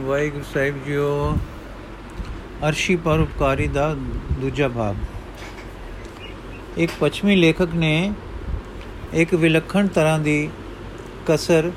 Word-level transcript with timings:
ਵਾਹਿਗੁਰੂ 0.00 0.44
ਸਾਹਿਬ 0.54 0.84
JIO, 0.84 1.36
ਅਰਸ਼ੀ 2.68 2.96
ਪਰਉਪਕਾਰੀ 2.96 3.66
ਦਾ 3.68 3.96
ਦੂਜਾ 4.40 4.68
ਭਾਗ। 4.68 4.96
ਇੱਕ 6.78 6.92
ਪੱਛਮੀ 7.00 7.36
ਲੇਖਕ 7.36 7.68
ਨੇ 7.74 8.12
ਇੱਕ 9.12 9.34
ਵਿਲੱਖਣ 9.34 9.86
ਤਰ੍ਹਾਂ 9.86 10.18
ਦੀ 10.18 10.50
ਕਸਰ 11.26 11.72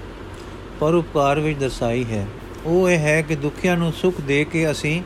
ਪਰਉਪਕਾਰ 0.79 1.39
ਵਿੱਚ 1.39 1.59
ਦਰਸਾਈ 1.59 2.05
ਹੈ। 2.05 2.28
ਉਹ 2.65 2.89
ਇਹ 2.89 2.99
ਹੈ 2.99 3.21
ਕਿ 3.21 3.36
ਦੁਖੀਆਂ 3.36 3.78
ਨੂੰ 3.78 3.94
ਸੁਖ 3.94 4.21
ਦੇ 4.21 4.46
ਕੇ 4.46 4.71
ਅਸੀਂ 4.71 5.02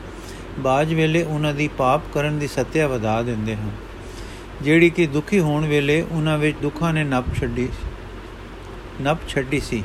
ਬਾਜ 0.58 0.94
ਵੇਲੇ 0.94 1.22
ਉਹਨਾਂ 1.22 1.54
ਦੀ 1.54 1.68
ਪਾਪ 1.68 2.02
ਕਰਨ 2.14 2.38
ਦੀ 2.38 2.46
ਸੱਤਿਆ 2.46 2.88
ਵਧਾ 2.88 3.22
ਦਿੰਦੇ 3.22 3.56
ਹਾਂ। 3.56 3.70
ਜਿਹੜੀ 4.62 4.90
ਕਿ 4.90 5.06
ਦੁਖੀ 5.06 5.40
ਹੋਣ 5.40 5.66
ਵੇਲੇ 5.66 6.04
ਉਹਨਾਂ 6.10 6.38
ਵਿੱਚ 6.38 6.56
ਦੁੱਖਾਂ 6.62 6.92
ਨੇ 6.92 7.04
ਨੱਪ 7.04 7.24
ਛੱਡੀ 7.40 7.68
ਨੱਪ 9.00 9.18
ਛੱਡੀ 9.28 9.60
ਸੀ। 9.60 9.84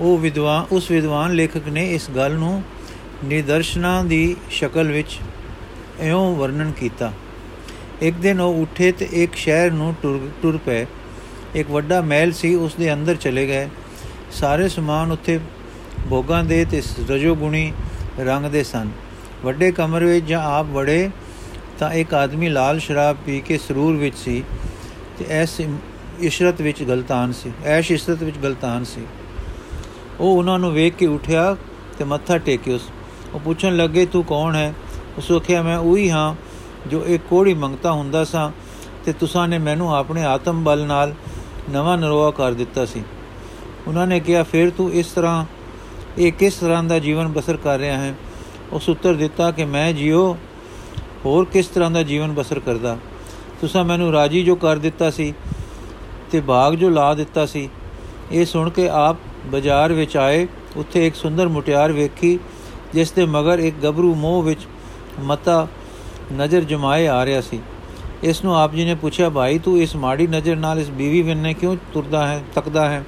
ਉਹ 0.00 0.18
ਵਿਦਵਾਨ, 0.18 0.66
ਉਸ 0.72 0.90
ਵਿਦਵਾਨ 0.90 1.32
ਲੇਖਕ 1.32 1.68
ਨੇ 1.68 1.90
ਇਸ 1.94 2.10
ਗੱਲ 2.10 2.34
ਨੂੰ 2.34 2.62
ਨਿਦਰਸ਼ਨਾਂ 3.24 4.04
ਦੀ 4.04 4.36
ਸ਼ਕਲ 4.50 4.92
ਵਿੱਚ 4.92 5.18
ਇਉਂ 6.00 6.36
ਵਰਣਨ 6.36 6.70
ਕੀਤਾ। 6.70 7.12
ਇੱਕ 8.02 8.16
ਦਿਨ 8.16 8.40
ਉਹ 8.40 8.54
ਉੱਠੇ 8.54 8.90
ਤੇ 8.92 9.08
ਇੱਕ 9.12 9.34
ਸ਼ਹਿਰ 9.34 9.70
ਨੂੰ 9.72 9.94
ਟੁਰ 10.42 10.58
ਪਏ। 10.66 10.86
ਇੱਕ 11.54 11.70
ਵੱਡਾ 11.70 12.00
ਮਹਿਲ 12.00 12.32
ਸੀ, 12.32 12.54
ਉਸ 12.54 12.74
ਦੇ 12.74 12.92
ਅੰਦਰ 12.92 13.16
ਚਲੇ 13.16 13.46
ਗਏ। 13.46 13.68
ਸਾਰੇ 14.32 14.68
ਸਮਾਨ 14.68 15.12
ਉੱਥੇ 15.12 15.38
ਭੋਗਾਂ 16.10 16.42
ਦੇ 16.44 16.64
ਤੇ 16.64 16.82
ਰਜੋਗੁਣੀ 17.10 17.72
ਰੰਗ 18.20 18.46
ਦੇ 18.46 18.62
ਸਨ। 18.64 18.90
ਵੱਡੇ 19.44 19.70
ਕਮਰੇ 19.72 20.04
ਵਿੱਚ 20.04 20.26
ਜਾਂ 20.26 20.42
ਆਪ 20.42 20.66
ਵੜੇ 20.66 21.10
ਤਾਂ 21.78 21.92
ਇੱਕ 21.92 22.14
ਆਦਮੀ 22.14 22.48
ਲਾਲ 22.48 22.78
ਸ਼ਰਾਬ 22.78 23.16
ਪੀ 23.26 23.40
ਕੇ 23.40 23.58
ਸਰੂਰ 23.58 23.96
ਵਿੱਚ 23.96 24.16
ਸੀ 24.18 24.42
ਤੇ 25.18 25.24
ਐਸ 25.30 25.60
ਇਸ਼ਰਤ 26.20 26.60
ਵਿੱਚ 26.60 26.82
ਗਲਤਾਨ 26.82 27.32
ਸੀ, 27.32 27.52
ਐਸ਼ 27.64 27.92
ਇਸ਼ਰਤ 27.92 28.22
ਵਿੱਚ 28.22 28.36
ਗਲਤਾਨ 28.38 28.84
ਸੀ। 28.84 29.00
ਉਹ 30.20 30.38
ਉਹਨਾਂ 30.38 30.58
ਨੂੰ 30.58 30.72
ਵੇਖ 30.72 30.94
ਕੇ 30.94 31.06
ਉਠਿਆ 31.06 31.56
ਤੇ 31.98 32.04
ਮੱਥਾ 32.04 32.38
ਟੇਕਿਆ। 32.38 32.78
ਉਹ 33.34 33.40
ਪੁੱਛਣ 33.40 33.76
ਲੱਗੇ, 33.76 34.06
ਤੂੰ 34.06 34.24
ਕੌਣ 34.24 34.56
ਹੈ? 34.56 34.74
ਉਸ 35.18 35.32
ਆਖਿਆ, 35.32 35.62
ਮੈਂ 35.62 35.78
ਉਹੀ 35.78 36.10
ਹਾਂ 36.10 36.34
ਜੋ 36.88 37.04
ਇੱਕ 37.06 37.22
ਕੋੜੀ 37.30 37.54
ਮੰਗਤਾ 37.54 37.92
ਹੁੰਦਾ 37.92 38.24
ਸਾਂ 38.24 38.50
ਤੇ 39.04 39.12
ਤੁਸਾਂ 39.12 39.48
ਨੇ 39.48 39.58
ਮੈਨੂੰ 39.58 39.96
ਆਪਣੇ 39.96 40.24
ਆਤਮ 40.24 40.64
ਬਲ 40.64 40.86
ਨਾਲ 40.86 41.14
ਨਵਾਂ 41.70 41.98
ਨਰੋਆ 41.98 42.30
ਕਰ 42.30 42.52
ਦਿੱਤਾ 42.52 42.84
ਸੀ। 42.84 43.02
ਉਹਨਾਂ 43.86 44.06
ਨੇ 44.06 44.20
ਕਿਹਾ, 44.20 44.42
ਫਿਰ 44.42 44.70
ਤੂੰ 44.70 44.92
ਇਸ 44.92 45.06
ਤਰ੍ਹਾਂ, 45.06 45.44
ਇਹ 46.18 46.32
ਕਿਸ 46.32 46.54
ਤਰ੍ਹਾਂ 46.54 46.84
ਦਾ 46.84 46.98
ਜੀਵਨ 46.98 47.28
ਬਸਰ 47.28 47.56
ਕਰ 47.56 47.78
ਰਿਹਾ 47.78 47.96
ਹੈ? 47.98 48.14
ਉਸ 48.72 48.88
ਉੱਤਰ 48.88 49.14
ਦਿੱਤਾ 49.14 49.50
ਕਿ, 49.50 49.64
ਮੈਂ 49.64 49.92
ਜਿਉ 49.92 50.36
ਹੋਰ 51.24 51.44
ਕਿਸ 51.44 51.66
ਤਰ੍ਹਾਂ 51.66 51.90
ਦਾ 51.90 52.02
ਜੀਵਨ 52.02 52.32
ਬਸਰ 52.32 52.60
ਕਰਦਾ? 52.60 52.98
ਤੁਸਾਂ 53.60 53.84
ਮੈਨੂੰ 53.84 54.12
ਰਾਜੀ 54.12 54.42
ਜੋ 54.42 54.56
ਕਰ 54.56 54.76
ਦਿੱਤਾ 54.76 55.10
ਸੀ 55.10 55.34
ਤੇ 56.30 56.40
ਬਾਗ 56.40 56.74
ਜੋ 56.74 56.88
ਲਾ 56.88 57.14
ਦਿੱਤਾ 57.14 57.46
ਸੀ, 57.46 57.68
ਇਹ 58.32 58.46
ਸੁਣ 58.46 58.70
ਕੇ 58.70 58.88
ਆਪ 58.88 59.16
ਬਾਜ਼ਾਰ 59.48 59.92
ਵਿੱਚ 59.92 60.16
ਆਏ, 60.16 60.46
ਉੱਥੇ 60.76 61.06
ਇੱਕ 61.06 61.14
ਸੁੰਦਰ 61.14 61.48
ਮੁਟਿਆਰ 61.48 61.92
ਵੇਖੀ, 61.92 62.38
ਜਿਸ 62.92 63.12
ਦੇ 63.12 63.26
ਮਗਰ 63.26 63.58
ਇੱਕ 63.58 63.76
ਗਬਰੂ 63.84 64.14
ਮੋਹ 64.14 64.42
ਵਿੱਚ 64.42 64.60
ਮਤਾ 65.20 65.66
ਨਜ਼ਰ 66.32 66.60
ਜਮਾਏ 66.60 67.06
ਆ 67.06 67.24
ਰਿਹਾ 67.24 67.40
ਸੀ। 67.40 67.60
ਇਸ 68.22 68.44
ਨੂੰ 68.44 68.56
ਆਪ 68.56 68.74
ਜੀ 68.74 68.84
ਨੇ 68.84 68.94
ਪੁੱਛਿਆ, 68.94 69.30
ਭਾਈ, 69.30 69.58
ਤੂੰ 69.58 69.78
ਇਸ 69.78 69.96
ਮਾੜੀ 69.96 70.26
ਨਜ਼ਰ 70.26 70.56
ਨਾਲ 70.56 70.78
ਇਸ 70.78 70.90
ਬੀਵੀ 70.90 71.22
ਬੰਨੇ 71.22 71.54
ਕਿਉਂ 71.54 71.76
ਤੁਰਦਾ 71.94 72.26
ਹੈ, 72.26 72.42
ਤੱਕਦਾ 72.54 72.90
ਹੈ? 72.90 73.04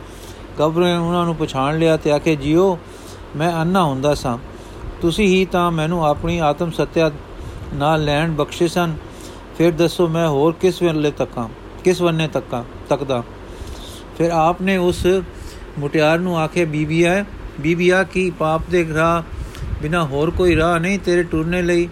ਗਬਰੂ 0.60 0.84
ਨੇ 0.84 0.96
ਉਹਨਾਂ 0.96 1.24
ਨੂੰ 1.24 1.36
ਪਛਾਣ 1.36 1.78
ਲਿਆ 1.78 1.96
ਤੇ 1.96 2.12
ਆਖੇ, 2.12 2.36
ਜਿਓ, 2.36 2.78
ਮੈਂ 3.36 3.62
ਅੰਨਾ 3.62 3.84
ਹੁੰਦਾ 3.84 4.14
ਸਾਂ। 4.14 4.38
ਤੁਸੀਂ 5.00 5.26
ਹੀ 5.26 5.44
ਤਾਂ 5.44 5.70
ਮੈਨੂੰ 5.70 6.06
ਆਪਣੀ 6.06 6.38
ਆਤਮ 6.38 6.70
ਸਤਿਆ 6.70 7.10
ਨਾਲ 7.74 8.04
ਲੈਣ 8.04 8.30
ਬਖਸ਼ੇ 8.30 8.68
ਸਨ। 8.68 8.94
ਫਿਰ 9.58 9.72
ਦੱਸੋ, 9.72 10.08
ਮੈਂ 10.08 10.28
ਹੋਰ 10.28 10.52
ਕਿਸ 10.52 10.82
ਵੇਲੇ 10.82 11.10
ਤੱਕਾਂ, 11.10 11.48
ਕਿਸ 11.84 12.02
ਵੰਨੇ 12.02 12.28
ਤੱਕਾਂ, 12.28 12.64
ਤੱਕਦਾ? 12.88 13.22
ਫਿਰ 14.18 14.30
ਆਪ 14.30 14.62
ਨੇ 14.62 14.76
ਉਸ 14.76 15.06
ਮੁਟਿਆਰ 15.78 16.18
ਨੂੰ 16.18 16.38
ਆਖੇ, 16.38 16.64
ਬੀਬੀਆ 16.64 17.24
ਬੀਬੀਆ, 17.60 18.04
ਕੀ 18.04 18.30
ਪਾਪ 18.30 18.62
ਦੇ 18.70 18.86
ਰਾਹ 18.94 19.22
ਬਿਨਾ 19.82 20.04
ਹੋਰ 20.04 20.30
ਕੋਈ 20.30 20.56
ਰਾਹ 20.56 20.78
ਨਹੀਂ 20.78 20.98
ਤੇਰੇ 20.98 21.22
ਟੁਰਨੇ 21.22 21.62
ਲਈ? 21.62 21.88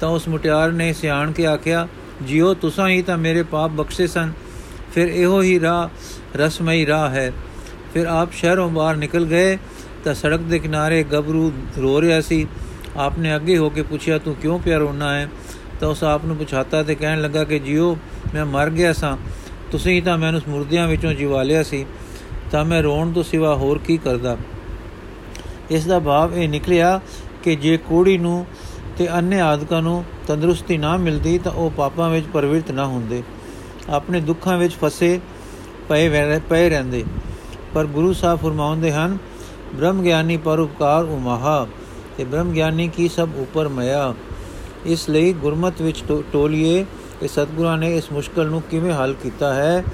ਤਾਂ 0.00 0.08
ਉਸ 0.08 0.28
ਮੁਟਿਆਰ 0.28 0.72
ਨੇ 0.72 0.92
ਸਿਆਣ 0.92 1.32
ਕੇ 1.32 1.46
ਆਖਿਆ 1.46 1.88
ਜਿਉ 2.22 2.54
ਤੁਸਾਂ 2.54 2.88
ਹੀ 2.88 3.02
ਤਾਂ 3.02 3.18
ਮੇਰੇ 3.18 3.42
ਪਾਪ 3.42 3.70
ਬਖਸ਼ੇ 3.70 4.06
ਸਨ। 4.06 4.32
ਫਿਰ 4.94 5.06
ਇਹੋ 5.06 5.42
ਹੀ 5.42 5.60
ਰਾਹ, 5.60 5.88
ਰਸਮਈ 6.38 6.86
ਰਾਹ 6.86 7.10
ਹੈ। 7.10 7.32
ਫਿਰ 7.94 8.06
ਆਪ 8.06 8.32
ਸ਼ਹਿਰੋਂ 8.32 8.70
ਬਾਹਰ 8.70 8.96
ਨਿਕਲ 8.96 9.24
ਗਏ, 9.24 9.58
ਤਾਂ 10.04 10.14
ਸੜਕ 10.14 10.38
ਦੇ 10.38 10.58
ਕਿਨਾਰੇ 10.58 11.02
ਗਬਰੂ 11.02 11.52
ਰੋ 11.78 12.00
ਰਿਹਾ 12.00 12.20
ਸੀ। 12.20 12.46
ਆਪਨੇ 12.96 13.36
ਅੱਗੇ 13.36 13.58
ਹੋ 13.58 13.70
ਕੇ 13.70 13.82
ਪੁੱਛਿਆ, 13.82 14.18
ਤੂੰ 14.18 14.34
ਕਿਉਂ 14.34 14.58
ਪਿਆ 14.58 14.78
ਰੋਣਾ 14.78 15.14
ਹੈ? 15.14 15.28
ਤਾਂ 15.80 15.88
ਉਸ 15.88 16.04
ਆਪ 16.04 16.24
ਨੂੰ 16.24 16.36
ਪੁੱਛਾਤਾ 16.36 16.82
ਤੇ 16.82 16.94
ਕਹਿਣ 16.94 17.20
ਲੱਗਾ 17.20 17.44
ਕਿ 17.44 17.58
ਜਿਉ 17.58 17.96
ਮੈਂ 18.34 18.46
ਮਰ 18.46 18.70
ਗਿਆ 18.70 18.92
ਸਾਂ। 18.92 19.16
ਤੁਸੀਂ 19.72 20.02
ਤਾਂ 20.02 20.18
ਮੈਨੂੰ 20.18 20.40
ਸਮੁਰਦਿਆਂ 20.40 20.88
ਵਿੱਚੋਂ 20.88 21.12
ਜਿਵਾ 21.12 21.42
ਲਿਆ 21.42 21.62
ਸੀ। 21.62 21.86
ਤਾਂ 22.52 22.64
ਮੈਂ 22.64 22.82
ਰੋਣ 22.82 23.12
ਤੋਂ 23.12 23.22
ਸਿਵਾ 23.22 23.54
ਹੋਰ 23.54 23.78
ਕੀ 23.78 23.96
ਕਰਦਾ? 23.96 24.36
ਇਸ 25.70 25.86
ਦਾ 25.86 25.98
ਭਾਵ 25.98 26.34
ਇਹ 26.34 26.48
ਨਿਕਲਿਆ 26.48 27.00
ਕਿ 27.42 27.56
ਜੇ 27.56 27.76
ਕੋੜੀ 27.76 28.18
ਨੂੰ 28.18 28.46
ਤੇ 28.98 29.18
ਅੰਨੇ 29.18 29.40
ਆਦਿਕਾਂ 29.40 29.82
ਨੂੰ 29.82 30.04
ਤੰਦਰੁਸਤੀ 30.28 30.78
ਨਾ 30.78 30.96
ਮਿਲਦੀ 30.96 31.38
ਤਾਂ 31.38 31.52
ਉਹ 31.52 31.70
ਪਾਪਾਂ 31.70 32.10
ਵਿੱਚ 32.10 32.26
ਪ੍ਰਵਿਰਤ 32.32 32.70
ਨਾ 32.70 32.86
ਹੁੰਦੇ। 32.86 33.22
ਆਪਣੇ 33.90 34.20
ਦੁੱਖਾਂ 34.20 34.58
ਵਿੱਚ 34.58 34.74
ਫਸੇ 34.74 35.20
ਪਏ 35.88 36.38
ਪਏ 36.38 36.68
ਰਹਿੰਦੇ। 36.68 37.04
ਪਰ 37.74 37.86
ਗੁਰੂ 37.86 38.12
ਸਾਹਿਬ 38.12 38.40
ਫਰਮਾਉਂਦੇ 38.40 38.92
ਹਨ, 38.92 39.18
ਬ੍ਰਹਮ 39.74 40.02
ਗਿਆਨੀ 40.02 40.36
ਪਰਉਪਕਾਰ 40.36 41.04
ਉਮਹਾ, 41.04 41.66
ਤੇ 42.16 42.24
ਬ੍ਰਹਮ 42.24 42.52
ਗਿਆਨੀ 42.52 42.88
ਕੀ 42.88 43.08
ਸਭ 43.08 43.28
ਉਪਰ 43.36 43.68
ਮਇਆ? 43.68 44.14
ਇਸ 44.86 45.10
ਲਈ 45.10 45.32
ਗੁਰਮਤ 45.32 45.82
ਵਿੱਚ 45.82 46.04
ਟੋਲੀਏ 46.32 46.84
ਕਿ 47.20 47.28
ਸਤਿਗੁਰਾਂ 47.28 47.78
ਨੇ 47.78 47.96
ਇਸ 47.96 48.12
ਮੁਸ਼ਕਲ 48.12 48.46
ਨੂੰ 48.46 48.62
ਕਿਵੇਂ 48.62 48.92
ਹੱਲ 48.92 49.14
ਕੀਤਾ 49.22 49.54
ਹੈ? 49.54 49.84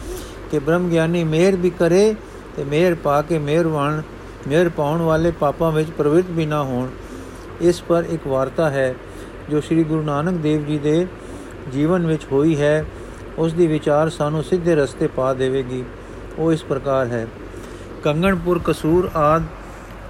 ਕਿ 0.50 0.58
ਬ੍ਰਹਮ 0.58 0.88
ਗਿਆਨੀ 0.88 1.24
ਮਿਹਰ 1.24 1.56
ਵੀ 1.56 1.70
ਕਰੇ 1.70 2.14
ਤੇ 2.58 2.64
ਮਿਹਰ 2.64 2.94
ਪਾ 2.94 3.20
ਕੇ 3.22 3.38
ਮਿਹਰਵਾਨ 3.38 4.02
ਮਿਹਰ 4.48 4.68
ਪਾਉਣ 4.68 5.02
ਵਾਲੇ 5.02 5.30
ਪਾਪਾਂ 5.30 5.70
ਵਿੱਚ 5.72 5.90
ਪ੍ਰਵਿਰਤ 5.90 6.30
ਵੀ 6.30 6.46
ਨਾ 6.46 6.62
ਹੋਣ। 6.62 6.88
ਇਸ 7.60 7.80
ਪਰ 7.82 8.04
ਇੱਕ 8.10 8.26
ਵਾਰਤਾ 8.26 8.70
ਹੈ, 8.70 8.94
ਜੋ 9.50 9.60
ਸ੍ਰੀ 9.60 9.84
ਗੁਰੂ 9.84 10.02
ਨਾਨਕ 10.02 10.40
ਦੇਵ 10.40 10.64
ਜੀ 10.66 10.78
ਦੇ 10.78 11.06
ਜੀਵਨ 11.72 12.06
ਵਿੱਚ 12.06 12.26
ਹੋਈ 12.32 12.60
ਹੈ 12.60 12.84
ਉਸ 13.38 13.52
ਦੀ 13.52 13.66
ਵਿਚਾਰ 13.66 14.08
ਸਾਨੂੰ 14.08 14.42
ਸਿੱਧੇ 14.44 14.74
ਰਸਤੇ 14.74 15.06
ਪਾ 15.06 15.32
ਦੇਵੇਗੀ। 15.34 15.84
ਉਹ 16.38 16.52
ਇਸ 16.52 16.64
ਪ੍ਰਕਾਰ 16.64 17.06
ਹੈ 17.06 17.26
ਕੰਗਣਪੁਰ 18.04 18.60
ਕਸੂਰ 18.64 19.10
ਆਦ 19.16 19.44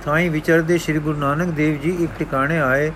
ਥਾਈ 0.04 0.28
ਵਿਚਰਦੇ 0.28 0.78
ਸ੍ਰੀ 0.78 0.98
ਗੁਰੂ 0.98 1.18
ਨਾਨਕ 1.18 1.54
ਦੇਵ 1.54 1.80
ਜੀ 1.80 1.96
ਇੱਕ 2.00 2.18
ਟਿਕਾਣੇ 2.18 2.58
ਆਏ, 2.60 2.90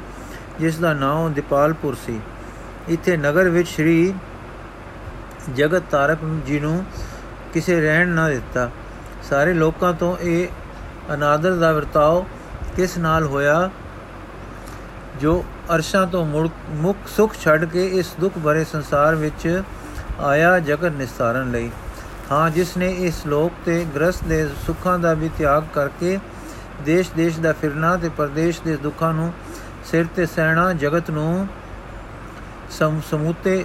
ਜਿਸ 0.60 0.78
ਦਾ 0.78 0.92
ਨਾਮ 0.94 1.32
ਦੀਪਾਲਪੁਰ 1.32 1.96
ਸੀ। 2.06 2.20
ਇੱਥੇ 2.88 3.16
ਨਗਰ 3.16 3.48
ਵਿੱਚ 3.48 3.68
ਸ੍ਰੀ 3.68 4.14
ਜਗਤ 5.56 5.82
ਤਾਰਕ 5.90 6.18
ਜੀ 6.46 6.60
ਨੂੰ 6.60 6.84
ਕਿਸੇ 7.54 7.80
ਰਹਿਣ 7.80 8.08
ਨਾ 8.08 8.28
ਦਿੱਤਾ। 8.28 8.70
ਸਾਰੇ 9.30 9.52
ਲੋਕਾਂ 9.52 9.92
ਤੋਂ 9.92 10.16
ਇਹ 10.20 10.48
ਅਨਾਦਰ 11.14 11.54
ਦਾ 11.54 11.72
ਵਰਤਾਓ 11.72 12.26
ਕਿਸ 12.76 12.98
ਨਾਲ 12.98 13.24
ਹੋਇਆ? 13.24 13.70
ਜੋ 15.20 15.44
ਅਰਸ਼ਾਂ 15.74 16.06
ਤੋਂ 16.06 16.26
ਮੁਖ 16.68 16.96
ਸੁਖ 17.06 17.34
ਛੱਡ 17.34 17.64
ਕੇ 17.64 17.86
ਇਸ 17.86 18.14
ਦੁੱਖ 18.20 18.34
ਭਰੇ 18.44 18.64
ਸੰਸਾਰ 18.64 19.14
ਵਿੱਚ 19.14 19.62
ਆਇਆ 20.20 20.58
ਜਗਤ 20.58 20.92
ਨਿਸਤਾਰਨ 20.92 21.50
ਲਈ। 21.50 21.70
ਹਾਂ, 22.30 22.50
ਜਿਸ 22.50 22.76
ਨੇ 22.76 22.90
ਇਸ 22.90 23.26
ਲੋਕ 23.26 23.52
ਤੇ 23.64 23.86
ਗ੍ਰਸਤ 23.94 24.24
ਦੇ 24.24 24.48
ਸੁੱਖਾਂ 24.66 24.98
ਦਾ 24.98 25.14
ਵੀ 25.14 25.30
ਤਿਆਗ 25.38 25.64
ਕਰਕੇ 25.74 26.18
ਦੇਸ਼-ਦੇਸ਼ 26.84 27.40
ਦਾ 27.40 27.52
ਫਿਰਨਾ 27.52 27.96
ਤੇ 27.96 28.08
ਪਰਦੇਸ਼ 28.08 28.62
ਦੇ 28.62 28.76
ਦੁੱਖਾਂ 28.76 29.12
ਨੂੰ 29.14 29.32
ਸਿਰ 29.84 30.06
ਤੇ 30.16 30.26
ਸਹਿਣਾ, 30.26 30.72
ਜਗਤ 30.72 31.10
ਨੂੰ 31.10 31.46
ਸਮੂਤੇ 33.10 33.64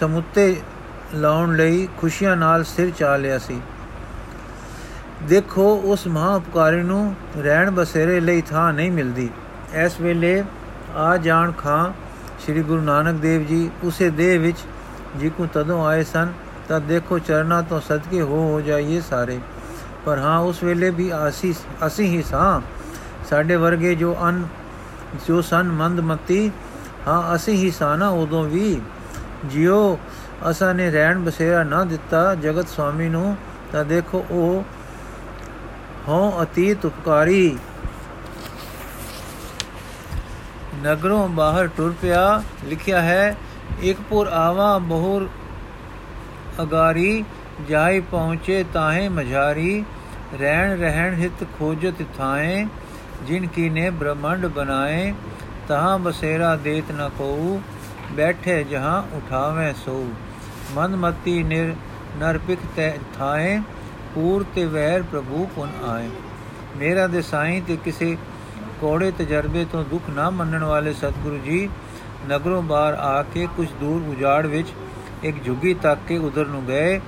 ਸਮੂਤੇ 0.00 0.60
ਲਾਉਣ 1.14 1.56
ਲਈ 1.56 1.88
ਖੁਸ਼ੀਆਂ 2.00 2.36
ਨਾਲ 2.36 2.64
ਸਿਰ 2.64 2.90
ਚਾ 2.90 3.16
ਲਿਆ 3.16 3.38
ਸੀ। 3.38 3.60
ਦੇਖੋ, 5.22 5.80
ਉਸ 5.84 6.06
ਮਹਾ 6.06 6.34
ਉਪਕਾਰੀ 6.34 6.82
ਨੂੰ 6.82 7.14
ਰਹਿਣ 7.38 7.70
ਬਸੇਰੇ 7.70 8.20
ਲਈ 8.20 8.40
ਥਾਂ 8.40 8.72
ਨਹੀਂ 8.72 8.92
ਮਿਲਦੀ। 8.92 9.30
ਇਸ 9.74 10.00
ਵੇਲੇ 10.00 10.44
ਆ 10.96 11.16
ਜਾਣ 11.16 11.52
ਖਾਂ 11.52 11.92
ਸ੍ਰੀ 12.40 12.62
ਗੁਰੂ 12.62 12.82
ਨਾਨਕ 12.82 13.20
ਦੇਵ 13.20 13.44
ਜੀ, 13.46 13.70
ਉਸੇ 13.84 14.10
ਦੇਹ 14.10 14.40
ਵਿੱਚ 14.40 14.58
ਜਿਕੂ 15.16 15.48
ਤਦੋਂ 15.54 15.86
ਆਏ 15.86 16.04
ਸਨ, 16.04 16.32
ਤਾਂ 16.68 16.80
ਦੇਖੋ 16.80 17.18
ਚਰਨਾ 17.18 17.62
ਤੋਂ 17.62 17.80
ਸਦਕੇ 17.80 18.20
ਹੋ 18.20 18.52
ਹੋ 18.52 18.60
ਜਾਈਏ 18.60 19.00
ਸਾਰੇ। 19.00 19.40
ਪਰ 20.04 20.18
ਹਾਂ, 20.18 20.38
ਉਸ 20.38 20.62
ਵੇਲੇ 20.62 20.90
ਵੀ 20.90 21.10
ਅਸੀਂ 21.28 21.54
ਅਸੀਂ 21.86 22.06
ਹੀ 22.06 22.22
ਸਾਂ। 22.22 22.60
ਸਾਡੇ 23.30 23.56
ਵਰਗੇ 23.56 23.94
ਜੋ 23.94 24.16
ਅਨ, 24.28 24.46
ਜੋ 25.28 25.42
ਸਨ 25.42 25.62
ਮੰਦਮਤੀ, 25.62 26.50
ਹਾਂ, 27.06 27.34
ਅਸੀਂ 27.34 27.54
ਹੀ 27.54 27.70
ਸਾਨਾ 27.70 28.08
ਉਦੋਂ 28.08 28.44
ਵੀ। 28.44 28.80
ਜਿਉ 29.44 29.98
ਅਸਾਂ 30.50 30.74
ਨੇ 30.74 30.90
ਰਹਿਣ 30.90 31.18
ਬਸੇਰਾ 31.18 31.62
ਨਾ 31.64 31.84
ਦਿੱਤਾ 31.84 32.34
ਜਗਤ 32.34 32.68
ਸਵਾਮੀ 32.68 33.08
ਨੂੰ, 33.08 33.36
ਤਾਂ 33.72 33.84
ਦੇਖੋ 33.84 34.24
ਉਹ 34.30 34.64
ਹਉ 36.08 36.42
ਅਤੀਤ 36.42 36.84
ਉਪਕਾਰੀ 36.86 37.56
ਨਗਰੋਂ 40.82 41.26
ਬਾਹਰ 41.30 41.66
ਟੁਰ 41.76 41.94
ਪਿਆ 42.02 42.42
ਲਿਖਿਆ 42.64 43.00
ਹੈ 43.02 43.36
ਇੱਕ 43.82 44.00
ਪੁਰ 44.10 44.26
ਆਵਾ 44.32 44.76
ਬਹੁਰ 44.84 45.28
ਅਗਾਰੀ 46.62 47.24
ਜਾਈ 47.68 48.00
ਪਹੁੰਚੇ 48.02 48.62
ਤਾਹੇ 48.72 49.08
ਮਝਾਰੀ 49.08 49.84
ਰਹਿਣ 50.34 50.78
ਰਹਿਣ 50.78 51.14
ਹਿਤ 51.14 51.44
ਖੋਜਤ 51.58 52.02
ਥਾਏ 52.18 52.66
ਜਿਨ 53.26 53.46
ਕੀ 53.46 53.68
ਨੇ 53.68 53.88
ਬ੍ਰਹਮੰਡ 53.92 54.46
ਬਣਾਏ 54.48 55.12
ਤਹਾਂ 55.68 55.98
ਬਸੇਰਾ 55.98 56.54
ਦੇਤ 56.64 56.92
ਨ 56.92 57.08
ਕੋ 57.18 57.60
ਬੈਠੇ 58.12 58.62
ਜਹਾਂ 58.64 59.02
ਉਠਾਵੇਂ 59.16 59.72
ਸੋ 59.84 60.04
ਮਨ 60.74 60.96
ਮਤੀ 60.96 61.42
ਨਿਰ 61.42 61.74
ਨਰਪਿਕ 62.18 62.58
ਤੈ 62.76 62.92
ਥਾਏ 63.18 63.58
ਪੂਰ 64.16 64.44
ਤੇ 64.54 64.64
ਵੈਰ 64.64 65.02
ਪ੍ਰਭੂ 65.02 65.46
ਪੁਨ 65.56 65.70
ਆਏ। 65.84 66.08
ਮੇਰਾ 66.76 67.06
ਦੇ 67.06 67.22
ਸਾਈਂ 67.22 67.60
ਤੇ 67.62 67.76
ਕਿਸੇ 67.76 68.16
ਕੋੜੇ 68.80 69.10
ਤਜਰਬੇ 69.10 69.64
ਤੋਂ 69.72 69.84
ਦੁੱਖ 69.84 70.08
ਨਾ 70.10 70.28
ਮੰਨਣ 70.30 70.64
ਵਾਲੇ 70.64 70.92
ਸਤਿਗੁਰੂ 70.92 71.38
ਜੀ, 71.38 71.68
ਨਗਰੋਂ 72.28 72.62
ਬਾਹਰ 72.62 72.94
ਆ 72.94 73.22
ਕੇ 73.22 73.46
ਕੁਝ 73.56 73.66
ਦੂਰ 73.80 74.08
ਉਜਾੜ 74.08 74.46
ਵਿੱਚ 74.46 74.68
ਇੱਕ 75.24 75.44
ਝੁੱਗੀ 75.44 75.74
ਤੱਕ 75.74 76.00
ਕੇ 76.08 76.18
ਉਧਰ 76.18 76.46
ਨੂੰ 76.46 76.64
ਗਏ। 76.66 77.00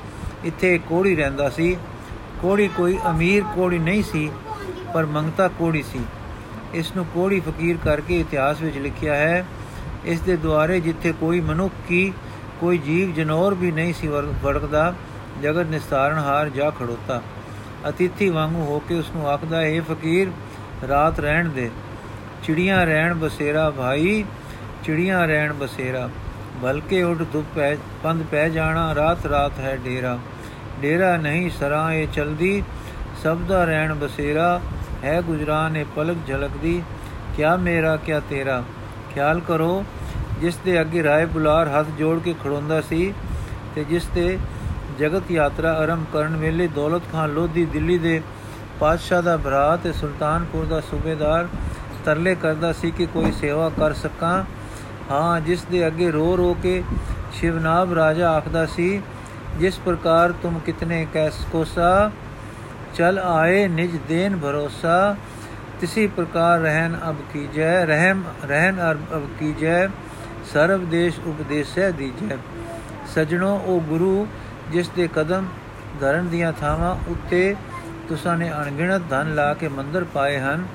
ਇੱਥੇ 0.44 0.75
ਇੱਕ 0.75 0.84
ਕੋੜੀ 0.88 1.14
ਰਹਿੰਦਾ 1.16 1.49
ਸੀ। 1.50 1.76
ਕੋੜੀ 2.43 2.69
ਕੋਈ 2.69 2.99
ਅਮੀਰ 3.10 3.44
ਕੋੜੀ 3.55 3.78
ਨਹੀਂ 3.78 4.02
ਸੀ, 4.02 4.31
ਪਰ 4.94 5.06
ਮੰਗਤਾ 5.06 5.49
ਕੋੜੀ 5.49 5.82
ਸੀ। 5.82 6.00
ਇਸ 6.75 6.94
ਨੂੰ 6.96 7.05
ਕੋੜੀ 7.14 7.40
ਫਕੀਰ 7.40 7.76
ਕਰਕੇ 7.84 8.20
ਇਤਿਹਾਸ 8.20 8.60
ਵਿੱਚ 8.60 8.78
ਲਿਖਿਆ 8.78 9.14
ਹੈ, 9.14 9.44
ਇਸ 10.05 10.20
ਦੇ 10.20 10.37
ਦੁਆਰੇ 10.37 10.81
ਜਿੱਥੇ 10.81 11.12
ਕੋਈ 11.20 11.40
ਮਨੁੱਖ 11.40 11.75
ਕੀ, 11.88 12.12
ਕੋਈ 12.60 12.78
ਜੀਵ 12.78 13.12
ਜਨੌਰ 13.14 13.55
ਵੀ 13.55 13.70
ਨਹੀਂ 13.72 13.94
ਸੀ 13.94 14.08
ਵੜਕਦਾ 14.43 14.94
ਜਗਤ 15.43 15.67
ਨਿਸਤਾਰਨ 15.67 16.19
ਹਾਰ 16.19 16.49
ਜਾ 16.49 16.70
ਖੜੋਤਾ। 16.70 17.23
ਅਤਿਥੀ 17.88 18.29
ਵਾਂਗੂ 18.29 18.64
ਹੋ 18.64 18.79
ਕੇ 18.88 18.99
ਉਸ 18.99 19.11
ਨੂੰ 19.17 19.29
ਆਖਦਾ, 19.29 19.61
ਹੈ 19.61 19.81
ਫਕੀਰ, 19.81 20.31
ਰਾਤ 20.88 21.20
ਰਹਿਣ 21.20 21.49
ਦੇ। 21.49 21.70
ਚਿੜੀਆਂ 22.44 22.87
ਰਹਿਣ 22.87 23.14
ਬਸੇਰਾ, 23.14 23.70
ਭਾਈ, 23.70 24.25
ਚਿੜੀਆਂ 24.85 25.26
ਰਹਿਣ 25.26 25.52
ਬਸੇਰਾ। 25.52 26.08
ਬਲਕੇ 26.56 27.02
ਉੱਡ 27.02 27.25
ਧੁੱਪ 27.32 27.46
ਪੈ, 27.56 27.76
ਪੰਧ 28.02 28.23
ਪੈ 28.23 28.49
ਜਾਣਾ, 28.49 28.94
ਰਾਤ 28.94 29.26
ਰਾਤ 29.26 29.58
ਹੈ 29.58 29.76
ਡੇਰਾ। 29.85 30.19
ਡੇਰਾ 30.82 31.17
ਨਹੀਂ, 31.17 31.50
ਸਰਾਂ 31.50 31.93
ਇਹ 31.93 32.08
ਚਲਦੀ, 32.08 32.62
ਸਭ 33.23 33.38
ਦਾ 33.38 33.64
ਰਹਿਣ 33.64 33.94
ਬਸੇਰਾ। 33.94 34.61
ਹੈ 35.05 35.20
ਗੁਜਰਾਨ 35.20 35.76
ਇਹ 35.76 35.84
ਪਲਕ 35.96 36.17
ਝਲਕਦੀ, 36.26 36.82
ਕਿਆ 37.37 37.56
ਮੇਰਾ, 37.56 37.96
ਕਿਆ 37.96 38.20
ਤੇਰਾ। 38.20 38.62
ਖਿਆਲ 39.14 39.41
ਕਰੋ, 39.41 39.84
ਜਿਸ 40.41 40.56
ਦੇ 40.56 40.81
ਅੱਗੇ 40.81 41.02
ਰਾਏ 41.02 41.26
ਬੁਲਾਰ 41.26 41.69
ਹੱਥ 41.69 41.87
ਜੋੜ 41.99 42.19
ਕੇ 42.19 42.34
ਖੜੋਂਦਾ 42.44 42.81
ਸੀ 42.81 43.14
ਤੇ 43.75 43.84
ਜਿਸ 43.84 44.05
ਤੇ 44.14 44.38
ਜਗਤ 44.98 45.30
ਯਾਤਰਾ 45.30 45.72
ਆਰੰਭ 45.72 46.04
ਕਰਨ 46.12 46.36
ਵੇਲੇ 46.36 46.66
ਦੌਲਤ 46.66 47.02
ਖਾਨ 47.12 47.30
ਲੋਧੀ, 47.30 47.64
ਦਿੱਲੀ 47.64 47.98
ਦੇ 47.98 48.20
ਪਾਤਸ਼ਾਹ 48.80 49.22
ਦਾ 49.22 49.36
ਭਰਾ 49.36 49.76
ਤੇ 49.76 49.92
ਸੁਲਤਾਨਪੁਰ 49.92 50.64
ਦਾ 50.64 50.80
ਸੂਬੇਦਾਰ 50.80 51.48
ਤਰਲੇ 52.04 52.34
ਕਰਦਾ 52.34 52.72
ਸੀ 52.72 52.90
ਕਿ 52.90 53.06
ਕੋਈ 53.06 53.32
ਸੇਵਾ 53.32 53.68
ਕਰ 53.68 53.92
ਸਕਾਂ। 53.92 54.44
ਹਾਂ, 55.10 55.40
ਜਿਸ 55.40 55.62
ਦੇ 55.64 55.86
ਅੱਗੇ 55.86 56.10
ਰੋ 56.10 56.36
ਰੋ 56.36 56.56
ਕੇ 56.62 56.82
ਸ਼ਿਵਨਾਬ 57.32 57.92
ਰਾਜਾ 57.92 58.30
ਆਖਦਾ 58.30 58.64
ਸੀ, 58.66 59.00
ਜਿਸ 59.58 59.78
ਪ੍ਰਕਾਰ 59.78 60.32
ਤੁਮ 60.32 60.58
ਕਿਤਨੇ 60.58 61.06
ਕੈਸ 61.14 61.44
ਕੋਸਾ, 61.52 62.10
ਚਲ 62.94 63.18
ਆਏ 63.18 63.66
ਨਿਜ 63.68 63.96
ਦੇਨ 64.08 64.36
ਭਰੋਸਾ। 64.36 65.16
ਤਿਸੀ 65.80 66.06
ਪ੍ਰਕਾਰ 66.06 66.60
ਰਹਿਨ 66.60 66.96
ਅਬ 67.08 67.16
ਕੀਜੈ, 67.32 67.84
ਰਹਿਮ 67.86 68.22
ਰਹਿਨ 68.44 68.80
ਅਬ 68.90 69.26
ਕੀਜੈ 69.40 69.86
ਸਰਬ 70.52 70.88
ਦੇਸ਼ 70.90 71.18
ਉਪਦੇਸੈ 71.26 71.90
ਦੀਜੈ। 71.90 72.36
ਸਜਣੋ 73.14 73.54
ਉਹ 73.56 73.80
ਗੁਰੂ 73.80 74.26
ਜਿਸ 74.73 74.88
ਦੇ 74.88 75.09
ਕਦਮ 75.15 75.47
ਧਰਨ 76.00 76.29
ਦੀਆਂ 76.29 76.53
ਥਾਵਾਂ 76.53 76.97
ਉੱਤੇ 77.09 77.55
ਤੁਸਾਂ 78.09 78.37
ਨੇ 78.37 78.50
ਅਣਗਿਣਤ 78.53 79.03
ਧਨ 79.11 79.35
ਲਾ 79.35 79.55
ਕੇ 79.55 79.69
ਮੰਦਰ 79.69 80.05
ਪਾਏ 80.05 80.38
ਹਨ। 80.38 80.67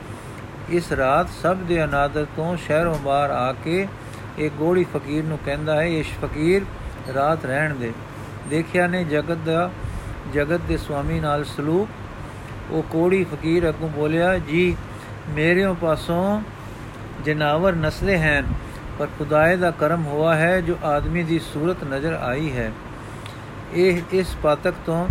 ਇਸ 0.70 0.92
ਰਾਤ 0.92 1.30
ਸਭ 1.42 1.58
ਦੇ 1.58 1.84
ਅਨਾਦਰ 1.84 2.26
ਤੋਂ 2.36 2.58
ਸ਼ਹਿਰੋਂ 2.58 2.96
ਬਾਹਰ 2.96 3.30
ਆ 3.30 3.54
ਕੇ 3.64 3.88
ਇਹ 4.40 4.50
ਗੋੜੀ 4.50 4.84
ਫਕੀਰ 4.84 5.24
ਨੂੰ 5.24 5.40
ਕਹਿੰਦਾ 5.46 5.76
ਹੈ, 5.76 5.88
ਇਸ 5.88 6.08
ਫਕੀਰ, 6.24 6.66
ਰਾਤ 7.16 7.46
ਰਹਿਣ 7.46 7.76
ਦੇ। 7.76 7.92
ਦੇਖਿਆ 8.50 8.88
ਨੇ 8.88 9.04
ਜਗਤ 9.04 9.38
ਦਾ, 9.38 9.70
ਜਗਤ 10.34 10.62
ਦੇ 10.68 10.78
ਸੁਆਮੀ 10.78 11.20
ਨਾਲ 11.20 11.44
ਸਲੂਕ। 11.44 11.90
ਉਹ 12.72 12.84
ਕੋੜੀ 12.84 13.24
ਫਕੀਰ 13.24 13.70
ਅਗੋਂ 13.70 13.90
ਬੋਲਿਆ, 13.90 14.38
ਜੀ, 14.38 14.76
ਮੇਰਿਓ 15.30 15.74
ਪਾਸੋਂ 15.74 16.42
ਜਨਾਵਰ 17.26 17.74
ਨਸਲੇ 17.74 18.18
ਹਨ, 18.18 18.48
ਪਰ 19.00 19.08
ਖੁਦਾਏ 19.20 19.56
ਦਾ 19.56 19.72
ਕਰਮ 19.72 20.06
ਹੋਆ 20.06 20.36
ਹੈ, 20.36 20.62
ਜੋ 20.62 20.78
ਆਦਮੀ 20.84 21.24
ਦੀ 21.24 21.40
ਸੂਰਤ 21.40 21.84
ਨਜ਼ਰ 21.84 22.14
ਆਈ 22.14 22.52
ਹੈ। 22.52 22.72
ਇਹ 23.76 24.02
ਇਸ 24.12 24.36
ਪਾਤਕ 24.44 24.74
ਤੋਂ 24.86 25.08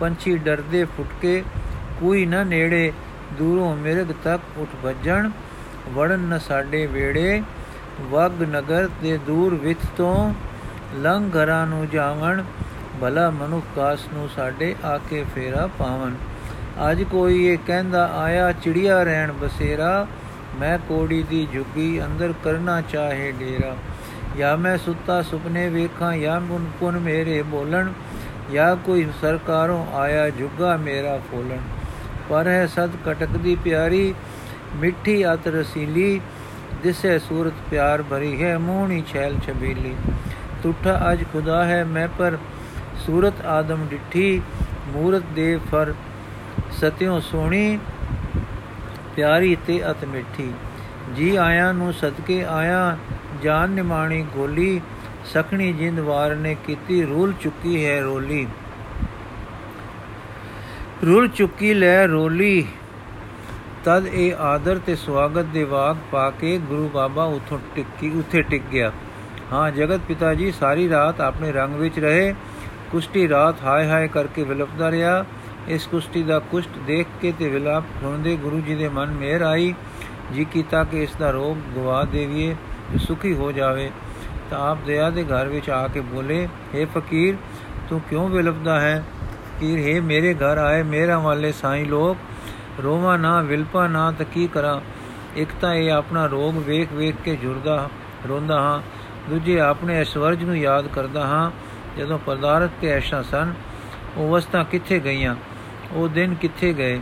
ਪੰਛੀ 0.00 0.36
ਡਰਦੇ 0.36 0.84
ਫੁੱਟਕੇ 0.96 1.42
ਕੋਈ 2.00 2.24
ਨਾ 2.26 2.42
ਨੇੜੇ 2.44 2.92
ਦੂਰੋਂ 3.38 3.74
ਮਿਰਗ 3.76 4.12
ਤੱਕ 4.24 4.58
ਉੱਠ 4.58 4.74
ਵੱਜਣ। 4.84 5.30
ਵੜਨ 5.88 6.20
ਨ 6.20 6.38
ਸਾਡੇ 6.38 6.86
ਵੇੜੇ 6.86 7.42
ਵਗ 8.10 8.42
ਨਗਰ 8.50 8.88
ਦੇ 9.02 9.16
ਦੂਰ 9.26 9.54
ਵਿੱਚ 9.54 9.80
ਤੋਂ 9.96 10.32
ਲੰਘ 10.94 11.30
ਘਰਾਂ 11.30 11.66
ਨੂੰ 11.66 11.86
ਜਾਵਣ। 11.88 12.42
ਭਲਾ 13.00 13.28
ਮਨੁੱਖ 13.30 13.66
ਕਾਸ 13.76 14.06
ਨੂੰ 14.12 14.28
ਸਾਡੇ 14.36 14.74
ਆ 14.84 14.96
ਕੇ 15.10 15.24
ਫੇਰਾ 15.34 15.66
ਪਾਵਨ 15.78 16.14
ਅੱਜ 16.90 17.02
ਕੋਈ 17.02 17.44
ਇਹ 17.46 17.58
ਕਹਿੰਦਾ, 17.66 18.04
ਆਇਆ 18.14 18.50
ਚਿੜੀਆ 18.52 19.02
ਰਹਿਣ 19.02 19.32
ਬਸੇਰਾ, 19.32 20.06
ਮੈਂ 20.60 20.78
ਕੋੜੀ 20.78 21.22
ਦੀ 21.22 21.46
ਝੁੱਗੀ 21.52 22.02
ਅੰਦਰ 22.04 22.32
ਕਰਨਾ 22.44 22.80
ਚਾਹੇ 22.80 23.32
ਡੇਰਾ। 23.38 23.74
ਜਾਂ 24.38 24.56
ਮੈਂ 24.56 24.76
ਸੁੱਤਾ 24.78 25.20
ਸੁਪਨੇ 25.22 25.68
ਵੇਖਾਂ 25.68 26.16
ਜਾਂ 26.16 26.40
ਮੁਨ 26.40 26.66
ਪੁਨ 26.80 26.98
ਮੇਰੇ 26.98 27.42
ਬੋਲਣ 27.42 27.92
ਜਾਂ 28.52 28.76
ਕੋਈ 28.76 29.06
ਸਰਕਾਰੋਂ 29.20 29.84
ਆਇਆ 29.96 30.30
ਝੁੱਗਾ 30.30 30.76
ਮੇਰਾ 30.76 31.18
ਫੋਲਣ। 31.30 31.58
ਪਰ 32.30 32.46
ਹੈ 32.46 32.66
ਸਦ 32.66 32.90
ਕਟਕਦੀ 33.06 33.54
ਪਿਆਰੀ, 33.54 34.14
ਮਿੱਠੀ 34.76 35.24
ਅਤ 35.32 35.48
ਰਸੀਲੀ, 35.48 36.20
ਦਿਸੇ 36.82 37.18
ਸੂਰਤ 37.18 37.52
ਪਿਆਰ 37.70 38.02
ਭਰੀ 38.02 38.42
ਹੈ 38.42 38.56
ਮੂਹਣੀ 38.58 39.02
ਛੈਲ 39.12 39.38
ਛਬੀਲੀ। 39.46 39.94
ਤੁਠਾ 40.62 41.12
ਅਜ 41.12 41.24
ਖੁਦਾ 41.32 41.64
ਹੈ 41.64 41.84
ਮੈਂ 41.84 42.08
ਪਰ 42.18 42.36
ਸੂਰਤ 43.06 43.44
ਆਦਮ 43.46 43.86
ਡਿੱਠੀ, 43.90 44.42
ਮੂਰਤ 44.88 45.22
ਦੇ 45.34 45.58
ਫਰ 45.70 45.94
ਸਤਿਓ 46.72 47.20
ਸੋਣੀ, 47.20 47.78
ਪਿਆਰੀ 49.16 49.56
ਤੇ 49.66 49.80
ਅਤ 49.90 50.04
ਮਿੱਠੀ। 50.04 50.52
ਜੀ 51.16 51.36
ਆਇਆ 51.36 51.72
ਨੂੰ 51.72 51.92
ਸਦਕੇ 51.92 52.44
ਆਇਆ 52.44 52.96
ਜਾਨ 53.42 53.70
ਨਿਮਾਣੀ 53.70 54.26
ਗੋਲੀ 54.34 54.80
ਸਖਣੀ 55.24 55.72
ਜਿੰਦ 55.72 56.00
ਵਾਰ 56.00 56.34
ਨੇ 56.34 56.56
ਕੀਤੀ, 56.66 57.02
ਰੂਲ 57.02 57.32
ਚੁੱਕੀ 57.40 57.86
ਹੈ 57.86 58.00
ਰੋਲੀ। 58.00 58.46
ਰੂਲ 61.06 61.28
ਚੁੱਕੀ 61.28 61.74
ਲੈ 61.74 62.06
ਰੋਲੀ। 62.06 62.66
ਤਦ 63.84 64.06
ਇਹ 64.06 64.34
ਆਦਰ 64.34 64.78
ਤੇ 64.78 64.96
ਸਵਾਗਤ 64.96 65.44
ਦੇ 65.44 65.64
ਵਾਗ 65.64 65.96
ਪਾ 66.12 66.30
ਕੇ 66.30 66.58
ਗੁਰੂ 66.58 66.88
ਬਾਬਾ 66.88 67.24
ਉਥੋਂ 67.24 67.58
ਟਿੱਕੀ, 67.74 68.10
ਉੱਥੇ 68.10 68.42
ਟਿਕ 68.42 68.62
ਗਿਆ। 68.72 68.92
ਹਾਂ, 69.52 69.70
ਜਗਤ 69.70 70.00
ਪਿਤਾ 70.08 70.34
ਜੀ, 70.34 70.52
ਸਾਰੀ 70.52 70.88
ਰਾਤ 70.88 71.20
ਆਪਣੇ 71.20 71.52
ਰੰਗ 71.52 71.74
ਵਿੱਚ 71.74 71.98
ਰਹੇ। 71.98 72.34
ਕੁਸ਼ਟੀ 72.90 73.28
ਰਾਤ 73.28 73.54
ਹਾਏ 73.64 73.88
ਹਾਏ 73.88 74.08
ਕਰਕੇ 74.08 74.42
ਵਿਲਪਦਾ 74.42 74.90
ਰਿਹਾ। 74.90 75.24
ਇਸ 75.68 75.86
ਕੁਸ਼ਟੀ 75.86 76.22
ਦਾ 76.22 76.38
ਕੁਸ਼ਟ 76.38 76.70
ਦੇਖ 76.86 77.06
ਕੇ 77.20 77.32
ਤੇ 77.38 77.48
ਵਿਲਾਪ 77.48 77.84
ਹੁੰਦੇ 78.02 78.36
ਗੁਰੂ 78.36 78.60
ਜੀ 78.60 78.74
ਦੇ 78.74 78.88
ਮਨ 78.88 79.10
ਮੇਰ 79.10 79.40
ਆਈ। 79.40 79.74
ਜੀ 80.32 80.44
ਕੀਤਾ 80.44 80.84
ਕਿ 80.84 81.02
ਇਸ 81.02 81.10
ਦਾ 81.18 81.30
ਰੋਗ 81.30 81.56
ਗਵਾ 81.76 82.04
ਦੇਵੀਏ। 82.04 82.52
ਤੇ 82.52 82.69
ਸੁਖੀ 82.98 83.34
ਹੋ 83.34 83.52
ਜਾਵੇ, 83.52 83.90
ਤਾਂ 84.50 84.70
ਆਪ 84.70 84.78
ਦਇਆ 84.86 85.10
ਦੇ 85.10 85.24
ਘਰ 85.24 85.48
ਵਿੱਚ 85.48 85.70
ਆ 85.70 85.88
ਕੇ 85.88 86.00
ਬੋਲੇ 86.00 86.48
हे 86.74 86.86
ਫਕੀਰ, 86.86 87.36
ਤੂੰ 87.88 88.00
ਕਿਉਂ 88.00 88.28
ਵਿਲਪਦਾ 88.28 88.80
ਹੈ? 88.80 89.04
ਫਕੀਰ, 89.56 89.78
ਹੈ 89.78 90.00
ਮੇਰੇ 90.00 90.34
ਘਰ 90.34 90.58
ਆਏ 90.58 90.82
ਮੇਰਾ 90.82 91.18
ਵਾਲੇ 91.18 91.52
ਸਾਈਂ 91.52 91.86
ਲੋਕ, 91.86 92.16
ਰੋਵਾ 92.82 93.16
ਨਾ, 93.16 93.42
ਵਿਲਪਾ 93.42 93.86
ਨਾ, 93.86 94.12
ਤਾਂ 94.12 94.26
ਕੀ 94.34 94.46
ਕਰਾਂ? 94.46 94.80
ਇੱਕ 95.36 95.50
ਤਾਂ 95.60 95.74
ਇਹ 95.74 95.92
ਆਪਣਾ 95.92 96.26
ਰੋਗ 96.26 96.58
ਵੇਖ 96.58 96.92
ਵੇਖ 96.92 97.14
ਕੇ 97.24 97.36
ਜੁਰਦਾ 97.36 97.88
ਰੋਂਦਾ 98.28 98.60
ਹਾਂ, 98.60 98.82
ਦੂਜੇ 99.30 99.60
ਆਪਣੇ 99.60 99.96
ਐਸ਼ਵਰਜ 99.96 100.44
ਨੂੰ 100.44 100.58
ਯਾਦ 100.58 100.86
ਕਰਦਾ 100.86 101.26
ਹਾਂ, 101.26 101.50
ਜਦੋਂ 101.98 102.18
ਪਰਦਾਰਤ 102.18 102.70
ਤੇ 102.80 102.88
ਐਸ਼ਾ 102.88 103.22
ਸਨ, 103.22 103.54
ਉਹ 104.16 104.30
ਵਸਤਾਂ 104.30 104.64
ਕਿੱਥੇ 104.64 105.00
ਗਈਆਂ? 105.00 105.36
ਉਹ 105.92 106.08
ਦਿਨ 106.08 106.34
ਕਿੱਥੇ 106.34 106.72
ਗਏ? 106.72 107.00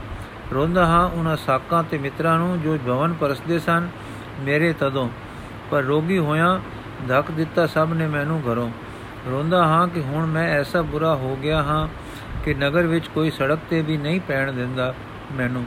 ਰੋਂਦਾ 0.54 0.86
ਹਾਂ 0.86 1.08
ਉਹਨਾਂ 1.08 1.36
ਸਾਕਾਂ 1.36 1.82
ਤੇ 1.82 1.98
ਮਿੱਤਰਾਂ 1.98 2.38
ਨੂੰ 2.38 2.60
ਜੋ 2.60 2.78
ਭਵਨ 2.86 3.12
ਪਰਸਦੇ 3.12 3.58
ਸਨ, 3.58 3.88
ਮੇਰੇ 4.40 4.72
ਤਦੋਂ। 4.72 5.08
ਪਰ 5.70 5.82
ਰੋਗੀ 5.82 6.18
ਹੋਇਆ 6.18 6.60
ਧੱਕ 7.08 7.30
ਦਿੱਤਾ 7.30 7.66
ਸਭ 7.66 7.88
ਨੇ 7.96 8.06
ਮੈਨੂੰ 8.06 8.42
ਘਰੋਂ। 8.52 8.70
ਰੋਂਦਾ 9.30 9.64
ਹਾਂ 9.64 9.88
ਕਿ 9.88 10.00
ਹੁਣ 10.00 10.26
ਮੈਂ 10.26 10.48
ਐਸਾ 10.48 10.82
ਬੁਰਾ 10.82 11.14
ਹੋ 11.14 11.38
ਗਿਆ 11.42 11.62
ਹਾਂ 11.62 11.88
ਕਿ 12.44 12.54
ਨਗਰ 12.54 12.86
ਵਿੱਚ 12.86 13.08
ਕੋਈ 13.08 13.30
ਸੜਕ 13.30 13.58
ਤੇ 13.70 13.82
ਵੀ 13.82 13.96
ਨਹੀਂ 13.96 14.20
ਪੈਣ 14.20 14.52
ਦਿੰਦਾ 14.52 14.94
ਮੈਨੂੰ। 15.32 15.64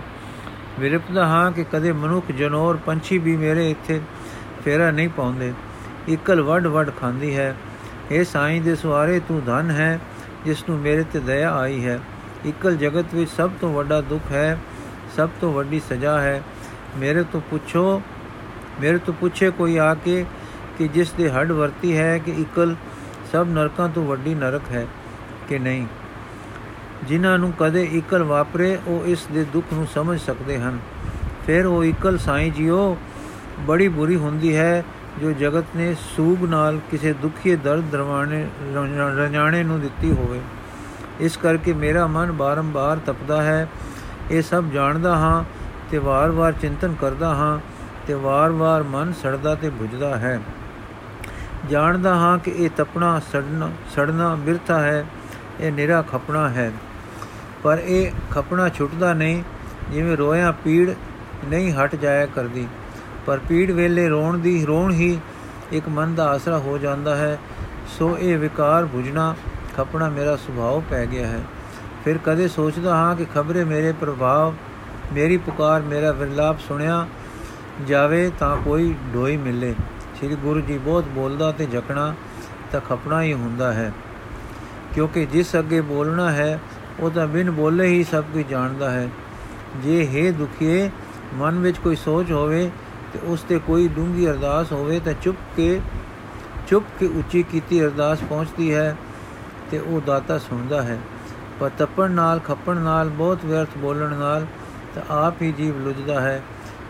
ਵਿਰਪਦਾ 0.79 1.25
ਹਾਂ 1.25 1.51
ਕਿ 1.51 1.63
ਕਦੇ 1.63 1.91
ਮਨੁੱਖ 1.91 2.31
ਜਨੌਰ 2.31 2.77
ਪੰਛੀ 2.77 3.17
ਵੀ 3.17 3.37
ਮੇਰੇ 3.37 3.71
ਇੱਥੇ 3.71 4.01
ਫੇਰਾ 4.65 4.91
ਨਹੀਂ 4.91 5.09
ਪਾਉਂਦੇ। 5.09 5.53
ਇਕਲ 6.09 6.41
ਵੱਡ 6.41 6.67
ਵੱਡ 6.67 6.91
ਖਾਂਦੀ 7.01 7.37
ਹੈ। 7.37 7.55
ਇਹ 8.11 8.23
ਸਾਈਂ 8.23 8.61
ਦੇ 8.61 8.75
ਸਵਾਰੇ 8.75 9.19
ਤੂੰ 9.19 9.43
ਧਨ 9.45 9.71
ਹੈ, 9.71 9.99
ਜਿਸ 10.45 10.69
ਨੂੰ 10.69 10.79
ਮੇਰੇ 10.79 11.03
ਤੇ 11.03 11.19
ਦਇਆ 11.19 11.55
ਆਈ 11.55 11.85
ਹੈ। 11.85 11.99
ਇਕਲ 12.45 12.77
ਜਗਤ 12.77 13.05
ਵਿੱਚ 13.13 13.31
ਸਭ 13.31 13.51
ਤੋਂ 13.61 13.73
ਵੱਡਾ 13.73 14.01
ਦੁੱਖ 14.01 14.31
ਹੈ, 14.31 14.59
ਸਭ 15.15 15.29
ਤੋਂ 15.41 15.53
ਵੱਡੀ 15.53 15.79
ਸਜ਼ਾ 15.79 16.21
ਹੈ। 16.21 16.41
ਮੇਰੇ 16.97 17.23
ਤੋਂ 17.23 17.41
ਪੁੱਛੋ 17.41 18.01
ਮੇਰੇ 18.79 18.97
ਤੋਂ 18.97 19.13
ਪੁੱਛੇ 19.13 19.49
ਕੋਈ 19.49 19.77
ਆ 19.77 19.93
ਕੇ 19.93 20.25
ਕਿ 20.77 20.87
ਜਿਸ 20.87 21.11
ਦੇ 21.11 21.29
ਹੱਡ 21.29 21.51
ਵਰਤੀ 21.51 21.97
ਹੈ 21.97 22.17
ਕਿ 22.17 22.31
ਇਕਲ 22.31 22.75
ਸਭ 23.31 23.47
ਨਰਕਾਂ 23.49 23.89
ਤੋਂ 23.89 24.05
ਵੱਡੀ 24.05 24.35
ਨਰਕ 24.35 24.61
ਹੈ 24.71 24.87
ਕਿ 25.49 25.59
ਨਹੀਂ? 25.59 25.87
ਜਿਨ੍ਹਾਂ 27.03 27.39
ਨੂੰ 27.39 27.53
ਕਦੇ 27.59 27.83
ਇਕਲ 27.83 28.23
ਵਾਪਰੇ, 28.23 28.79
ਉਹ 28.87 29.05
ਇਸ 29.05 29.27
ਦੇ 29.31 29.43
ਦੁੱਖ 29.43 29.65
ਨੂੰ 29.73 29.87
ਸਮਝ 29.87 30.19
ਸਕਦੇ 30.19 30.59
ਹਨ। 30.59 30.79
ਫਿਰ 31.47 31.65
ਉਹ 31.65 31.83
ਇਕਲ 31.83 32.17
ਸਾਈਂ 32.17 32.51
ਜੀਓ, 32.51 32.97
ਬੜੀ 33.59 33.87
ਬੁਰੀ 33.87 34.15
ਹੁੰਦੀ 34.15 34.55
ਹੈ, 34.55 34.83
ਜੋ 35.21 35.31
ਜਗਤ 35.31 35.65
ਨੇ 35.75 35.95
ਸੂਗ 36.17 36.45
ਨਾਲ 36.45 36.79
ਕਿਸੇ 36.91 37.13
ਦੁਖੀ 37.13 37.55
ਦਰਦ 37.55 37.83
ਦਰਵਾਣੇ 37.91 38.47
ਰਜਾਣੇ 39.17 39.63
ਨੂੰ 39.63 39.81
ਦਿੱਤੀ 39.81 40.11
ਹੋਵੇ। 40.11 40.41
ਇਸ 41.19 41.37
ਕਰਕੇ 41.37 41.73
ਮੇਰਾ 41.73 42.07
ਮਨ 42.07 42.31
ਬਾਰੰਬਾਰ 42.31 42.97
ਤਪਦਾ 42.97 43.41
ਹੈ। 43.43 43.67
ਇਹ 44.31 44.41
ਸਭ 44.41 44.63
ਜਾਣਦਾ 44.63 45.15
ਹਾਂ 45.15 45.43
ਤੇ 45.91 45.97
ਵਾਰ-ਵਾਰ 45.97 46.51
ਚਿੰਤਨ 46.51 46.95
ਕਰਦਾ 47.01 47.35
ਹਾਂ। 47.35 47.59
ਤੇ 48.07 48.13
ਵਾਰ-ਵਾਰ 48.13 48.83
ਮਨ 48.83 49.13
ਸੜਦਾ 49.13 49.55
ਤੇ 49.55 49.69
ਬੁਝਦਾ 49.69 50.17
ਹੈ। 50.17 50.39
ਜਾਣਦਾ 51.69 52.15
ਹਾਂ 52.15 52.37
ਕਿ 52.37 52.51
ਇਹ 52.51 52.69
ਤਪਣਾ 52.77 53.19
ਸੜਨਾ 53.19 53.69
ਸੜਨਾ 53.95 54.35
ਬਿਰਥਾ 54.35 54.79
ਹੈ, 54.79 55.05
ਇਹ 55.59 55.71
ਨਿਰਾ 55.71 56.01
ਖਪਣਾ 56.01 56.49
ਹੈ। 56.49 56.71
ਪਰ 57.63 57.77
ਇਹ 57.83 58.11
ਖਪਣਾ 58.31 58.69
ਛੁੱਟਦਾ 58.69 59.13
ਨਹੀਂ, 59.13 59.43
ਜਿਵੇਂ 59.91 60.17
ਰੋਇਆ 60.17 60.51
ਪੀੜ 60.51 60.89
ਨਹੀਂ 61.45 61.73
ਹਟ 61.73 61.95
ਜਾਇਆ 61.95 62.25
ਕਰਦੀ। 62.25 62.67
ਪਰ 63.25 63.39
ਪੀੜ 63.49 63.71
ਵੇਲੇ 63.71 64.09
ਰੋਣ 64.09 64.37
ਦੀ, 64.37 64.65
ਰੋਣ 64.65 64.91
ਹੀ 64.91 65.19
ਇੱਕ 65.71 65.89
ਮਨ 65.89 66.15
ਦਾ 66.15 66.27
ਆਸਰਾ 66.27 66.57
ਹੋ 66.57 66.77
ਜਾਂਦਾ 66.77 67.15
ਹੈ। 67.15 67.39
ਸੋ 67.87 68.17
ਇਹ 68.17 68.37
ਵਿਕਾਰ 68.37 68.83
부ਝਣਾ 68.83 69.35
ਖਪਣਾ 69.77 70.09
ਮੇਰਾ 70.09 70.35
ਸੁਭਾਅ 70.35 70.89
ਪੈ 70.89 71.05
ਗਿਆ 71.05 71.27
ਹੈ। 71.27 71.39
ਫਿਰ 72.05 72.17
ਕਦੇ 72.25 72.47
ਸੋਚਦਾ 72.47 72.95
ਹਾਂ 72.95 73.15
ਕਿ 73.15 73.25
ਖਬਰੇ 73.35 73.63
ਮੇਰੇ 73.63 73.91
ਪ੍ਰਭਾਵ, 73.91 74.53
ਮੇਰੀ 75.13 75.37
ਪੁਕਾਰ, 75.37 75.81
ਮੇਰਾ 75.81 76.11
ਵਿਰਲਾਪ 76.11 76.59
ਸੁਣਿਆ 76.59 77.07
ਜਾਵੇ 77.85 78.31
ਤਾਂ 78.39 78.57
ਕੋਈ 78.57 78.95
ਢੋਈ 79.13 79.37
ਮਿਲੇ। 79.37 79.75
ਸ੍ਰੀ 80.15 80.35
ਗੁਰੂ 80.35 80.61
ਜੀ 80.61 80.77
ਬਹੁਤ 80.77 81.03
ਬੋਲਦਾ 81.03 81.51
ਤੇ 81.51 81.65
ਝਕਣਾ 81.65 82.13
ਤਾਂ 82.71 82.81
ਖਪਣਾ 82.81 83.21
ਹੀ 83.21 83.33
ਹੁੰਦਾ 83.33 83.73
ਹੈ। 83.73 83.93
ਕਿਉਂਕਿ 84.93 85.25
ਜਿਸ 85.25 85.55
ਅੱਗੇ 85.59 85.81
ਬੋਲਣਾ 85.81 86.31
ਹੈ, 86.31 86.59
ਉਹ 86.99 87.11
ਤਾਂ 87.11 87.27
ਬਿਨ 87.27 87.51
ਬੋਲੇ 87.51 87.87
ਹੀ 87.87 88.03
ਸਭ 88.03 88.23
ਕੁਝ 88.23 88.45
ਜਾਣਦਾ 88.45 88.91
ਹੈ। 88.91 89.09
ਜੇ 89.77 90.07
ਹੈ 90.07 90.31
ਦੁਖੀਏ, 90.31 90.89
ਮਨ 91.33 91.59
ਵਿੱਚ 91.59 91.77
ਕੋਈ 91.77 91.95
ਸੋਚ 91.95 92.31
ਹੋਵੇ 92.31 92.71
ਤੇ 93.13 93.19
ਉਸ 93.23 93.41
ਤੇ 93.41 93.59
ਕੋਈ 93.59 93.87
ਡੂੰਗੀ 93.87 94.29
ਅਰਦਾਸ 94.29 94.71
ਹੋਵੇ 94.71 94.99
ਤਾਂ 94.99 95.13
ਚੁੱਪ 95.21 95.37
ਕੇ 95.57 95.81
ਚੁੱਪ 96.67 96.85
ਕੇ 96.99 97.05
ਉੱਚੀ 97.05 97.43
ਕੀਤੀ 97.43 97.83
ਅਰਦਾਸ 97.83 98.19
ਪਹੁੰਚਦੀ 98.29 98.73
ਹੈ 98.73 98.97
ਤੇ 99.71 99.79
ਉਹ 99.79 100.01
ਦਾਤਾ 100.01 100.37
ਸੁਣਦਾ 100.37 100.81
ਹੈ। 100.81 100.99
ਪਰ 101.59 101.69
ਤੱਪਣ 101.77 102.11
ਨਾਲ, 102.11 102.39
ਖੱਪਣ 102.39 102.77
ਨਾਲ, 102.77 103.09
ਬਹੁਤ 103.09 103.45
ਵਿਅਰਥ 103.45 103.77
ਬੋਲਣ 103.77 104.15
ਨਾਲ 104.15 104.45
ਤਾਂ 104.95 105.01
ਆਪ 105.09 105.41
ਹੀ 105.41 105.51
ਜੀਵ 105.51 105.79
ਲੁਜਦਾ 105.79 106.21
ਹੈ। 106.21 106.43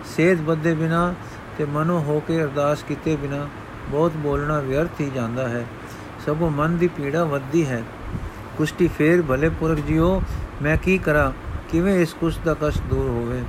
ਸੇਧ 0.05 0.41
ਬੱਦੇ 0.41 0.73
ਬਿਨਾ 0.73 1.13
ਤੇ 1.57 1.65
ਮਨੋ 1.65 1.99
ਹੋ 1.99 2.23
ਕੇ 2.27 2.43
ਅਰਦਾਸ 2.43 2.83
ਕੀਤੇ 2.83 3.15
ਬਿਨਾ 3.15 3.47
ਬਹੁਤ 3.89 4.11
ਬੋਲਣਾ 4.17 4.59
ਵਿਅਰਥ 4.59 5.01
ਹੀ 5.01 5.11
ਜਾਂਦਾ 5.15 5.49
ਹੈ। 5.49 5.65
ਸਗੋਂ 6.25 6.51
ਮਨ 6.51 6.77
ਦੀ 6.77 6.87
ਪੀੜਾ 6.87 7.23
ਵੱਧਦੀ 7.23 7.65
ਹੈ। 7.65 7.83
ਕੁਸ਼ਟੀ 8.57 8.87
ਫੇਰ 8.87 9.21
ਭਲੇ 9.21 9.49
ਪੁਰਖ 9.49 9.79
ਜਿਓ, 9.79 10.21
ਮੈਂ 10.61 10.77
ਕੀ 10.77 10.97
ਕਰਾਂ? 10.97 11.31
ਕਿਵੇਂ 11.69 11.99
ਇਸ 11.99 12.13
ਕੁਸ਼ 12.13 12.39
ਦਾ 12.45 12.55
ਕਸ਼ਟ 12.61 12.81
ਦੂਰ 12.81 13.09
ਹੋਵੇ? 13.09 13.43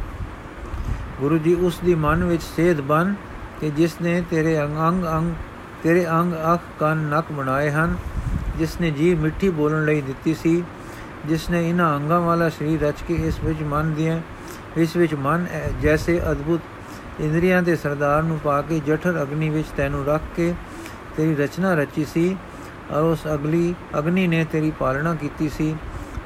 ਗੁਰੂ 1.21 1.39
ਜੀ 1.39 1.55
ਉਸ 1.55 1.81
ਦੀ 1.85 1.95
ਮਨ 1.95 2.25
ਵਿੱਚ 2.25 2.43
ਸੇਧ 2.43 2.81
ਬਨ 2.81 3.15
ਕਿ 3.61 3.71
ਜਿਸ 3.71 4.01
ਨੇ 4.03 4.23
ਤੇਰੇ 4.31 4.63
ਅੰਗ 4.63 5.05
ਅੰਗ 5.07 5.35
ਤੇਰੇ 5.83 6.07
ਅੰਗ 6.07 6.33
ਅੱਖ 6.55 6.61
ਕੰਨ 6.81 6.99
ਨੱਕ 6.99 7.33
ਬਣਾਏ 7.33 7.71
ਹਨ, 7.71 7.97
ਜਿਸ 8.59 8.81
ਨੇ 8.81 8.91
ਜੀ 8.91 9.15
ਮਿੱਠੀ 9.15 9.49
ਬੋਲਣ 9.51 9.85
ਲਈ 9.85 10.01
ਦਿੱਤੀ 10.01 10.35
ਸੀ, 10.35 10.63
ਜਿਸ 11.27 11.51
ਨੇ 11.51 11.69
ਇਹਨਾਂ 11.69 11.97
ਅੰਗਾਂ 11.97 12.21
ਵਾਲਾ 12.21 12.49
ਸਰੀਰ 12.49 12.81
ਰਚ 12.81 12.95
ਕੇ 13.09 13.15
ਇਸ 13.15 13.41
ਵਿੱਚ 13.45 13.63
ਮਨ 13.63 13.95
ਦੀਆਂ 13.95 14.21
ਇਸ 14.77 14.97
ਵਿੱਚ 14.97 15.15
ਮਨ 15.15 15.47
ਜੈਸੇ 15.83 16.21
ਅਦਭੁਤ 16.31 17.21
ਇੰਦਰੀਆਂ 17.21 17.63
ਦੇ 17.63 17.75
ਸਰਦਾਰ 17.77 18.23
ਨੂੰ 18.23 18.39
ਪਾ 18.39 18.61
ਕੇ 18.63 18.81
ਜਠਰ 18.87 19.23
ਅਗਨੀ 19.23 19.49
ਵਿੱਚ 19.51 19.69
ਤੈਨੂੰ 19.77 20.05
ਰੱਖ 20.07 20.23
ਕੇ 20.37 20.53
ਤੇਰੀ 21.17 21.35
ਰਚਨਾ 21.35 21.75
ਰਚੀ 21.75 22.05
ਸੀ 22.05 22.37
ਔਰ 22.91 23.03
ਉਸ 23.03 23.27
ਅਗਲੀ 23.35 23.75
ਅਗਨੀ 23.99 24.27
ਨੇ 24.27 24.45
ਤੇਰੀ 24.53 24.71
ਪਾਲਣਾ 24.71 25.15
ਕੀਤੀ 25.15 25.49
ਸੀ, 25.49 25.75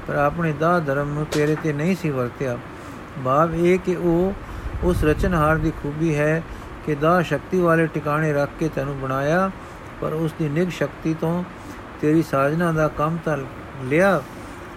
ਪਰ 0.07 0.15
ਆਪਣੇ 0.15 0.53
ਦਾ 0.53 0.79
ਧਰਮ 0.81 1.13
ਨੂੰ 1.15 1.25
ਤੇਰੇ 1.27 1.57
ਤੇ 1.63 1.73
ਨਹੀਂ 1.73 1.97
ਸੀ 1.97 2.11
ਵਰਤਿਆ। 2.11 2.57
ਭਾਵ 3.25 3.55
ਇਹ 3.55 3.79
ਕਿ 3.79 3.97
ਉਹ 3.97 4.33
ਉਸ 4.85 5.05
ਰਚਨਹਾਰ 5.05 5.59
ਦੀ 5.59 5.73
ਖੂਬੀ 5.83 6.15
ਹੈ 6.17 6.43
ਕਿ 6.87 6.95
ਦਾ 6.95 7.21
ਸ਼ਕਤੀ 7.23 7.61
ਵਾਲੇ 7.61 7.87
ਟਿਕਾਣੇ 7.87 8.33
ਰੱਖ 8.33 8.51
ਕੇ 8.61 8.69
ਤੈਨੂੰ 8.75 8.99
ਬਣਾਇਆ, 9.01 9.51
ਪਰ 10.01 10.13
ਉਸ 10.13 10.33
ਦੀ 10.39 10.49
ਨਿਗ 10.49 10.69
ਸ਼ਕਤੀ 10.69 11.15
ਤੋਂ 11.21 11.43
ਤੇਰੀ 12.01 12.23
ਸਾਜਨਾ 12.23 12.73
ਦਾ 12.73 12.89
ਕੰਮ 12.89 13.19
ਤਾਂ 13.25 13.37
ਲਿਆ, 13.85 14.21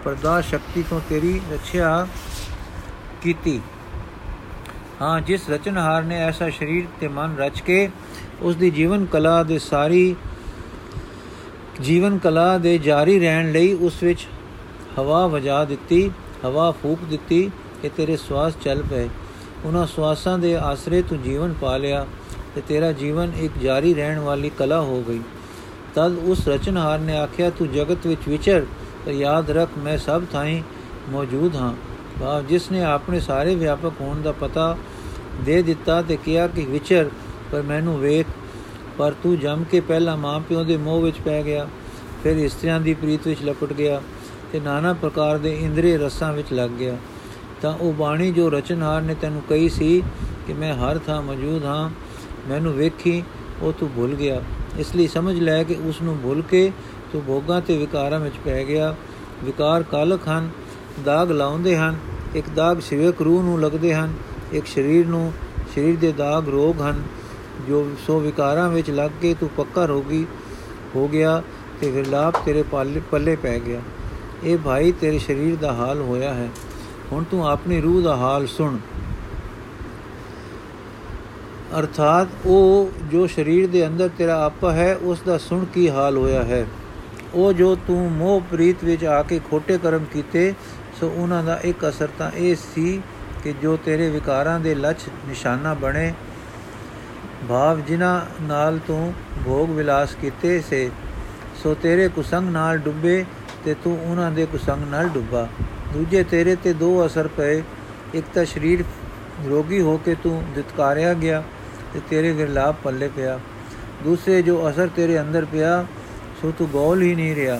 ਪਰ 0.03 0.15
ਦਾ 0.23 0.39
ਸ਼ਕਤੀ 0.41 0.83
ਤੋਂ 0.89 0.99
ਤੇਰੀ 1.09 1.39
ਰੱਖਿਆ 1.51 2.07
ਕੀਤੀ। 3.21 3.61
ਹਾਂ, 5.01 5.21
ਜਿਸ 5.21 5.49
ਰਚਨਹਾਰ 5.49 6.03
ਨੇ 6.03 6.17
ਐਸਾ 6.17 6.49
ਸਰੀਰ 6.49 6.85
ਤੇ 6.99 7.07
ਮਨ 7.07 7.35
ਰਚ 7.37 7.61
ਕੇ 7.61 7.89
ਉਸ 8.41 8.55
ਦੀ 8.55 8.69
ਜੀਵਨ 8.69 9.05
ਕਲਾ 9.05 9.43
ਦੇ 9.43 9.59
ਸਾਰੀ, 9.59 10.15
ਜੀਵਨ 11.81 12.17
ਕਲਾ 12.17 12.57
ਦੇ 12.57 12.77
ਜਾਰੀ 12.77 13.19
ਰਹਿਣ 13.19 13.51
ਲਈ 13.51 13.73
ਉਸ 13.73 14.03
ਵਿੱਚ 14.03 14.27
ਹਵਾ 14.99 15.27
ਵਜਾ 15.27 15.65
ਦਿੱਤੀ, 15.65 16.11
ਹਵਾ 16.45 16.71
ਫੂਕ 16.71 16.99
ਦਿੱਤੀ 17.09 17.51
ਕਿ 17.81 17.89
ਤੇਰੇ 17.89 18.17
ਸਵਾਸ 18.17 18.53
ਚੱਲ 18.63 18.83
ਪਏ। 18.83 19.09
ਉਹਨਾਂ 19.65 19.87
ਸਵਾਸਾਂ 19.87 20.39
ਦੇ 20.39 20.55
ਆਸਰੇ 20.57 21.01
ਤੂੰ 21.01 21.21
ਜੀਵਨ 21.21 21.53
ਪਾ 21.61 21.77
ਲਿਆ 21.77 22.05
ਤੇ 22.55 22.61
ਤੇਰਾ 22.67 22.91
ਜੀਵਨ 22.91 23.31
ਇੱਕ 23.35 23.57
ਜਾਰੀ 23.57 23.93
ਰਹਿਣ 23.93 24.19
ਵਾਲੀ 24.19 24.51
ਕਲਾ 24.57 24.81
ਹੋ 24.81 25.03
ਗਈ। 25.07 25.21
ਤਦ 25.95 26.17
ਉਸ 26.17 26.47
ਰਚਨਹਾਰ 26.47 26.99
ਨੇ 26.99 27.17
ਆਖਿਆ, 27.17 27.49
ਤੂੰ 27.49 27.71
ਜਗਤ 27.71 28.07
ਵਿੱਚ 28.07 28.27
ਵਿਚਰ, 28.27 28.65
ਪਰ 29.05 29.11
ਯਾਦ 29.11 29.51
ਰੱਖ, 29.51 29.69
ਮੈਂ 29.77 29.97
ਸਭ 29.97 30.23
ਥਾਈਂ 30.31 30.61
ਮੌਜੂਦ 31.09 31.55
ਹਾਂ। 31.55 31.73
ਬਾਪ 32.19 32.47
ਜਿਸ 32.47 32.71
ਨੇ 32.71 32.83
ਆਪਣੇ 32.83 33.19
ਸਾਰੇ 33.19 33.55
ਵਿਆਪਕ 33.55 33.91
ਹੋਣ 34.01 34.21
ਦਾ 34.21 34.31
ਪਤਾ 34.31 34.77
ਦੇ 35.45 35.61
ਦਿੱਤਾ 35.61 36.01
ਤੇ 36.01 36.17
ਕਿਹਾ 36.25 36.47
ਕਿ 36.47 36.65
ਵਿਚਰ, 36.65 37.09
ਪਰ 37.51 37.61
ਮੈਨੂੰ 37.61 37.99
ਵੇਖ, 37.99 38.25
ਪਰ 38.97 39.13
ਤੂੰ 39.23 39.39
ਜੰਮ 39.39 39.63
ਕੇ 39.63 39.79
ਪਹਿਲਾਂ 39.79 40.17
ਮਾਂ 40.17 40.39
ਪਿਓ 40.39 40.63
ਦੇ 40.63 40.77
ਮੋਹ 40.77 41.01
ਵਿੱਚ 41.01 41.19
ਪੈ 41.25 41.43
ਗਿਆ, 41.43 41.67
ਫਿਰ 42.23 42.37
ਇਸਤਰੀਆਂ 42.37 42.79
ਦੀ 42.79 42.93
ਪ੍ਰੀਤ 42.93 43.27
ਵਿੱਚ 43.27 43.43
ਲਪਟ 43.43 43.73
ਗਿਆ 43.73 44.01
ਤੇ 44.51 44.59
নানা 44.59 44.99
ਪ੍ਰਕਾਰ 45.01 45.37
ਦੇ 45.37 45.55
ਇੰਦਰੀ 45.61 45.97
ਰਸਾਂ 45.97 46.33
ਵਿੱਚ 46.33 46.53
ਲੱਗ 46.53 46.69
ਗਿਆ। 46.69 46.97
ਤਾਂ 47.61 47.73
ਉਹ 47.73 47.93
ਬਾਣੀ 47.93 48.31
ਜੋ 48.31 48.49
ਰਚਨਹਾਰ 48.49 49.01
ਨੇ 49.01 49.15
ਤੈਨੂੰ 49.21 49.41
ਕਹੀ 49.49 49.69
ਸੀ 49.69 50.03
ਕਿ 50.47 50.53
ਮੈਂ 50.53 50.73
ਹਰ 50.73 50.97
ਥਾਂ 50.97 51.21
ਮੌਜੂਦ 51.21 51.65
ਹਾਂ, 51.65 51.89
ਮੈਨੂੰ 52.49 52.73
ਵੇਖੀ, 52.73 53.23
ਉਹ 53.61 53.73
ਤੂੰ 53.73 53.89
ਭੁੱਲ 53.95 54.13
ਗਿਆ। 54.13 54.41
ਇਸ 54.79 54.95
ਲਈ 54.95 55.07
ਸਮਝ 55.07 55.39
ਲੈ 55.39 55.63
ਕਿ 55.63 55.75
ਉਸ 55.85 56.01
ਨੂੰ 56.01 56.17
ਭੁੱਲ 56.23 56.41
ਕੇ 56.41 56.71
ਤੂੰ 57.11 57.23
ਭੋਗਾਂ 57.27 57.61
ਤੇ 57.61 57.77
ਵਿਕਾਰਾਂ 57.77 58.19
ਵਿੱਚ 58.19 58.35
ਪੈ 58.45 58.63
ਗਿਆ। 58.63 58.95
ਵਿਕਾਰ 59.43 59.83
ਕਾਲਕ 59.83 60.27
ਹਨ, 60.27 60.49
ਦਾਗ 61.05 61.31
ਲਾਉਂਦੇ 61.31 61.77
ਹਨ 61.77 61.95
ਇੱਕ 62.35 62.49
ਦਾਗ 62.49 62.79
ਸਿਵਕ 62.79 63.21
ਰੂਹ 63.21 63.43
ਨੂੰ 63.43 63.61
ਲੱਗਦੇ 63.61 63.95
ਹਨ, 63.95 64.13
ਇੱਕ 64.53 64.67
ਸਰੀਰ 64.67 65.07
ਨੂੰ, 65.07 65.33
ਸਰੀਰ 65.75 65.99
ਦੇ 65.99 66.11
ਦਾਗ 66.11 66.49
ਰੋਗ 66.49 66.81
ਹਨ, 66.81 67.03
ਜੋ 67.67 67.89
ਸੋ 68.07 68.19
ਵਿਕਾਰਾਂ 68.19 68.69
ਵਿੱਚ 68.69 68.89
ਲੱਗ 68.89 69.11
ਕੇ 69.21 69.35
ਤੂੰ 69.39 69.49
ਪੱਕਾ 69.49 69.85
ਰੋਗੀ 69.85 70.27
ਹੋ 70.95 71.07
ਗਿਆ 71.07 71.43
ਤੇ 71.81 71.91
ਵਿਰਲਾਪ 71.91 72.35
ਤੇਰੇ 72.45 72.63
ਪੱਲੇ 73.11 73.35
ਪੈ 73.35 73.59
ਗਿਆ। 73.59 73.81
ਇਹ 74.43 74.57
ਭਾਈ 74.57 74.91
ਤੇਰੇ 74.91 75.19
ਸਰੀਰ 75.19 75.55
ਦਾ 75.55 75.73
ਹਾਲ 75.73 76.01
ਹੋਇਆ 76.01 76.33
ਹੈ। 76.33 76.49
ਹੁਣ 77.11 77.23
ਤੂੰ 77.23 77.47
ਆਪਣੀ 77.47 77.81
ਰੂਹ 77.81 78.01
ਦਾ 78.01 78.15
ਹਾਲ 78.15 78.47
ਸੁਣ। 78.47 78.77
ਅਰਥਾਤ 81.79 82.27
ਉਹ 82.45 82.91
ਜੋ 83.11 83.27
ਸਰੀਰ 83.27 83.67
ਦੇ 83.67 83.87
ਅੰਦਰ 83.87 84.09
ਤੇਰਾ 84.17 84.45
ਆਪਾ 84.45 84.71
ਹੈ, 84.71 84.95
ਉਸ 84.95 85.21
ਦਾ 85.25 85.37
ਸੁਣ 85.37 85.65
ਕੀ 85.65 85.89
ਹਾਲ 85.89 86.17
ਹੋਇਆ 86.17 86.43
ਹੈ। 86.43 86.67
ਉਹ 87.33 87.53
ਜੋ 87.53 87.75
ਤੂੰ 87.75 88.11
ਮੋਹ 88.11 88.41
ਪ੍ਰੀਤ 88.41 88.83
ਵਿੱਚ 88.83 89.05
ਆ 89.05 89.23
ਕੇ 89.23 89.39
ਖੋਟੇ 89.51 89.77
ਕਰਮ 89.77 90.05
ਕੀਤੇ 90.13 90.53
ਸੋ 90.99 91.07
ਉਹਨਾਂ 91.09 91.43
ਦਾ 91.43 91.59
ਇੱਕ 91.63 91.87
ਅਸਰ 91.89 92.09
ਤਾਂ 92.17 92.31
ਇਹ 92.31 92.55
ਸੀ 92.55 93.01
ਕਿ 93.43 93.53
ਜੋ 93.61 93.75
ਤੇਰੇ 93.77 94.09
ਵਿਕਾਰਾਂ 94.09 94.59
ਦੇ 94.59 94.73
ਲੱਛ 94.75 95.07
ਨਿਸ਼ਾਨਾ 95.27 95.73
ਬਣੇ, 95.73 96.11
ਭਾਵ 97.49 97.79
ਜਿਨ੍ਹਾਂ 97.79 98.21
ਨਾਲ 98.41 98.79
ਤੂੰ 98.87 99.13
ਭੋਗ 99.45 99.69
ਵਿਲਾਸ 99.69 100.15
ਕੀਤੇ 100.21 100.59
ਸੇ, 100.69 100.89
ਸੋ 101.63 101.73
ਤੇਰੇ 101.73 102.07
ਕੁਸੰਗ 102.07 102.49
ਨਾਲ 102.49 102.77
ਡੁੱਬੇ 102.77 103.23
ਤੇ 103.65 103.75
ਤੂੰ 103.83 103.97
ਉਹਨਾਂ 104.01 104.31
ਦੇ 104.31 104.45
ਕੁਸੰਗ 104.45 104.83
ਨਾਲ 104.91 105.09
ਡੁੱਬਾ। 105.09 105.47
ਦੂਜੇ 105.93 106.23
ਤੇਰੇ 106.23 106.55
ਤੇ 106.55 106.73
ਦੋ 106.73 107.05
ਅਸਰ 107.05 107.27
ਪਏ, 107.27 107.61
ਇੱਕ 108.13 108.25
ਤਾਂ 108.33 108.45
ਸਰੀਰ 108.45 108.83
ਰੋਗੀ 109.47 109.81
ਹੋ 109.81 109.97
ਕੇ 109.97 110.15
ਤੂੰ 110.23 110.43
ਦਿੱਤਕਾਰਿਆ 110.55 111.13
ਗਿਆ 111.13 111.43
ਤੇ 111.93 112.01
ਤੇਰੇ 112.09 112.31
ਵਿਰਲਾਪ 112.31 112.75
ਪੱਲੇ 112.83 113.07
ਪਿਆ। 113.07 113.39
ਦੂਸਰੇ 114.03 114.41
ਜੋ 114.41 114.69
ਅਸਰ 114.69 114.87
ਤੇਰੇ 114.95 115.19
ਅੰਦਰ 115.21 115.45
ਪਿਆ, 115.45 115.85
ਸੋ 116.41 116.51
ਤੂੰ 116.57 116.69
ਗੌਲ 116.73 117.01
ਹੀ 117.01 117.15
ਨਹੀਂ 117.15 117.35
ਰਿਹਾ। 117.35 117.59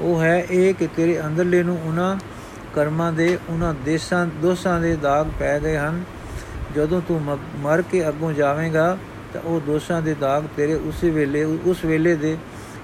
ਉਹ 0.00 0.20
ਹੈ 0.22 0.36
ਇਹ 0.50 0.74
ਕਿ 0.74 0.86
ਤੇਰੇ 0.96 1.20
ਅੰਦਰਲੇ 1.20 1.62
ਨੂੰ 1.62 1.78
ਉਹਨਾਂ 1.84 2.16
ਕਰਮਾਂ 2.74 3.12
ਦੇ 3.12 3.38
ਉਹਨਾਂ 3.48 3.74
ਦੇਸ਼ਾਂ, 3.84 4.26
ਦੋਸਾਂ 4.42 4.80
ਦੇ 4.80 4.94
ਦਾਗ 4.96 5.26
ਪੈ 5.38 5.58
ਗਏ 5.60 5.76
ਹਨ। 5.76 6.02
ਜਦੋਂ 6.76 7.00
ਤੂੰ 7.08 7.20
ਮਰ 7.58 7.82
ਕੇ 7.82 8.08
ਅੱਗੋਂ 8.08 8.32
ਜਾਵੇਂਗਾ, 8.32 8.96
ਤਾਂ 9.32 9.40
ਉਹ 9.40 9.60
ਦੋਸ਼ਾਂ 9.60 10.00
ਦੇ 10.02 10.14
ਦਾਗ 10.14 10.44
ਤੇਰੇ 10.56 10.74
ਉਸੇ 10.74 11.10
ਵੇਲੇ, 11.10 11.44
ਉਸ 11.44 11.84
ਵੇਲੇ 11.84 12.14
ਦੇ 12.16 12.36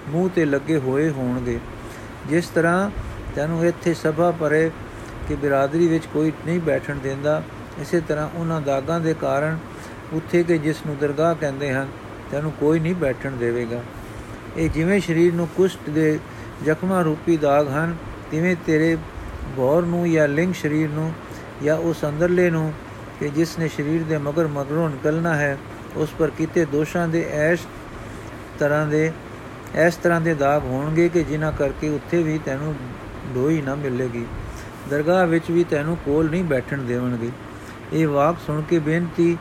ਮੂੰਹ 0.09 0.29
ਤੇ 0.29 0.45
ਲੱਗੇ 0.45 0.79
ਹੋਏ 0.79 1.09
ਹੋਣਗੇ। 1.11 1.59
ਜਿਸ 2.29 2.49
ਤਰ੍ਹਾਂ 2.49 2.91
ਤੈਨੂੰ 3.37 3.65
ਇੱਥੇ 3.67 3.95
ਸਭਾ 3.95 4.31
ਪਰੇ 4.31 4.71
ਕਿ 5.29 5.35
ਬਿਰਾਦਰੀ 5.35 5.89
ਵਿੱਚ 5.89 6.07
ਕੋਈ 6.07 6.33
ਨਹੀਂ 6.47 6.61
ਬੈਠਣ 6.61 6.99
ਦਿੰਦਾ, 6.99 7.43
ਇਸੇ 7.81 8.01
ਤਰ੍ਹਾਂ 8.01 8.29
ਉਹਨਾਂ 8.35 8.61
ਦਾਗਾਂ 8.61 9.01
ਦੇ 9.01 9.15
ਕਾਰਨ 9.15 9.59
ਉੱਥੇ 10.13 10.43
ਕੇ 10.43 10.59
ਜਿਸ 10.59 10.85
ਨੂੰ 10.87 10.97
ਦਰਗਾਹ 11.01 11.35
ਕਹਿੰਦੇ 11.35 11.73
ਹਨ, 11.73 11.89
ਤੈਨੂੰ 12.31 12.53
ਕੋਈ 12.53 12.81
ਨਹੀਂ 12.81 12.95
ਬੈਠਣ 12.95 13.37
ਦੇਵੇਗਾ। 13.37 13.83
ਇਹ 14.57 14.71
ਜਿਵੇਂ 14.71 15.01
ਸਰੀਰ 15.01 15.35
ਨੂੰ 15.35 15.49
ਕੁਸ਼ਟ 15.57 15.91
ਦੇ 15.91 16.19
ਜ਼ਖਮਾਂ 16.65 17.03
ਰੂਪੀ 17.05 17.37
ਦਾਗ 17.37 17.69
ਹਨ, 17.69 17.97
ਤਿਵੇਂ 18.31 18.57
ਤੇਰੇ 18.67 18.97
ਬੌਰ 19.57 19.83
ਨੂੰ 19.83 20.11
ਜਾਂ 20.13 20.29
ਲਿੰਗ 20.29 20.55
ਸਰੀਰ 20.55 20.89
ਨੂੰ 20.89 21.13
ਜਾਂ 21.63 21.77
ਉਸ 21.77 22.05
ਅੰਦਰਲੇ 22.05 22.51
ਨੂੰ 22.51 22.73
ਕਿ 23.21 23.29
ਜਿਸ 23.29 23.59
ਨੇ 23.59 23.69
ਸਰੀਰ 23.69 24.03
ਦੇ 24.03 24.19
ਮਗਰ 24.19 24.47
ਮਗਰੋਂ 24.47 24.89
ਨਿਕਲਣਾ 24.91 25.35
ਹੈ, 25.35 25.59
ਉਸ 25.97 26.11
ਪਰ 26.19 26.31
ਕੀਤੇ 26.31 26.65
ਦੋਸ਼ਾਂ 26.65 27.09
ਦੇ 27.09 27.27
ਐਸ 27.33 27.67
ਤਰ੍ਹਾਂ 28.59 28.87
ਦੇ 28.87 29.13
ਇਸ 29.87 29.97
ਤਰ੍ਹਾਂ 29.97 30.21
ਦੇ 30.21 30.35
ਦਾਗ 30.35 30.65
ਹੋਣਗੇ 30.65 31.09
ਕਿ 31.09 31.23
ਜਿਨ੍ਹਾਂ 31.23 31.53
ਕਰਕੇ 31.53 31.89
ਉੱਥੇ 31.89 32.23
ਵੀ 32.23 32.39
ਤੈਨੂੰ 32.39 32.75
ਢੋਈ 33.35 33.63
ਨਾ 33.63 33.75
ਮਿਲੇਗੀ। 33.75 34.25
ਦਰਗਾਹ 34.91 35.27
ਵਿੱਚ 35.27 35.51
ਵੀ 35.51 35.65
ਤੈਨੂੰ 35.65 35.97
ਕੋਲ 35.97 36.31
ਨਹੀਂ 36.31 36.45
ਬੈਠਣ 36.45 36.83
ਦੇਵਣਗੇ। 36.83 37.31
ਇਹ 37.93 38.09
ਵਾਕ 38.09 38.37
ਸੁਣ 38.47 38.63
ਕੇ 38.63 38.79
ਬੇਨਤੀ, 38.79 39.37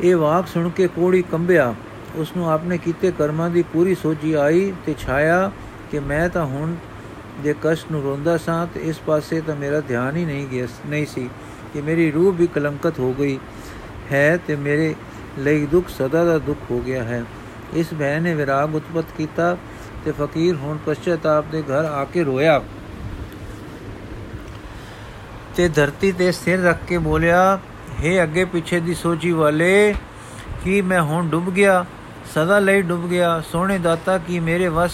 ਇਹ 0.00 0.16
ਵਾਕ 0.16 0.46
ਸੁਣ 0.46 0.68
ਕੇ 0.68 0.86
ਕੋੜੀ 0.86 1.22
ਕੰਬਿਆ। 1.22 1.74
ਉਸ 2.14 2.32
ਨੂੰ 2.36 2.50
ਆਪਣੇ 2.50 2.78
ਕੀਤੇ 2.78 3.10
ਕਰਮਾਂ 3.10 3.50
ਦੀ 3.50 3.62
ਪੂਰੀ 3.62 3.94
ਸੋਚੀ 3.94 4.32
ਆਈ 4.32 4.72
ਤੇ 4.86 4.94
ਛਾਇਆ 4.98 5.50
ਕਿ 5.90 5.98
ਮੈਂ 6.00 6.28
ਤਾਂ 6.28 6.44
ਹੁਣ 6.46 6.74
ਜੇ 7.42 7.54
ਕਸ਼ਟ 7.62 7.92
ਨੂੰ 7.92 8.02
ਰੋਂਦਾ 8.02 8.36
ਸਾਂ 8.36 8.66
ਤੇ 8.66 8.80
ਇਸ 8.80 8.98
ਪਾਸੇ 8.98 9.40
ਤਾਂ 9.40 9.56
ਮੇਰਾ 9.56 9.80
ਧਿਆਨ 9.80 10.16
ਹੀ 10.16 10.24
ਨਹੀਂ 10.24 10.46
ਗਿਆ 10.46 10.66
ਨਹੀਂ 10.86 11.06
ਸੀ 11.06 11.30
ਕਿ 11.72 11.80
ਮੇਰੀ 11.80 12.10
ਰੂਹ 12.10 12.32
ਵੀ 12.32 12.46
ਕਲੰਕਤ 12.46 12.98
ਹੋ 12.98 13.12
ਗਈ 13.12 13.38
ਹੈ 14.12 14.36
ਤੇ 14.46 14.56
ਮੇਰੇ 14.56 14.94
ਲਈ 15.38 15.66
ਦੁੱਖ 15.66 15.88
ਸਦਾ 15.88 16.24
ਦਾ 16.24 16.38
ਦੁੱਖ 16.38 16.58
ਹੋ 16.70 16.80
ਗਿਆ 16.80 17.04
ਹੈ। 17.04 17.24
ਇਸ 17.74 17.86
ਭੈ 17.98 18.20
ਨੇ 18.20 18.34
ਵਿਰਾਗ 18.34 18.74
ਉਤਪਤ 18.74 19.04
ਕੀਤਾ 19.16 19.56
ਤੇ 20.04 20.12
ਫਕੀਰ 20.12 20.54
ਹੁਣ 20.54 20.78
ਪਛਤਾਪ 20.86 21.44
ਦੇ 21.52 21.62
ਘਰ 21.62 21.84
ਆ 21.84 22.04
ਕੇ 22.04 22.24
ਰੋਇਆ। 22.24 22.62
ਤੇ 25.56 25.68
ਧਰਤੀ 25.68 26.12
ਤੇ 26.12 26.32
ਸਿਰ 26.32 26.62
ਰੱਖ 26.62 26.78
ਕੇ 26.88 26.98
ਬੋਲਿਆ 26.98 27.58
हे 28.00 28.22
ਅੱਗੇ 28.22 28.44
ਪਿੱਛੇ 28.44 28.80
ਦੀ 28.80 28.94
ਸੋਚੀ 28.94 29.32
ਵਾਲੇ, 29.32 29.94
ਕੀ 30.64 30.80
ਮੈਂ 30.80 31.02
ਹੁਣ 31.02 31.28
ਡੁੱਬ 31.28 31.50
ਗਿਆ? 31.50 31.84
ਸਦਾ 32.34 32.58
ਲਈ 32.58 32.82
ਡੁੱਬ 32.82 33.08
ਗਿਆ। 33.08 33.42
ਸੋਹਣੇ 33.52 33.78
ਦਾਤਾ 33.78 34.18
ਕੀ 34.18 34.40
ਮੇਰੇ 34.40 34.68
ਵਸ? 34.68 34.92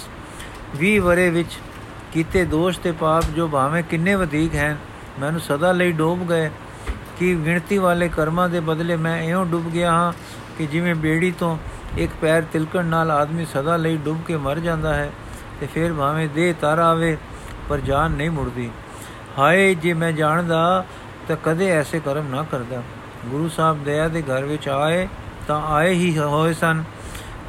20 0.80 0.98
ਵਰੇ 0.98 1.30
ਵਿੱਚ 1.30 1.48
ਕੀਤੇ 2.12 2.44
ਦੋਸ਼ 2.44 2.78
ਤੇ 2.78 2.92
ਪਾਪ 2.92 3.24
ਜੋ 3.36 3.48
ਭਾਵੇਂ 3.48 3.82
ਕਿੰਨੇ 3.82 4.14
ਵਧੇਕ 4.14 4.54
ਹਨ 4.56 4.76
ਮੈਨੂੰ 5.20 5.40
ਸਦਾ 5.40 5.72
ਲਈ 5.72 5.92
ਡੋਬ 5.92 6.28
ਗਏ 6.28 6.50
ਕਿ 7.18 7.34
ਗਿਣਤੀ 7.46 7.78
ਵਾਲੇ 7.78 8.08
ਕਰਮਾਂ 8.08 8.48
ਦੇ 8.48 8.60
ਬਦਲੇ 8.60 8.96
ਮੈਂ 8.96 9.22
ਇਉਂ 9.22 9.44
ਡੁੱਬ 9.46 9.70
ਗਿਆ 9.70 9.92
ਹਾਂ 9.92 10.12
ਕਿ 10.58 10.66
ਜਿਵੇਂ 10.66 10.94
ਬੇੜੀ 10.94 11.30
ਤੋਂ 11.30 11.56
ਇੱਕ 11.98 12.12
ਪੈਰ 12.20 12.42
ਤਿਲਕਣ 12.42 12.84
ਨਾਲ 12.84 13.10
ਆਦਮੀ 13.10 13.44
ਸਦਾ 13.44 13.76
ਲਈ 13.76 13.96
ਡੁੱਬ 13.96 14.22
ਕੇ 14.26 14.36
ਮਰ 14.36 14.58
ਜਾਂਦਾ 14.58 14.94
ਹੈ 14.94 15.10
ਤੇ 15.60 15.66
ਫਿਰ 15.66 15.92
ਭਾਵੇਂ 15.92 16.28
ਦੇਹ 16.28 16.54
ਤਰ 16.54 16.78
ਆਵੇ, 16.78 17.16
ਪਰ 17.68 17.80
ਜਾਨ 17.80 18.12
ਨਹੀਂ 18.12 18.30
ਮੁੜਦੀ। 18.30 18.70
ਹਾਏ, 19.38 19.74
ਜੇ 19.74 19.92
ਮੈਂ 19.92 20.12
ਜਾਣਦਾ 20.12 20.84
ਤਾਂ 21.28 21.36
ਕਦੇ 21.44 21.70
ਐਸੇ 21.70 22.00
ਕਰਮ 22.00 22.28
ਨਾ 22.28 22.42
ਕਰਦਾ। 22.42 22.82
ਗੁਰੂ 23.26 23.48
ਸਾਹਿਬ 23.48 23.84
ਦਇਆ 23.84 24.08
ਦੇ 24.08 24.22
ਘਰ 24.22 24.44
ਵਿੱਚ 24.44 24.68
ਆਏ 24.68 25.06
ਤਾਂ 25.46 25.60
ਆਏ 25.66 25.92
ਹੀ 25.94 26.18
ਹੋਏ 26.18 26.52
ਸਨ। 26.52 26.82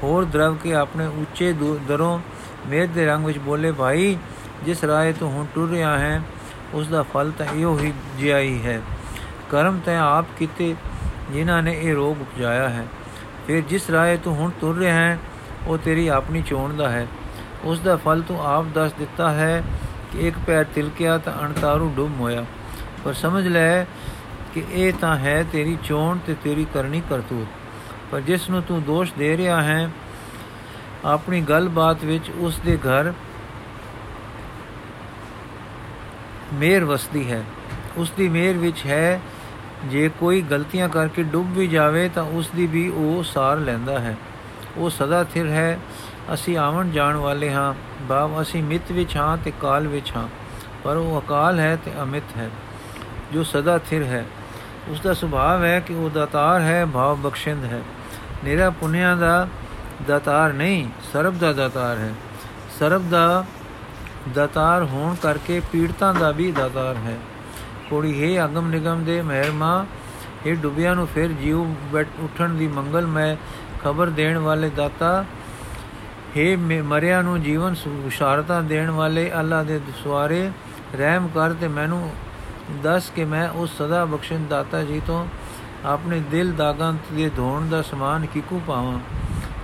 ਹੋਰ 0.04 0.26
ਦਰਵ 0.26 0.56
ਕੇ 0.56 0.74
ਆਪਣੇ 0.76 1.06
ਉੱਚੇ 1.06 1.54
ਦਰੋਂ 1.88 2.20
ਮੇਰ 2.68 2.88
ਦੇ 2.88 3.06
ਰੰਗ 3.06 3.26
ਵਿੱਚ 3.26 3.38
ਬੋਲੇ, 3.38 3.72
ਭਾਈ 3.72 4.18
ਜਿਸ 4.66 4.84
ਰਾਏ 4.84 5.14
ਤੋਂ 5.14 5.30
ਹੁਣ 5.32 5.46
ਟੁਰ 5.56 5.70
ਰਿਹਾ 5.70 5.98
ਹੈ, 6.00 6.22
ਉਸ 6.74 6.88
ਦਾ 6.88 7.04
ਫਲ 7.04 7.32
ਤਾਂ 7.32 7.46
ਇਹੋ 7.46 7.78
ਹੀ 7.80 7.94
ਜਿਆ 8.18 8.40
ਹੀ 8.40 8.62
ਹੈ। 8.66 8.82
ਕਰਮ 9.50 9.80
ਤੈ 9.86 9.98
ਆਪ 9.98 10.26
ਕੀਤੇ, 10.38 10.76
ਜਿਨ੍ਹਾਂ 11.32 11.62
ਨੇ 11.64 11.78
ਇਹ 11.82 11.94
ਰੋਗ 11.94 12.22
ਉਪਜਾਇਆ 12.22 12.70
ਹੈ। 12.70 12.86
ਫਿਰ 13.48 13.62
ਜਿਸ 13.62 13.90
ਰਾਏ 13.90 14.18
ਤੂੰ 14.18 14.36
ਹੁਣ 14.36 14.52
ਤੁਰ 14.62 14.78
ਰਿਹਾ 14.78 14.96
ਹੈ, 14.96 15.18
ਉਹ 15.68 15.78
ਤੇਰੀ 15.78 16.08
ਆਪਣੀ 16.08 16.42
ਚੋਣ 16.42 16.74
ਦਾ 16.74 16.90
ਹੈ। 16.90 17.08
ਉਸ 17.64 17.80
ਦਾ 17.80 17.96
ਫਲ 17.96 18.22
ਤੂੰ 18.22 18.46
ਆਪ 18.46 18.66
ਦੱਸ 18.66 18.94
ਦਿੱਤਾ 18.94 19.32
ਹੈ 19.32 19.64
ਕਿ 20.12 20.28
ਇੱਕ 20.28 20.38
ਪੈਰ 20.48 20.64
ਤਿਲਕਿਆ 20.76 21.18
ਤਾਂ 21.18 21.34
ਅਣਤਾਰੂ 21.42 21.92
ਡੁੱਬ 21.96 22.20
ਹੋਇਆ 22.20 22.46
ਪਰ 23.06 23.14
ਸਮਝ 23.14 23.48
ਲੈ 23.48 23.84
ਕਿ 24.54 24.64
ਇਹ 24.72 24.94
ਤਾਂ 24.94 25.18
ਹੈ 25.18 25.44
ਤੇਰੀ 25.52 25.78
ਚੋਣ 25.84 26.18
ਤੇ 26.18 26.36
ਤੇਰੀ 26.44 26.66
ਕਰਨੀ 26.74 27.02
ਕਰਤੂਤ। 27.10 27.48
ਪਰ 28.12 28.22
ਜਿਸ 28.22 28.50
ਨੂੰ 28.50 28.62
ਤੂੰ 28.62 28.84
ਦੋਸ਼ 28.84 29.14
ਦੇ 29.18 29.36
ਰਿਹਾ 29.38 29.62
ਹੈ, 29.62 29.90
ਆਪਣੀ 31.06 31.42
ਗੱਲਬਾਤ 31.42 32.04
ਵਿੱਚ 32.04 32.30
ਉਸ 32.30 32.60
ਦੇ 32.66 32.78
ਘਰ 32.78 33.14
ਮੇਰ 36.54 36.86
ਵਸਦੀ 36.86 37.32
ਹੈ। 37.32 37.44
ਉਸ 37.98 38.12
ਦੀ 38.12 38.28
ਮੇਰ 38.30 38.58
ਵਿੱਚ 38.58 38.86
ਹੈ, 38.86 39.20
ਜੇ 39.86 40.10
ਕੋਈ 40.20 40.42
ਗਲਤੀਆਂ 40.42 40.90
ਕਰਕੇ 40.90 41.24
ਡੁੱਬ 41.24 41.54
ਵੀ 41.54 41.68
ਜਾਵੇ 41.68 42.08
ਤਾਂ 42.10 42.24
ਉਸ 42.24 42.50
ਦੀ 42.56 42.68
ਵੀ 42.68 42.88
ਉਹ 42.90 43.24
ਸਾਰ 43.24 43.58
ਲੈਂਦਾ 43.58 44.00
ਹੈ। 44.00 44.16
ਉਹ 44.78 44.90
ਸਦਾ 44.90 45.24
ਥਿਰ 45.24 45.48
ਹੈ, 45.48 45.80
ਅਸੀਂ 46.34 46.58
ਆਵਣ 46.58 46.92
ਜਾਣ 46.92 47.16
ਵਾਲੇ 47.16 47.52
ਹਾਂ 47.52 47.74
ਬਾਬ 48.02 48.42
ਅਸੀਂ 48.42 48.64
ਮਿੱਤ 48.64 48.92
ਵਿੱਚ 48.92 49.16
ਹਾਂ 49.18 49.38
ਤੇ 49.38 49.52
ਕਾਲ 49.62 49.88
ਵਿੱਚ 49.88 50.12
ਹਾਂ, 50.16 50.28
ਪਰ 50.84 50.96
ਉਹ 50.96 51.20
ਅਕਾਲ 51.20 51.60
ਹੈ 51.60 51.76
ਤੇ 51.76 51.92
ਅਮਿਤ 52.04 52.38
ਹੈ, 52.38 52.50
ਜੋ 53.34 53.44
ਸਦਾ 53.44 53.78
ਥਿਰ 53.90 54.04
ਹੈ। 54.04 54.26
ਉਸ 54.90 55.00
ਦਾ 55.00 55.14
ਸੁਭਾਅ 55.14 55.64
ਹੈ 55.64 55.80
ਕਿ 55.80 55.94
ਉਹ 55.94 56.10
ਦਾਤਾਰ 56.10 56.62
ਹੈ, 56.62 56.86
ਭਾਵ 56.86 57.18
ਬਖਸ਼ਿੰਦ 57.18 57.66
ਹੈ। 57.66 57.82
ਨਿਹਰਾ 58.44 58.70
ਪੁੰਨਿਆ 58.70 59.16
ਦਾ 59.16 59.48
ਦਾਤਾਰ 60.08 60.54
ਨਹੀਂ, 60.54 60.88
ਸਰਬ 61.14 61.38
ਦਾ 61.40 61.52
ਦਾਤਾਰ 61.54 61.98
ਹੈ। 61.98 62.12
ਸਰਬ 62.80 63.10
ਦਾ 63.10 63.46
ਦਾਤਾਰ 64.36 64.84
ਹੋਣ 64.84 65.16
ਕਰਕੇ 65.16 65.62
ਪੀੜਤਾਂ 65.72 66.14
ਦਾ 66.14 66.32
ਵੀ 66.32 66.52
ਦਾਤਾਰ 66.52 66.96
ਹੈ। 66.96 67.18
ਕੋੜੀ, 67.90 68.14
ਹੈ 68.24 68.46
ਅਗਮ 68.46 68.70
ਨਿਗਮ 68.70 69.04
ਦੇ 69.04 69.22
ਮਹਿਰਮਾ 69.22 69.86
ਇਹ 70.46 70.56
ਡੁੱਬਿਆਂ 70.56 70.96
ਨੂੰ 70.96 71.08
ਫਿਰ 71.08 71.32
ਜੀਵ 71.32 71.64
ਬੈਠ 71.64 72.08
ਉਠਣ 72.20 72.50
ਦੀ 72.50 72.68
ਮੰਗਲਮੈ 72.68 73.36
ਖਬਰ 73.84 74.10
ਦੇਣ 74.10 74.38
ਵਾਲੇ 74.38 74.70
ਦਾਤਾ, 74.70 75.26
ਹੈ 76.38 76.58
ਮਰਿਆਂ 76.84 77.24
ਨੂੰ 77.24 77.42
ਜੀਵਨ 77.42 77.76
ਸੁਸ਼ਾਰਤਾ 77.76 78.62
ਦੇਣ 78.62 78.90
ਵਾਲੇ 78.90 79.32
ਅੱਲਾ 79.40 79.64
ਦੇ 79.64 79.80
ਦੁਆਰੇ 79.80 80.52
ਰਹਿਮ 80.96 81.28
ਕਰ 81.28 81.54
ਤੇ 81.54 81.68
ਮੈਨੂੰ 81.68 82.14
ਦੱਸ 82.84 83.10
ਕਿ 83.16 83.26
ਮੈਂ 83.26 83.50
ਉਸ 83.50 83.78
ਸਦਾ 83.78 84.06
ਬਖਸ਼ਣ 84.06 84.44
ਦਾਤਾ 84.50 84.84
ਜੀ 84.84 85.02
ਤੋਂ 85.08 85.26
ਆਪਣੇ 85.86 86.20
ਦਿਲ 86.32 86.52
ਦਾਗਾਂ 86.52 86.94
ਦੇ 87.14 87.30
ਧੋਣ 87.30 87.68
ਦਾ 87.68 87.82
ਸਮਾਨ 87.82 88.26
ਕਿਕੂ 88.26 88.62
ਪਾਵਾਂ। 88.68 89.00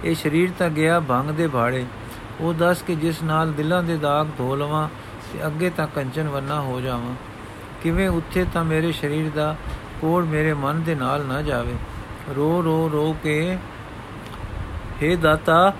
ਇਹ 0.03 0.15
ਸਰੀਰ 0.15 0.49
ਤਾਂ 0.59 0.69
ਗਿਆ 0.69 0.99
ਭੰਗ 0.99 1.29
ਦੇ 1.29 1.47
ਭਾੜੇ। 1.47 1.85
ਉਹ 2.41 2.53
ਦੱਸ 2.53 2.81
ਕਿ 2.81 2.95
ਜਿਸ 2.95 3.21
ਨਾਲ 3.23 3.51
ਦਿਲਾਂ 3.53 3.81
ਦੇ 3.83 3.97
ਦਾਗ 3.97 4.27
ਧੋ 4.37 4.55
ਲਵਾਂ 4.55 4.87
ਤੇ 5.33 5.45
ਅੱਗੇ 5.47 5.69
ਤਾਂ 5.69 5.87
ਕੰਚਨ 5.87 6.27
ਵਰਨਾ 6.27 6.59
ਹੋ 6.61 6.79
ਜਾਵਾਂ। 6.81 7.15
ਕਿਵੇਂ 7.83 8.07
ਉੱਥੇ 8.09 8.45
ਤਾਂ 8.53 8.63
ਮੇਰੇ 8.63 8.91
ਸਰੀਰ 8.91 9.29
ਦਾ 9.35 9.55
ਕੋੜ 10.01 10.23
ਮੇਰੇ 10.25 10.53
ਮਨ 10.53 10.81
ਦੇ 10.83 10.95
ਨਾਲ 10.95 11.25
ਨਾ 11.25 11.41
ਜਾਵੇ। 11.41 11.75
ਰੋ 12.35 12.61
ਰੋ 12.63 12.89
ਰੋ 12.93 13.15
ਕੇ 13.23 13.57
हे 15.03 15.15
ਦਾਤਾ, 15.17 15.73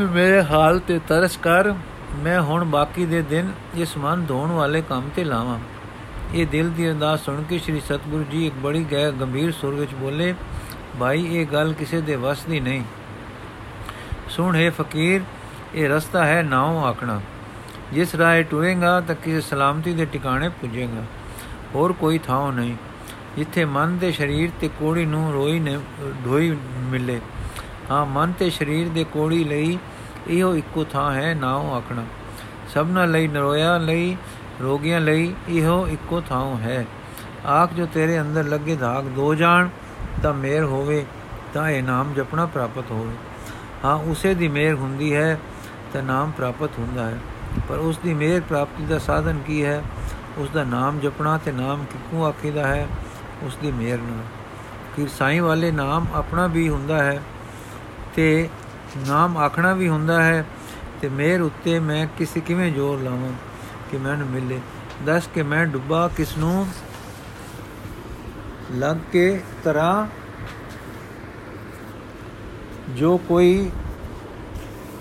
ਮੇਰੇ 0.00 0.42
ਹਾਲ 0.42 0.78
ਤੇ 0.78 0.98
ਤਰਸ 1.08 1.36
ਕਰ, 1.36 1.72
ਮੈਂ 2.14 2.40
ਹੁਣ 2.40 2.64
ਬਾਕੀ 2.64 3.06
ਦੇ 3.06 3.22
ਦਿਨ 3.22 3.52
ਇਸ 3.74 3.96
ਮਨ 3.96 4.24
ਧੋਣ 4.24 4.50
ਵਾਲੇ 4.50 4.82
ਕੰਮ 4.82 5.08
ਤੇ 5.16 5.24
ਲਾਵਾਂ। 5.24 5.58
ਇਹ 6.34 6.46
ਦਿਲ 6.46 6.70
ਦੀ 6.70 6.88
ਅਰਦਾਸ 6.90 7.24
ਸੁਣ 7.24 7.42
ਕੇ 7.42 7.58
ਸ੍ਰੀ 7.58 7.80
ਸਤਗੁਰੂ 7.80 8.24
ਜੀ 8.30 8.46
ਇੱਕ 8.46 8.54
ਬੜੀ 8.54 8.84
ਗਹਿ 8.84 9.12
ਗੰਭੀਰ 9.12 9.52
ਸੁਰ 9.52 9.74
ਵਿੱਚ 9.74 9.94
ਬੋਲੇ, 9.94 10.34
ਭਾਈ, 11.00 11.24
ਇਹ 11.26 11.46
ਗੱਲ 11.46 11.72
ਕਿਸੇ 11.72 12.00
ਦੇ 12.00 12.16
ਵਸ 12.16 12.44
ਦੀ 12.44 12.60
ਨਹੀਂ। 12.60 12.82
ਸੁਣ, 14.36 14.56
ਹੈ 14.56 14.70
ਫਕੀਰ, 14.70 15.20
ਇਹ 15.74 15.88
ਰਸਤਾ 15.88 16.24
ਹੈ 16.26 16.42
ਨਾਉ 16.42 16.84
ਆਖਣਾ। 16.84 17.20
ਜਿਸ 17.92 18.14
ਰਾਹ 18.14 18.42
ਟੁਰੇਗਾ 18.42 19.00
ਤਾਂ 19.00 19.14
ਕਿਸੇ 19.14 19.40
ਸਲਾਮਤੀ 19.40 19.92
ਦੇ 19.94 20.04
ਟਿਕਾਣੇ 20.04 20.48
ਪੁੱਜੇਗਾ। 20.48 21.02
ਹੋਰ 21.74 21.92
ਕੋਈ 21.92 22.18
ਥਾਂ 22.18 22.52
ਨਹੀਂ। 22.52 22.74
ਜਿੱਥੇ 23.36 23.64
ਮਨ 23.64 23.98
ਦੇ 23.98 24.12
ਸਰੀਰ 24.12 24.50
ਤੇ 24.60 24.68
ਕੋੜੀ 24.68 25.04
ਨੂੰ 25.04 25.32
ਰੋਈ 25.32 25.58
ਨੇ, 25.58 25.78
ਢੋਈ 26.24 26.56
ਮਿਲੇ 26.76 27.20
ਹਾਂ 27.90 28.06
ਮਨ 28.06 28.32
ਤੇ 28.32 28.50
ਸਰੀਰ 28.50 28.88
ਦੇ 28.88 29.04
ਕੋੜੀ 29.04 29.44
ਲਈ 29.44 29.78
ਇਹੋ 30.28 30.54
ਇੱਕੋ 30.54 30.84
ਥਾਂ 30.84 31.12
ਹੈ 31.12 31.34
ਨਾਉ 31.34 31.74
ਆਖਣਾ। 31.74 32.04
ਸਭਨਾ 32.74 33.04
ਲਈ, 33.04 33.28
ਨਰੋਇਆ 33.28 33.78
ਲਈ, 33.78 34.16
ਰੋਗੀਆਂ 34.62 35.00
ਲਈ 35.00 35.34
ਇਹੋ 35.48 35.86
ਇੱਕੋ 35.88 36.20
ਥਾਂ 36.20 36.56
ਹੈ। 36.56 36.86
ਆਖ, 37.46 37.72
ਜੋ 37.72 37.86
ਤੇਰੇ 37.86 38.20
ਅੰਦਰ 38.20 38.44
ਲੱਗੇ 38.44 38.76
ਧਾਗ 38.76 39.04
ਦੋ 39.04 39.34
ਜਾਣ, 39.34 39.68
ਤਾਂ 40.22 40.34
ਮੇਰ 40.34 40.64
ਹੋਵੇ, 40.64 41.04
ਤਾਂ 41.54 41.68
ਇਹ 41.70 41.82
ਨਾਮ 41.82 42.12
ਜਪਣਾ 42.14 42.46
ਪ੍ਰਾਪਤ 42.46 42.90
ਹੋਵੇ। 42.90 43.14
ਹਾਂ, 43.84 43.96
ਉਸੇ 43.96 44.34
ਦੀ 44.34 44.48
ਮੇਰ 44.48 44.74
ਹੁੰਦੀ 44.74 45.14
ਹੈ 45.14 45.40
ਤਾਂ 45.92 46.02
ਨਾਮ 46.02 46.30
ਪ੍ਰਾਪਤ 46.30 46.70
ਹੁੰਦਾ 46.78 47.06
ਹੈ। 47.06 47.18
ਪਰ 47.68 47.78
ਉਸ 47.78 47.98
ਦੀ 47.98 48.14
ਮੇਰ 48.14 48.40
ਪ੍ਰਾਪਤੀ 48.40 48.84
ਦਾ 48.84 48.98
ਸਾਧਨ 48.98 49.38
ਕੀ 49.46 49.64
ਹੈ? 49.64 49.82
ਉਸ 50.38 50.50
ਦਾ 50.50 50.64
ਨਾਮ 50.64 51.00
ਜਪਣਾ 51.00 51.38
ਤੇ 51.38 51.52
ਨਾਮ 51.52 51.84
ਕਿਉਂ 51.84 52.26
ਆਖੀਦਾ 52.26 52.66
ਹੈ? 52.66 52.88
ਉਸ 53.42 53.56
ਦੀ 53.56 53.72
ਮੇਰ 53.72 53.98
ਨਾਲ। 53.98 54.24
ਕਿ 54.96 55.06
ਸਾਈਂ 55.06 55.42
ਵਾਲੇ 55.42 55.70
ਨਾਮ 55.70 56.06
ਆਪਣਾ 56.14 56.46
ਵੀ 56.46 56.68
ਹੁੰਦਾ 56.68 57.04
ਹੈ 57.04 57.22
ਤੇ 58.14 58.48
ਨਾਮ 59.08 59.38
ਆਖਣਾ 59.38 59.74
ਵੀ 59.74 59.88
ਹੁੰਦਾ 59.88 60.22
ਹੈ 60.22 60.44
ਤੇ 61.00 61.08
ਮੇਰ 61.08 61.40
ਉੱਤੇ 61.40 61.78
ਮੈਂ 61.78 62.06
ਕਿਸੇ 62.18 62.40
ਕਿਵੇਂ 62.40 62.72
ਜ਼ੋਰ 62.72 63.00
ਲਾਵਾਂ 63.00 63.32
ਕਿ 63.90 63.96
ਮੈਨੂੰ 63.96 64.26
ਮਿਲੇ। 64.26 64.60
ਦੱਸ 65.06 65.28
ਕਿ 65.34 65.42
ਮੈਂ 65.42 65.66
ਡੁੱਬਾ 65.66 66.10
ਕਿਸ 66.16 66.38
ਨੂੰ? 66.38 66.66
ਲੱਗ 68.72 68.96
ਕੇ 69.12 69.40
ਤਰ੍ਹਾਂ 69.64 70.06
ਜੋ 72.90 73.20
ਕੋਈ 73.28 73.70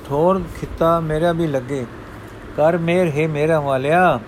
ਥੋਰ 0.05 0.41
ਖਿੱਤਾ 0.59 0.99
ਮੇਰਾ 0.99 1.31
ਵੀ 1.31 1.47
ਲੱਗੇ, 1.47 1.85
ਕਰ 2.57 2.77
ਮੇਰ 2.77 3.11
ਹੈ 3.11 3.27
ਮੇਰਾ 3.27 3.59
ਵਾਲਿਆ, 3.59 4.19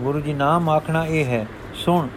ਗੁਰੂ 0.00 0.20
ਜੀ 0.20 0.32
ਨਾਮ 0.32 0.70
ਆਖਣਾ 0.70 1.06
ਇਹ 1.06 1.24
ਹੈ। 1.24 1.46
ਸੁਣ, 1.74 2.08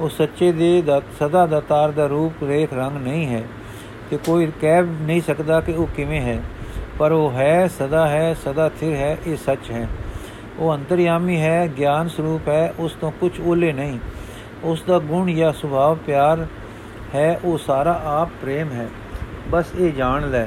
ਉਹ 0.00 0.08
ਸੱਚੇ 0.08 0.52
ਦੇ 0.52 0.82
ਦਾ, 0.82 1.00
ਸਦਾ 1.20 1.46
ਦਾਤਾਰ 1.46 1.90
ਦਾ 1.90 2.06
ਰੂਪ 2.06 2.44
ਰੇਖ 2.44 2.74
ਰੰਗ 2.74 2.96
ਨਹੀਂ 2.96 3.26
ਹੈ 3.26 3.42
ਕਿ 4.10 4.16
ਕੋਈ 4.16 4.52
ਕਹਿ 4.60 4.82
ਨਹੀਂ 4.82 5.22
ਸਕਦਾ 5.22 5.60
ਕਿ 5.60 5.72
ਉਹ 5.72 5.86
ਕਿਵੇਂ 5.96 6.20
ਹੈ। 6.20 6.42
ਪਰ 6.98 7.12
ਉਹ 7.12 7.32
ਹੈ, 7.32 7.68
ਸਦਾ 7.68 8.08
ਹੈ, 8.08 8.34
ਸਦਾ 8.34 8.68
ਥਿਰ 8.68 8.96
ਹੈ, 8.96 9.18
ਇਹ 9.26 9.36
ਸੱਚ 9.36 9.70
ਹੈ। 9.70 9.88
ਉਹ 10.58 10.74
ਅੰਤਰਯਾਮੀ 10.74 11.40
ਹੈ, 11.40 11.68
ਗਿਆਨ 11.78 12.08
ਸਰੂਪ 12.08 12.48
ਹੈ, 12.48 12.74
ਉਸ 12.78 12.92
ਤੋਂ 12.92 13.12
ਕੁਝ 13.12 13.40
ਉਲੇ 13.40 13.72
ਨਹੀਂ। 13.72 13.98
ਉਸ 14.64 14.82
ਦਾ 14.82 14.98
ਗੁਣ 14.98 15.34
ਜਾਂ 15.34 15.52
ਸੁਭਾਅ 15.52 15.94
ਪਿਆਰ 16.06 16.46
ਹੈ, 17.14 17.40
ਉਹ 17.44 17.58
ਸਾਰਾ 17.58 18.02
ਆਪ 18.04 18.28
ਪ੍ਰੇਮ 18.42 18.72
ਹੈ। 18.72 18.88
ਬਸ 19.50 19.66
ਇਹ 19.78 19.92
ਜਾਣ 19.92 20.30
ਲੈ। 20.30 20.46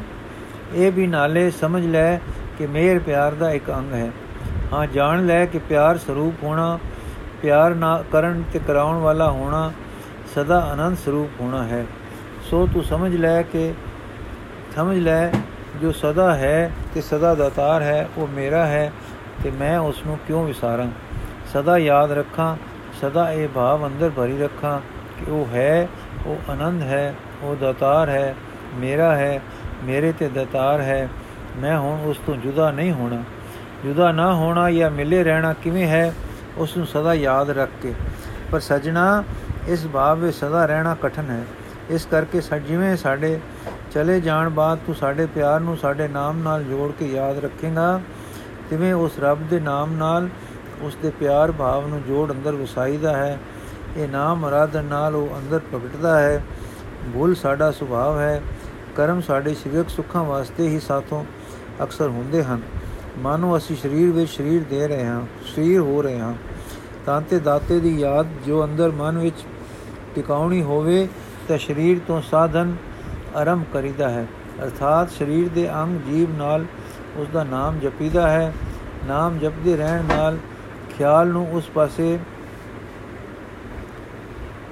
ਇਹ 0.73 0.91
ਵੀ 0.91 1.07
ਨਾਲੇ 1.07 1.51
ਸਮਝ 1.51 1.85
ਲੈ 1.85 2.17
ਕਿ 2.57 2.67
ਮੇਰ 2.67 2.99
ਪਿਆਰ 2.99 3.31
ਦਾ 3.31 3.51
ਇੱਕ 3.51 3.71
ਅੰਗ 3.71 3.93
ਹੈ। 3.93 4.12
ਹਾਂ, 4.73 4.88
ਜਾਣ 4.88 5.25
ਲੈ 5.25 5.45
ਕਿ 5.45 5.59
ਪਿਆਰ 5.59 5.97
ਸਰੂਪ 5.97 6.43
ਹੋਣਾ, 6.43 6.79
ਪਿਆਰ 7.41 7.75
ਨਾ 7.75 8.03
ਕਰਨ 8.12 8.43
ਤੇ 8.53 8.59
ਕਰਾਉਣ 8.67 8.97
ਵਾਲਾ 8.97 9.31
ਹੋਣਾ 9.31 9.71
ਸਦਾ 10.35 10.73
ਅਨੰਦ 10.73 10.97
ਸਰੂਪ 10.97 11.41
ਹੋਣਾ 11.41 11.63
ਹੈ। 11.63 11.85
ਸੋ 12.41 12.67
ਤੂੰ 12.73 12.83
ਸਮਝ 12.83 13.15
ਲੈ 13.15 13.41
ਕਿ, 13.41 13.73
ਸਮਝ 14.75 14.97
ਲੈ 14.97 15.29
ਜੋ 15.81 15.91
ਸਦਾ 15.91 16.35
ਹੈ 16.35 16.71
ਤੇ 16.93 17.01
ਸਦਾ 17.01 17.35
ਦਾਤਾਰ 17.35 17.81
ਹੈ, 17.81 18.09
ਉਹ 18.17 18.27
ਮੇਰਾ 18.27 18.65
ਹੈ 18.67 18.91
ਤੇ 19.43 19.51
ਮੈਂ 19.51 19.79
ਉਸ 19.79 20.05
ਨੂੰ 20.05 20.17
ਕਿਉਂ 20.27 20.45
ਵਿਸਾਰਾਂ? 20.45 20.88
ਸਦਾ 21.53 21.77
ਯਾਦ 21.77 22.12
ਰੱਖਾਂ, 22.12 22.57
ਸਦਾ 23.01 23.31
ਇਹ 23.31 23.47
ਭਾਵ 23.55 23.88
ਅੰਦਰ 23.88 24.12
ਭਰੀ 24.15 24.39
ਰੱਖਾਂ 24.39 24.79
ਕਿ 25.19 25.31
ਉਹ 25.31 25.55
ਹੈ, 25.55 25.88
ਉਹ 26.25 26.51
ਆਨੰਦ 26.51 26.81
ਹੈ, 26.81 27.15
ਉਹ 27.41 27.55
ਦਾਤਾਰ 27.55 28.09
ਹੈ 28.09 28.35
ਮੇਰਾ 28.75 29.15
ਹੈ, 29.15 29.41
ਮੇਰੇ 29.84 30.12
ਤੇ 30.12 30.29
ਦਾਤਾਰ 30.29 30.82
ਹੈ, 30.82 31.10
ਮੈਂ 31.58 31.79
ਹੁਣ 31.79 31.99
ਉਸ 32.03 32.17
ਤੋਂ 32.25 32.36
ਜੁਦਾ 32.36 32.71
ਨਹੀਂ 32.71 32.91
ਹੋਣਾ। 32.91 33.23
ਜੁਦਾ 33.86 34.12
ਨਾ 34.12 34.34
ਹੋਣਾ 34.34 34.71
ਜਾਂ 34.71 34.91
ਮਿਲੇ 34.91 35.23
ਰਹਿਣਾ 35.23 35.53
ਕਿਵੇਂ 35.53 35.88
ਹੈ, 35.88 36.13
ਉਸ 36.58 36.77
ਨੂੰ 36.77 36.88
ਸਦਾ 36.88 37.13
ਯਾਦ 37.13 37.49
ਰੱਖ 37.49 37.69
ਕੇ। 37.82 37.93
ਪਰ 38.51 38.60
ਸਜਣਾ, 38.60 39.23
ਇਸ 39.67 39.88
ਭਾਵ 39.88 40.19
ਵਿੱਚ 40.19 40.38
ਸਦਾ 40.38 40.65
ਰਹਿਣਾ 40.65 40.95
ਕਠਨ 41.01 41.29
ਹੈ। 41.29 41.43
ਇਸ 41.89 42.05
ਕਰਕੇ 42.05 42.41
ਜਿਵੇਂ 42.60 42.97
ਸਾਡੇ 42.97 43.39
ਚਲੇ 43.91 44.21
ਜਾਣ 44.21 44.49
ਬਾਅਦ 44.49 44.79
ਤੂੰ 44.86 44.95
ਸਾਡੇ 44.95 45.25
ਪਿਆਰ 45.25 45.60
ਨੂੰ 45.60 45.77
ਸਾਡੇ 45.77 46.08
ਨਾਮ 46.08 46.38
ਨਾਲ 46.38 46.63
ਜੋੜ 46.63 46.91
ਕੇ 46.99 47.05
ਯਾਦ 47.08 47.39
ਰੱਖੇਗਾ, 47.39 48.01
ਤਿਵੇਂ 48.69 48.93
ਉਸ 48.93 49.19
ਰੱਬ 49.19 49.47
ਦੇ 49.49 49.60
ਨਾਮ 49.60 49.93
ਨਾਲ 49.93 50.29
ਉਸ 50.82 50.97
ਦੇ 51.01 51.10
ਪਿਆਰ 51.10 51.51
ਭਾਵ 51.51 51.88
ਨੂੰ 51.88 52.03
ਜੋੜ 52.08 52.32
ਅੰਦਰ 52.32 52.51
ਵਸਾਈਦਾ 52.51 53.17
ਹੈ। 53.17 53.39
ਇਹ 53.97 54.08
ਨਾਮ 54.08 54.47
ਅਰਾਧਨ 54.47 54.84
ਨਾਲ 54.84 55.15
ਉਹ 55.15 55.38
ਅੰਦਰ 55.38 55.60
ਪ੍ਰਗਟਦਾ 55.60 56.19
ਹੈ। 56.19 56.43
ਭੁੱਲ 57.13 57.36
ਸਾਡਾ 57.36 57.71
ਸੁਭਾਵ 57.71 58.19
ਹੈ। 58.19 58.41
ਕਰਮ 58.99 59.21
ਸਾਡੇ 59.21 59.53
ਸਰੀਰਕ 59.53 59.89
ਸੁੱਖਾਂ 59.89 60.23
ਵਾਸਤੇ 60.23 60.67
ਹੀ 60.67 60.79
ਸਾਥੋਂ 60.79 61.23
ਅਕਸਰ 61.83 62.07
ਹੁੰਦੇ 62.07 62.43
ਹਨ। 62.43 62.62
ਮਾਨੋ 63.17 63.57
ਅਸੀਂ 63.57 63.75
ਸਰੀਰ 63.75 64.12
ਵਿੱਚ 64.12 64.29
ਸਰੀਰ 64.29 64.63
ਦੇ 64.63 64.88
ਰਹੇ 64.88 65.05
ਹਾਂ, 65.05 65.21
ਸਰੀਰ 65.55 65.79
ਹੋ 65.79 66.01
ਰਹੇ 66.01 66.19
ਹਾਂ। 66.19 66.33
ਤਾਂ 67.05 67.21
ਤੇ 67.21 67.39
ਦਾਤੇ 67.39 67.79
ਦੀ 67.79 67.99
ਯਾਦ 67.99 68.27
ਜੋ 68.45 68.63
ਅੰਦਰ 68.63 68.91
ਮਨ 68.91 69.17
ਵਿੱਚ 69.17 69.35
ਟਿਕਾਉਣੀ 70.15 70.62
ਹੋਵੇ, 70.62 71.07
ਤਾਂ 71.47 71.57
ਸਰੀਰ 71.57 71.99
ਤੋਂ 72.07 72.21
ਸਾਧਨ 72.21 72.75
ਆਰੰਭ 73.35 73.63
ਕਰੀਦਾ 73.73 74.09
ਹੈ। 74.09 74.25
ਅਰਥਾਤ 74.63 75.12
ਸਰੀਰ 75.12 75.49
ਦੇ 75.49 75.69
ਅੰਗ 75.73 75.99
ਜੀਵ 75.99 76.35
ਨਾਲ 76.38 76.65
ਉਸ 77.17 77.27
ਦਾ 77.27 77.43
ਨਾਮ 77.43 77.79
ਜਪੀਦਾ 77.79 78.29
ਹੈ। 78.29 78.53
ਨਾਮ 79.07 79.39
ਜਪਦੇ 79.39 79.77
ਰਹਿਣ 79.77 80.03
ਨਾਲ 80.17 80.38
ਖਿਆਲ 80.97 81.27
ਨੂੰ 81.27 81.51
ਉਸ 81.51 81.69
ਪਾਸੇ 81.69 82.19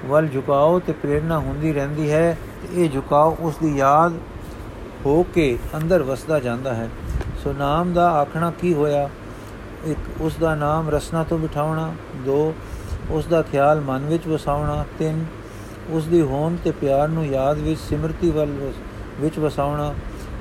ਵੱਲ 0.08 0.28
ਝੁਕਾਓ 0.28 0.78
ਤੇ 0.78 0.92
ਪ੍ਰੇਰਣਾ 0.92 1.38
ਹੁੰਦੀ 1.38 1.72
ਰਹਿੰਦੀ 1.72 2.10
ਹੈ 2.10 2.36
ਤੇ 2.62 2.84
ਇਹ 2.84 2.90
ਝੁਕਾਓ 2.90 3.36
ਉਸ 3.40 3.56
ਦੀ 3.56 3.76
ਯਾਦ 3.76 4.12
ਹੋ 5.06 5.22
ਕੇ 5.34 5.58
ਅੰਦਰ 5.76 6.02
ਵਸਦਾ 6.02 6.38
ਜਾਂਦਾ 6.40 6.74
ਹੈ। 6.74 6.88
ਸੋ 7.44 7.52
ਨਾਮ 7.52 7.92
ਦਾ 7.92 8.10
ਆਖਣਾ 8.10 8.50
ਕੀ 8.50 8.74
ਹੋਇਆ? 8.74 9.08
ਇੱਕ, 9.84 9.98
ਉਸ 10.20 10.36
ਦਾ 10.36 10.54
ਨਾਮ 10.54 10.88
ਰਸਨਾ 10.90 11.24
ਤੋਂ 11.24 11.38
ਬਿਠਾਉਣਾ। 11.38 11.92
ਦੋ, 12.26 12.54
ਉਸ 13.10 13.26
ਦਾ 13.26 13.42
ਖਿਆਲ 13.42 13.80
ਮਨ 13.80 14.06
ਵਿੱਚ 14.06 14.26
ਵਸਾਉਣਾ। 14.26 14.84
ਤਿੰਨ, 14.98 15.24
ਉਸ 15.90 16.04
ਦੀ 16.04 16.22
ਹੋਂਦ 16.22 16.58
ਤੇ 16.64 16.70
ਪਿਆਰ 16.70 17.08
ਨੂੰ 17.08 17.26
ਯਾਦ 17.26 17.58
ਵਿੱਚ 17.58 17.80
ਸਿਮਰਤੀ 17.80 18.30
ਵੱਲ 18.30 18.72
ਵਿੱਚ 19.20 19.38
ਵਸਾਉਣਾ। 19.38 19.94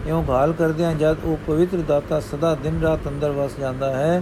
ਇਉਂ 0.08 0.24
ਘਾਲ 0.30 0.54
ਕਰਦਿਆਂ 0.54 0.94
ਜਦ 0.94 1.18
ਉਹ 1.24 1.38
ਪਵਿੱਤਰ 1.48 1.78
ਦਾਤਾ 1.78 2.20
ਸਦਾ 2.20 2.56
ਦਿਨ 2.56 2.82
ਰਾਤ 2.82 3.08
ਅੰਦਰ 3.08 3.32
ਵਸ 3.32 3.52
ਜਾਂਦਾ 3.60 3.92
ਹੈ, 3.92 4.22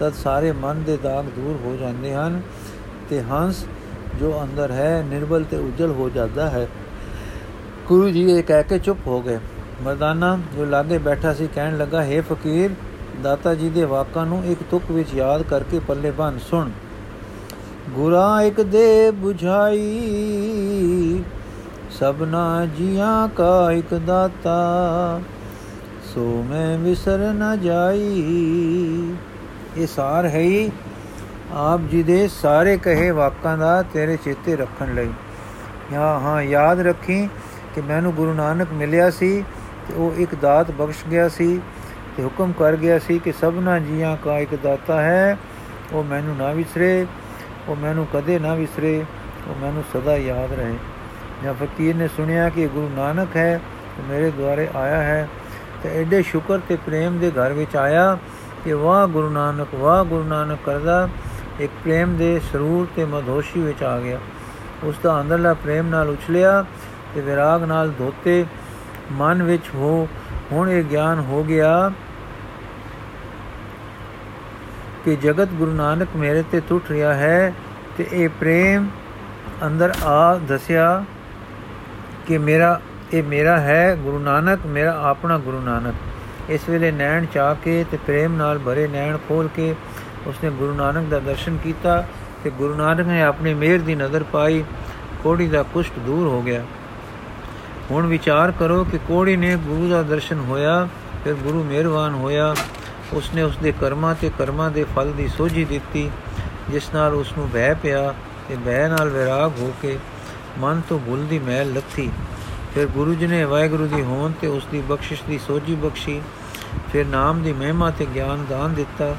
ਤਦ 0.00 0.12
ਸਾਰੇ 0.12 0.52
ਮਨ 0.52 0.82
ਦੇ 0.82 0.96
ਦਾਗ 0.96 1.24
ਦੂਰ 1.24 1.58
ਹੋ 1.64 1.76
ਜਾਂਦੇ 1.76 2.14
ਹਨ 2.14 2.40
ਤੇ 3.10 3.22
ਹੰਸ 3.22 3.64
ਜੋ 4.20 4.40
ਅੰਦਰ 4.42 4.70
ਹੈ, 4.70 5.04
ਨਿਰਬਲ 5.10 5.44
ਤੇ 5.50 5.56
ਉਜਲ 5.56 5.90
ਹੋ 5.90 6.10
ਜਾਂਦਾ 6.10 6.50
ਹੈ। 6.50 6.68
ਗੁਰੂ 7.86 8.10
ਜੀ 8.10 8.30
ਇਹ 8.30 8.42
ਕਹਿ 8.42 8.64
ਕੇ 8.64 8.78
ਚੁੱਪ 8.78 8.98
ਹੋ 9.06 9.22
ਗਏ। 9.22 9.38
ਮਰਦਾਨਾ, 9.82 10.38
ਜੋ 10.56 10.64
ਲਾਗੇ 10.64 10.98
ਬੈਠਾ 10.98 11.34
ਸੀ, 11.34 11.48
ਕਹਿਣ 11.54 11.78
ਲੱਗਾ, 11.78 12.04
ਹੈ 12.04 12.22
ਫਕੀਰ, 12.22 12.70
ਦਾਤਾ 13.22 13.54
ਜੀ 13.54 13.68
ਦੇ 13.68 13.84
ਵਾਕਾਂ 13.84 14.26
ਨੂੰ 14.26 14.44
ਇੱਕ 14.44 14.60
ਤੁਕ 14.70 14.82
ਵਿੱਚ 14.90 15.14
ਯਾਦ 15.14 15.42
ਕਰਕੇ 15.42 15.78
ਪੱਲੇ 15.78 16.10
ਬੰਨ, 16.10 16.38
ਸੁਣ। 16.38 16.70
ਗੁਰਾ 17.90 18.42
ਇੱਕ 18.42 18.60
ਦੇ 18.60 19.12
부ਝਾਈ 19.24 20.04
ਸਭਨਾ 21.90 22.66
ਜੀਆਂ 22.66 23.28
ਕਾ 23.28 23.72
ਇੱਕ 23.72 23.94
ਦਾਤਾ। 23.94 25.20
ਸੋ 26.14 26.44
ਮੈਂ 26.50 26.78
ਵਿਸਰ 26.78 27.18
ਨਾ 27.18 27.56
ਜਾਈ। 27.56 29.12
ਇਹ 29.76 29.86
ਸਾਰ 29.86 30.24
ਹੈ 30.24 30.38
ਹੀ 30.38 30.70
ਆਪ 31.54 31.80
ਜੀ 31.80 32.02
ਦੇ 32.02 32.28
ਸਾਰੇ 32.28 32.76
ਕਹੇ 32.76 33.10
ਵਾਕਾਂ 33.10 33.58
ਦਾ 33.58 33.82
ਤੇਰੇ 33.82 34.16
ਚੇਤੇ 34.16 34.56
ਰੱਖਣ 34.56 34.94
ਲਈ। 34.94 35.10
ਹਾਂ 35.92 36.20
ਹਾਂ, 36.20 36.42
ਯਾਦ 36.42 36.80
ਰੱਖੀ 36.80 37.28
ਕਿ 37.74 37.80
ਮੈਨੂੰ 37.80 38.12
ਗੁਰੂ 38.12 38.34
ਨਾਨਕ 38.34 38.68
ਮਿਲਿਆ 38.72 39.10
ਸੀ 39.10 39.44
ਤੇ 39.88 39.94
ਉਹ 39.94 40.14
ਇੱਕ 40.16 40.34
ਦਾਤ 40.34 40.70
ਬਖਸ਼ 40.70 41.04
ਗਿਆ 41.10 41.28
ਸੀ 41.28 41.60
ਤੇ 42.16 42.24
ਹੁਕਮ 42.24 42.52
ਕਰ 42.52 42.76
ਗਿਆ 42.76 42.98
ਸੀ 42.98 43.18
ਕਿ 43.18 43.32
ਸਭਨਾ 43.32 43.78
ਜੀਆਂ 43.78 44.16
ਕਾ 44.24 44.38
ਇੱਕ 44.38 44.54
ਦਾਤਾ 44.54 45.02
ਹੈ, 45.02 45.38
ਉਹ 45.92 46.04
ਮੈਨੂੰ 46.04 46.36
ਨਾ 46.36 46.52
ਵਿਸਰੇ, 46.52 47.06
ਉਹ 47.68 47.76
ਮੈਨੂੰ 47.76 48.06
ਕਦੇ 48.14 48.38
ਨਾ 48.38 48.54
ਵਿਸਰੇ, 48.54 49.04
ਉਹ 49.48 49.54
ਮੈਨੂੰ 49.54 49.84
ਸਦਾ 49.94 50.16
ਯਾਦ 50.16 50.52
ਰਹੇ। 50.52 50.74
ਜਾਂ 51.44 51.54
ਫਕੀਰ 51.54 51.96
ਨੇ 51.96 52.08
ਸੁਣਿਆ 52.08 52.48
ਕਿ 52.48 52.66
ਗੁਰੂ 52.66 52.90
ਨਾਨਕ 52.96 53.36
ਹੈ, 53.36 53.60
ਤੇ 53.96 54.02
ਮੇਰੇ 54.08 54.30
ਦੁਆਰੇ 54.30 54.68
ਆਇਆ 54.76 55.02
ਹੈ, 55.02 55.28
ਤੇ 55.82 56.00
ਐਡੇ 56.00 56.22
ਸ਼ੁਕਰ 56.22 56.58
ਤੇ 56.68 56.76
ਪ੍ਰੇਮ 56.76 57.18
ਦੇ 57.18 57.30
ਘਰ 57.30 57.52
ਵਿੱਚ 57.52 57.76
ਆਇਆ 57.76 58.18
ਕਿ 58.64 58.72
ਵਾਹ 58.72 59.06
ਗੁਰੂ 59.06 59.30
ਨਾਨਕ, 59.30 59.74
ਵਾਹ 59.74 60.04
ਗੁਰੂ 60.04 60.24
ਨਾਨਕ 60.24 60.58
ਕਰਦਾ 60.64 61.08
ਇੱਕ 61.60 61.72
ਪ੍ਰੇਮ 61.84 62.16
ਦੇ 62.16 62.38
ਸਰੂਰ 62.52 62.86
ਤੇ 62.96 63.04
ਮਧੋਸ਼ੀ 63.04 63.60
ਵਿੱਚ 63.60 63.82
ਆ 63.82 63.98
ਗਿਆ। 64.00 64.18
ਉਸ 64.84 64.94
ਦਾ 65.02 65.20
ਅੰਦਰਲਾ 65.20 65.54
ਪ੍ਰੇਮ 65.54 65.88
ਨਾਲ 65.88 66.08
ਉਛਲਿਆ 66.08 66.64
ਤੇ 67.14 67.20
ਵਿਰਾਗ 67.20 67.62
ਨਾਲ 67.62 67.92
ਧੋਤੇ, 67.98 68.44
ਮਨ 69.12 69.42
ਵਿੱਚ 69.42 69.68
ਹੋ, 69.74 70.08
ਹੁਣ 70.52 70.70
ਇਹ 70.70 70.82
ਗਿਆਨ 70.82 71.18
ਹੋ 71.20 71.44
ਗਿਆ 71.44 71.90
ਕਿ 75.04 75.16
ਜਗਤ 75.16 75.48
ਗੁਰੂ 75.48 75.72
ਨਾਨਕ 75.72 76.16
ਮੇਰੇ 76.16 76.42
ਤੇ 76.52 76.60
ਟੁੱਟ 76.68 76.90
ਰਿਹਾ 76.90 77.14
ਹੈ 77.14 77.52
ਤੇ 77.98 78.06
ਇਹ 78.12 78.28
ਪ੍ਰੇਮ 78.28 78.88
ਅੰਦਰ 79.66 79.92
ਆ 80.04 80.34
ਦੱਸਿਆ 80.48 81.04
ਕਿ 82.26 82.38
ਮੇਰਾ, 82.38 82.80
ਇਹ 83.12 83.22
ਮੇਰਾ 83.22 83.58
ਹੈ 83.60 83.96
ਗੁਰੂ 83.96 84.18
ਨਾਨਕ, 84.18 84.66
ਮੇਰਾ 84.66 85.00
ਆਪਣਾ 85.02 85.38
ਗੁਰੂ 85.38 85.60
ਨਾਨਕ। 85.60 85.94
ਇਸ 86.50 86.68
ਵੇਲੇ 86.68 86.90
ਨੈਣ 86.90 87.24
ਚਾ 87.24 87.52
ਕੇ 87.54 87.84
ਤੇ 87.90 87.96
ਪ੍ਰੇਮ 87.96 88.34
ਨਾਲ 88.36 88.58
ਭਰੇ 88.58 88.86
ਨੈਣ 88.88 89.18
ਖੋਲ 89.28 89.48
ਕੇ 89.56 89.74
ਉਸਨੇ 90.26 90.50
ਗੁਰੂ 90.50 90.74
ਨਾਨਕ 90.74 91.08
ਦਾ 91.08 91.18
ਦਰਸ਼ਨ 91.18 91.56
ਕੀਤਾ 91.56 92.06
ਤੇ 92.44 92.50
ਗੁਰੂ 92.50 92.74
ਨਾਨਕ 92.74 93.06
ਨੇ 93.06 93.22
ਆਪਣੀ 93.22 93.54
ਮਿਹਰ 93.54 93.78
ਦੀ 93.78 93.94
ਨਜ਼ਰ 93.94 94.22
ਪਾਈ। 94.22 94.64
ਕੋੜੀ 95.22 95.48
ਦਾ 95.48 95.62
ਕੁਸ਼ਟ 95.62 95.98
ਦੂਰ 95.98 96.26
ਹੋ 96.26 96.42
ਗਿਆ। 96.42 96.64
ਹੁਣ 97.90 98.06
ਵਿਚਾਰ 98.06 98.52
ਕਰੋ 98.52 98.84
ਕਿ 98.84 98.98
ਕੋੜੀ 98.98 99.36
ਨੇ 99.36 99.56
ਗੁਰੂ 99.56 99.88
ਦਾ 99.88 100.02
ਦਰਸ਼ਨ 100.02 100.38
ਹੋਇਆ, 100.38 100.88
ਫਿਰ 101.24 101.34
ਗੁਰੂ 101.34 101.64
ਮਿਹਰਬਾਨ 101.64 102.14
ਹੋਇਆ। 102.14 102.54
ਉਸਨੇ 103.12 103.42
ਉਸਦੇ 103.42 103.72
ਕਰਮਾਂ 103.80 104.14
ਤੇ 104.14 104.30
ਕਰਮਾਂ 104.38 104.70
ਦੇ 104.70 104.84
ਫਲ 104.96 105.12
ਦੀ 105.12 105.28
ਸੋਝੀ 105.28 105.64
ਦਿੱਤੀ, 105.64 106.10
ਜਿਸ 106.70 106.94
ਨਾਲ 106.94 107.14
ਉਸ 107.14 107.32
ਨੂੰ 107.38 107.50
ਭੈ 107.54 107.74
ਪਿਆ 107.74 108.14
ਤੇ 108.48 108.56
ਭੈ 108.64 108.88
ਨਾਲ 108.88 109.08
ਵਿਰਾਗ 109.08 109.52
ਹੋ 109.58 109.74
ਕੇ 109.82 109.98
ਮਨ 110.58 110.82
ਤੋਂ 110.88 110.98
ਭੁੱਲ 110.98 111.24
ਦੀ 111.26 111.38
ਮੈਲ 111.38 111.72
ਲੱਥੀ। 111.72 112.10
ਫਿਰ 112.74 112.86
ਗੁਰੂ 112.86 113.14
ਜੀ 113.14 113.26
ਨੇ 113.26 113.44
ਵਾਹਿਗੁਰੂ 113.44 113.86
ਦੀ 113.86 114.02
ਹੋਂਦ 114.02 114.32
ਤੇ 114.40 114.46
ਉਸ 114.46 114.66
ਦੀ 114.72 114.80
ਬਖਸ਼ਿਸ਼ 114.80 115.22
ਦੀ 115.28 115.38
ਸੋਝੀ 115.38 115.74
ਬਖਸ਼ੀ। 115.74 116.20
ਫਿਰ 116.92 117.06
ਨਾਮ 117.06 117.42
ਦੀ 117.42 117.52
ਮਹਿਮਾ 117.52 117.90
ਤੇ 117.90 118.06
ਗਿਆਨ 118.14 118.44
ਦਾਨ 118.50 118.74
ਦਿੱਤਾ। 118.74 119.14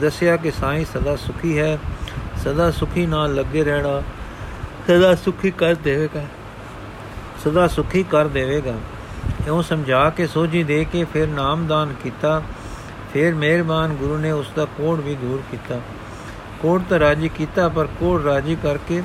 ਦੱਸਿਆ 0.00 0.36
ਕਿ 0.36 0.50
ਸਾਈਂ 0.50 0.84
ਸਦਾ 0.84 1.16
ਸੁਖੀ 1.16 1.58
ਹੈ, 1.58 1.78
ਸਦਾ 2.44 2.70
ਸੁਖੀ 2.70 3.06
ਨਾਲ 3.06 3.34
ਲੱਗੇ 3.34 3.64
ਰਹਿਣਾ, 3.64 4.00
ਸਦਾ 4.88 5.14
ਸੁਖੀ 5.14 5.50
ਕਰ 5.50 5.74
ਦੇਵੇਗਾ, 5.74 6.24
ਸਦਾ 7.44 7.66
ਸੁਖੀ 7.68 8.02
ਕਰ 8.02 8.28
ਦੇਵੇਗਾ। 8.28 8.74
ਇਉਂ 9.46 9.62
ਸਮਝਾ 9.62 10.08
ਕੇ 10.10 10.26
ਸੋਝੀ 10.26 10.62
ਦੇ 10.64 10.84
ਕੇ 10.84 11.04
ਫਿਰ 11.04 11.28
ਨਾਮਦਾਨ 11.28 11.94
ਕੀਤਾ। 12.02 12.42
ਫਿਰ 13.12 13.34
ਮਿਹਰਬਾਨ 13.34 13.94
ਗੁਰੂ 13.94 14.16
ਨੇ 14.18 14.30
ਉਸ 14.30 14.50
ਦਾ 14.56 14.64
ਕੋੜ 14.64 15.00
ਵੀ 15.00 15.14
ਦੂਰ 15.14 15.42
ਕੀਤਾ। 15.50 15.80
ਕੋੜ 16.62 16.80
ਤਾਂ 16.88 16.98
ਰਾਜੀ 17.00 17.28
ਕੀਤਾ, 17.28 17.68
ਪਰ 17.68 17.86
ਕੋੜ 17.86 18.22
ਰਾਜੀ 18.22 18.56
ਕਰਕੇ 18.62 19.02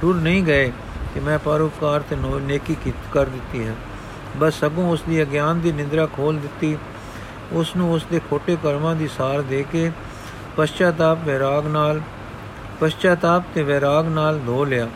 ਟੁਰ 0.00 0.16
ਨਹੀਂ 0.16 0.42
ਗਏ 0.42 0.72
ਕਿ 1.14 1.20
ਮੈਂ 1.20 1.38
ਪਰਉਪਕਾਰ 1.38 2.02
ਤੇ 2.10 2.16
ਨੇਕੀ 2.40 2.76
ਕਰ 3.12 3.24
ਦਿੱਤੀ 3.24 3.66
ਹੈ। 3.66 3.74
ਬਸ 4.36 4.60
ਸਗੋਂ 4.60 4.90
ਉਸ 4.92 5.02
ਦੀ 5.08 5.22
ਅਗਿਆਨ 5.22 5.60
ਦੀ 5.60 5.72
ਨਿੰਦਰਾ 5.72 6.06
ਖੋਲ 6.06 6.36
ਦਿੱਤੀ। 6.36 6.76
ਉਸ 7.52 7.76
ਨੂੰ 7.76 7.92
ਉਸ 7.92 8.04
ਦੇ 8.10 8.20
ਖੋਟੇ 8.30 8.56
ਕਰਮਾਂ 8.62 8.94
ਦੀ 8.96 9.08
ਸਾਰ 9.08 9.42
ਦੇ 9.42 9.64
ਕੇ 9.72 9.90
ਪਛਤਾਪ 10.58 11.18
ਵਿਰਾਗ 11.24 11.66
ਨਾਲ 11.66 12.00
ਪਛਤਾਪ 12.80 13.42
ਤੇ 13.54 13.62
ਵਿਰਾਗ 13.62 14.08
ਨਾਲ 14.08 14.38
ਧੋ 14.46 14.64
ਲਿਆ 14.64 14.88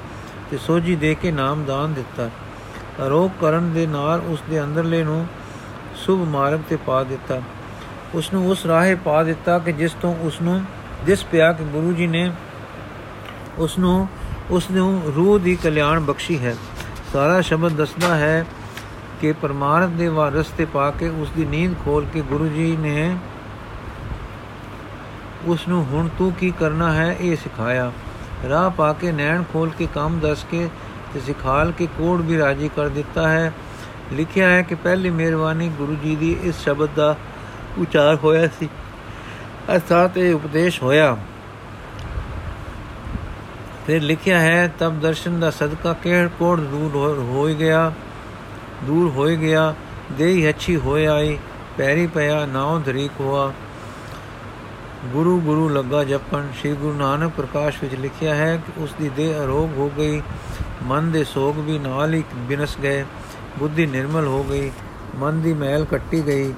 ਤੇ 0.50 0.58
ਸੋਝੀ 0.58 0.96
ਦੇ 0.96 1.14
ਕੇ 1.14 1.32
ਨਾਮ 1.32 1.64
ਦਾਨ 1.64 1.94
ਦਿੱਤਾ। 1.94 2.30
ਅਰੋਗ 3.06 3.30
ਕਰਨ 3.40 3.72
ਦੇ 3.72 3.86
ਨਾਲ 3.86 4.20
ਉਸ 4.20 4.42
ਦੇ 4.50 4.62
ਅੰਦਰਲੇ 4.64 5.04
ਨੂੰ 5.04 5.26
ਸੁਭ 5.96 6.28
ਮਾਰਗ 6.28 6.60
ਤੇ 6.68 6.76
ਪਾ 6.76 7.02
ਦਿੱਤਾ। 7.02 7.42
ਉਸ 8.14 8.32
ਨੂੰ 8.32 8.50
ਉਸ 8.50 8.66
ਰਾਹੇ 8.66 8.94
ਪਾ 8.94 9.22
ਦਿੱਤਾ 9.22 9.58
ਕਿ 9.58 9.72
ਜਿਸ 9.72 9.92
ਤੋਂ 9.92 10.16
ਉਸ 10.16 10.42
ਨੂੰ 10.42 10.64
ਜਿਸ 11.06 11.24
ਪਿਆ 11.24 11.52
ਕਿ 11.52 11.64
ਗੁਰੂ 11.64 11.92
ਜੀ 11.92 12.06
ਨੇ 12.06 12.32
ਉਸ 13.58 13.78
ਨੂੰ 13.78 14.08
ਉਸ 14.50 14.70
ਨੂੰ 14.70 15.02
ਰੂਹ 15.16 15.38
ਦੀ 15.38 15.56
ਕਲਿਆਣ 15.56 16.00
ਬਖਸ਼ੀ 16.00 16.38
ਹੈ। 16.38 16.56
ਸਾਰਾ 17.12 17.40
ਸ਼ਬਦ 17.40 17.72
ਦੱਸਦਾ 17.72 18.16
ਹੈ 18.16 18.46
ਕਿ 19.20 19.32
ਪਰਮਾਰਥ 19.32 19.88
ਦੇ 19.88 20.08
ਵਾਰਸ 20.08 20.46
ਤੇ 20.46 20.64
ਪਾ 20.64 20.90
ਕੇ 20.90 21.08
ਉਸ 21.08 21.30
ਦੀ 21.30 21.44
ਨੀਂਦ 21.44 21.74
ਖੋਲ 21.84 22.06
ਕੇ 22.12 22.20
ਗੁਰੂ 22.20 22.48
ਜੀ 22.48 22.76
ਨੇ 22.76 23.16
ਉਸ 25.46 25.68
ਨੂੰ 25.68 25.86
ਹੁਣ 25.86 26.08
ਤੂੰ 26.18 26.32
ਕੀ 26.32 26.50
ਕਰਨਾ 26.50 26.92
ਹੈ 26.92 27.16
ਇਹ 27.20 27.36
ਸਿਖਾਇਆ। 27.36 27.92
ਰਾਹ 28.48 28.70
ਪਾ 28.70 28.92
ਕੇ 28.92 29.12
ਨੈਣ 29.12 29.42
ਖੋਲ 29.52 29.70
ਕੇ 29.78 29.88
ਕੰਮ 29.94 30.18
ਦੱਸ 30.18 30.46
ਕੇ 30.50 30.68
ਤੇ 31.14 31.20
ਸਿਖਾਲ 31.20 31.72
ਕੇ 31.72 31.86
ਕੋੜ 31.86 32.22
ਵੀ 32.22 32.38
ਰਾਜੀ 32.38 32.70
ਕਰ 32.76 32.88
ਦਿੱਤਾ 32.88 33.28
ਹੈ। 33.28 33.52
ਲਿਖਿਆ 34.12 34.48
ਹੈ 34.48 34.62
ਕਿ 34.62 34.74
ਪਹਿਲੀ 34.74 35.10
ਮਿਹਰਬਾਨੀ 35.10 35.68
ਗੁਰੂ 35.68 35.94
ਜੀ 35.94 36.16
ਦੀ 36.16 36.36
ਇਸ 36.42 36.64
ਸ਼ਬਦ 36.64 36.88
ਦਾ 36.96 37.16
ਉਚਾਰ 37.78 38.14
ਹੋਇਆ 38.14 38.48
ਸੀ। 38.48 38.68
ਅਰਥਾਤ 39.74 40.18
ਇਹ 40.18 40.34
ਉਪਦੇਸ਼ 40.34 40.82
ਹੋਇਆ। 40.82 41.16
ਫਿਰ 43.86 44.02
ਲਿਖਿਆ 44.02 44.40
ਹੈ, 44.40 44.72
ਤਬ 44.78 45.00
ਦਰਸ਼ਨ 45.00 45.40
ਦਾ 45.40 45.50
ਸਦਕਾ 45.50 45.92
ਕਿਹੜ 45.92 46.28
ਕੋੜ 46.38 46.60
ਦੂਰ 46.60 47.18
ਹੋ 47.18 47.46
ਗਿਆ? 47.46 47.92
ਦੂਰ 48.84 49.10
ਹੋ 49.10 49.24
ਗਿਆ, 49.24 49.74
ਦੇਹੀ 50.12 50.48
ਅੱਛੀ 50.48 50.76
ਹੋਇ 50.76 51.08
ਆਈ, 51.08 51.38
ਪੈਰੀ 51.76 52.06
ਪਿਆ, 52.06 52.46
ਨਾਉ 52.46 52.78
ਧਰੀਕ 52.78 53.10
ਹੋਆ। 53.20 53.52
ਗੁਰੂ 55.04 55.40
ਗੁਰੂ 55.40 55.68
ਲੱਗਾ 55.68 56.02
ਜਪਣ। 56.04 56.46
ਸ੍ਰੀ 56.60 56.72
ਗੁਰੂ 56.72 56.92
ਨਾਨਕ 56.98 57.32
ਪ੍ਰਕਾਸ਼ 57.36 57.82
ਵਿੱਚ 57.82 57.94
ਲਿਖਿਆ 57.94 58.34
ਹੈ 58.34 58.56
ਕਿ 58.56 58.82
ਉਸ 58.82 58.94
ਦੀ 59.00 59.08
ਦੇਹ 59.08 59.34
ਅਰੋਗ 59.34 59.76
ਹੋ 59.78 59.90
ਗਈ, 59.98 60.20
ਮਨ 60.82 61.10
ਦੇ 61.12 61.24
ਸੋਗ 61.24 61.58
ਵੀ 61.58 61.78
ਨਾਲ 61.78 62.14
ਹੀ 62.14 62.22
ਬਿਨਸ 62.48 62.76
ਗਏ, 62.82 63.04
ਬੁੱਧੀ 63.58 63.86
ਨਿਰਮਲ 63.86 64.26
ਹੋ 64.26 64.42
ਗਈ, 64.42 64.70
ਮਨ 65.16 65.40
ਦੀ 65.40 65.52
ਮੈਲ 65.54 65.84
ਕੱਟੀ 65.84 66.22
ਗਈ। 66.26 66.52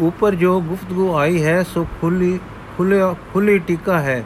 ਉਪਰ 0.00 0.34
ਜੋ 0.34 0.60
ਗੁਫ਼ਤਗੂ 0.60 1.14
ਆਈ 1.16 1.42
ਹੈ, 1.44 1.62
ਸੋ 1.64 1.86
ਖੁੱਲੀ, 2.00 2.38
ਖੁੱਲਿਆ, 2.76 3.14
ਖੁੱਲੀ 3.32 3.58
ਟਿਕਾ 3.58 3.98
ਹੈ। 4.00 4.22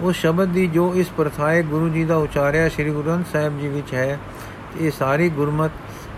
ਉਹ 0.00 0.12
ਸ਼ਬਦ 0.12 0.48
ਦੀ 0.48 0.66
ਜੋ 0.66 0.92
ਇਸ 0.94 1.08
ਪ੍ਰਥਾਏ 1.08 1.62
ਗੁਰੂ 1.62 1.88
ਜੀ 1.88 2.04
ਦਾ 2.04 2.16
ਉਚਾਰਿਆ 2.16 2.68
ਸ੍ਰੀ 2.68 2.90
ਗੁਰੂ 2.90 3.02
ਗ੍ਰੰਥ 3.02 3.26
ਸਾਹਿਬ 3.32 3.60
ਜੀ 3.60 3.68
ਵਿੱਚ 3.68 3.94
ਹੈ, 3.94 4.18
ਇਹ 4.80 4.90
ਸਾਰੀ 4.90 5.28
ਗੁਰਮਤ 5.28 5.70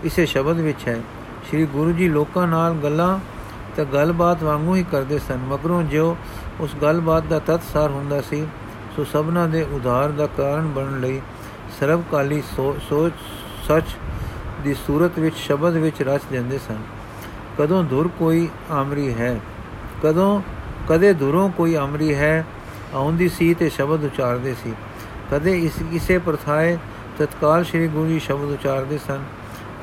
ਇਸੇ 0.03 0.25
ਸ਼ਬਦ 0.25 0.59
ਵਿੱਚ 0.59 0.87
ਹੈ। 0.87 1.01
ਸ੍ਰੀ 1.49 1.65
ਗੁਰੂ 1.65 1.91
ਜੀ 1.91 2.09
ਲੋਕਾਂ 2.09 2.47
ਨਾਲ 2.47 2.73
ਗੱਲਾਂ 2.73 3.19
ਤਾਂ 3.77 3.85
ਗੱਲਬਾਤ 3.85 4.43
ਵਾਂਗੂ 4.43 4.75
ਹੀ 4.75 4.83
ਕਰਦੇ 4.91 5.19
ਸਨ। 5.19 5.37
ਮਗਰੋਂ 5.37 5.83
ਜੋ 5.83 6.17
ਉਸ 6.59 6.75
ਗੱਲਬਾਤ 6.81 7.23
ਦਾ 7.23 7.39
ਤਤਸਾਰ 7.39 7.91
ਹੁੰਦਾ 7.91 8.21
ਸੀ, 8.21 8.45
ਸੋ 8.95 9.03
ਸਭਨਾ 9.03 9.45
ਦੇ 9.47 9.61
ਉਧਾਰ 9.63 10.09
ਦਾ 10.09 10.27
ਕਾਰਨ 10.27 10.67
ਬਣਨ 10.67 10.99
ਲਈ 10.99 11.21
ਸਰਬਕਾਲੀ 11.79 12.41
ਸੋਚ 12.89 13.13
ਸੱਚ 13.67 13.85
ਦੀ 14.63 14.73
ਸੂਰਤ 14.73 15.19
ਵਿੱਚ, 15.19 15.35
ਸ਼ਬਦ 15.35 15.73
ਵਿੱਚ 15.73 16.01
ਰਚ 16.01 16.21
ਜਾਂਦੇ 16.31 16.57
ਸਨ। 16.57 16.81
ਕਦੋਂ 17.57 17.83
ਧੁਰ 17.83 18.09
ਕੋਈ 18.19 18.47
ਆਮਰੀ 18.71 19.13
ਹੈ? 19.13 19.39
ਕਦੋਂ, 20.03 20.41
ਕਦੇ 20.89 21.13
ਧੁਰੋਂ 21.13 21.49
ਕੋਈ 21.49 21.75
ਆਮਰੀ 21.75 22.15
ਹੈ? 22.15 22.45
ਆਉਂਦੀ 22.93 23.29
ਸੀ 23.29 23.53
ਤੇ 23.53 23.69
ਸ਼ਬਦ 23.69 24.03
ਉਚਾਰਦੇ 24.03 24.55
ਸੀ। 24.63 24.73
ਕਦੇ 25.31 25.59
ਇਸ 25.59 25.71
ਕਿਸੇ 25.91 26.17
ਪ੍ਰਥਾਏ 26.17 26.77
ਤਤਕਾਲ 27.17 27.63
ਸ੍ਰੀ 27.63 27.87
ਗੁਰੂ 27.87 28.07
ਜੀ 28.07 28.19
ਸ਼ਬਦ 28.19 28.51
ਉਚਾਰਦੇ 28.51 28.97
ਸਨ। 28.97 29.23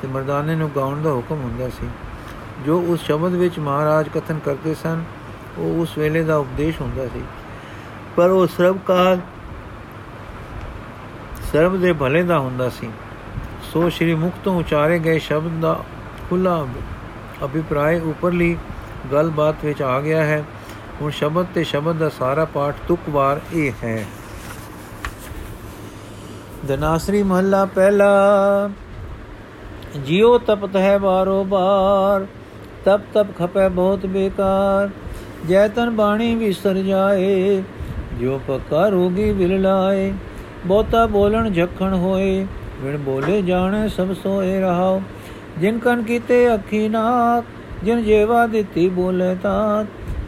ਤੇ 0.03 0.07
ਮਰਦਾਨੇ 0.07 0.55
ਨੂੰ 0.55 0.69
ਗਾਉਣ 0.75 1.01
ਦਾ 1.01 1.11
ਹੁਕਮ 1.11 1.41
ਹੁੰਦਾ 1.41 1.69
ਸੀ। 1.69 1.87
ਜੋ 2.65 2.81
ਉਸ 2.81 3.01
ਸ਼ਬਦ 3.01 3.31
ਵਿੱਚ 3.31 3.59
ਮਹਾਰਾਜ 3.59 4.09
ਕਥਨ 4.09 4.39
ਕਰਦੇ 4.45 4.73
ਸਨ, 4.73 5.03
ਉਹ 5.57 5.81
ਉਸ 5.81 5.97
ਵੇਲੇ 5.97 6.23
ਦਾ 6.23 6.37
ਉਪਦੇਸ਼ 6.37 6.81
ਹੁੰਦਾ 6.81 7.07
ਸੀ। 7.07 7.23
ਪਰ 8.15 8.29
ਉਹ 8.29 8.47
ਸਰਬ 8.47 8.77
ਕਾਲ 8.87 9.19
ਸਰਬ 11.53 11.81
ਦੇ 11.81 11.93
ਭਲੇ 11.93 12.23
ਦਾ 12.23 12.39
ਹੁੰਦਾ 12.39 12.69
ਸੀ। 12.69 12.89
ਸੋ 13.73 13.89
ਸ੍ਰੀ 13.89 14.15
ਮੁਖ 14.15 14.33
ਤੋਂ 14.43 14.59
ਉਚਾਰੇ 14.59 14.99
ਗਏ 14.99 15.19
ਸ਼ਬਦ 15.19 15.59
ਦਾ 15.61 15.79
ਖੁੱਲਾ 16.29 16.67
ਅਭਿਪਰਾਇ 17.43 17.99
ਉਪਰਲੀ 17.99 18.57
ਗੱਲਬਾਤ 19.11 19.55
ਵਿੱਚ 19.65 19.81
ਆ 19.81 20.01
ਗਿਆ 20.01 20.23
ਹੈ। 20.23 20.43
ਹੁਣ 21.01 21.11
ਸ਼ਬਦ 21.11 21.45
ਤੇ 21.53 21.63
ਸ਼ਬਦ 21.63 21.95
ਦਾ 21.95 22.09
ਸਾਰਾ 22.09 22.45
ਪਾਠ 22.45 22.75
ਤੁਕਵਾਰ 22.87 23.41
ਇਹ 23.53 23.71
ਹੈ। 23.83 24.05
ਦਨਾਸਰੀ 26.67 27.23
ਮਹੱਲਾ 27.23 27.65
ਪਹਿਲਾ 27.65 28.09
ਜਿਉ 29.97 30.37
ਤਪਤ 30.37 30.75
ਹੈ 30.75 30.97
ਬਾਰੋ 30.97 31.43
ਬਾਰ, 31.43 32.25
ਤਪ 32.85 33.01
ਤਪ 33.13 33.27
ਖਪੈ 33.37 33.67
ਬਹੁਤ 33.69 34.05
ਬੇਕਾਰ। 34.05 34.89
ਜੈ 35.49 35.67
ਤਨ 35.67 35.89
ਬਾਣੀ 35.89 36.35
ਵਿਸਰ 36.35 36.77
ਜਾਏ, 36.77 37.61
ਜੋ 38.19 38.39
ਪੱਕਾ 38.47 38.87
ਰੋਗੀ 38.89 39.31
ਵਿਲ 39.31 39.61
ਲਾਏ। 39.61 40.11
ਬਹੁਤਾ 40.65 41.05
ਬੋਲਣ 41.05 41.49
ਝਖਣ 41.49 41.93
ਹੋਏ 41.93 42.45
ਵਿਣ 42.81 42.97
ਬੋਲੇ 42.97 43.41
ਜਾਣੇ 43.41 43.87
ਸਭ 43.87 44.13
ਸੋਏ 44.13 44.59
ਰਹਾਓ। 44.61 45.01
ਜਿਨ 45.59 45.79
ਕਨ 45.79 46.03
ਕੀਤੇ 46.03 46.53
ਅੱਖੀ 46.53 46.87
ਨਾਕ, 46.89 47.45
ਜਿਨ 47.83 48.03
ਜੇਵਾ 48.03 48.45
ਦਿੱਤੀ 48.47 48.89
ਬੋਲੇ 48.89 49.35
ਤਾ 49.35 49.85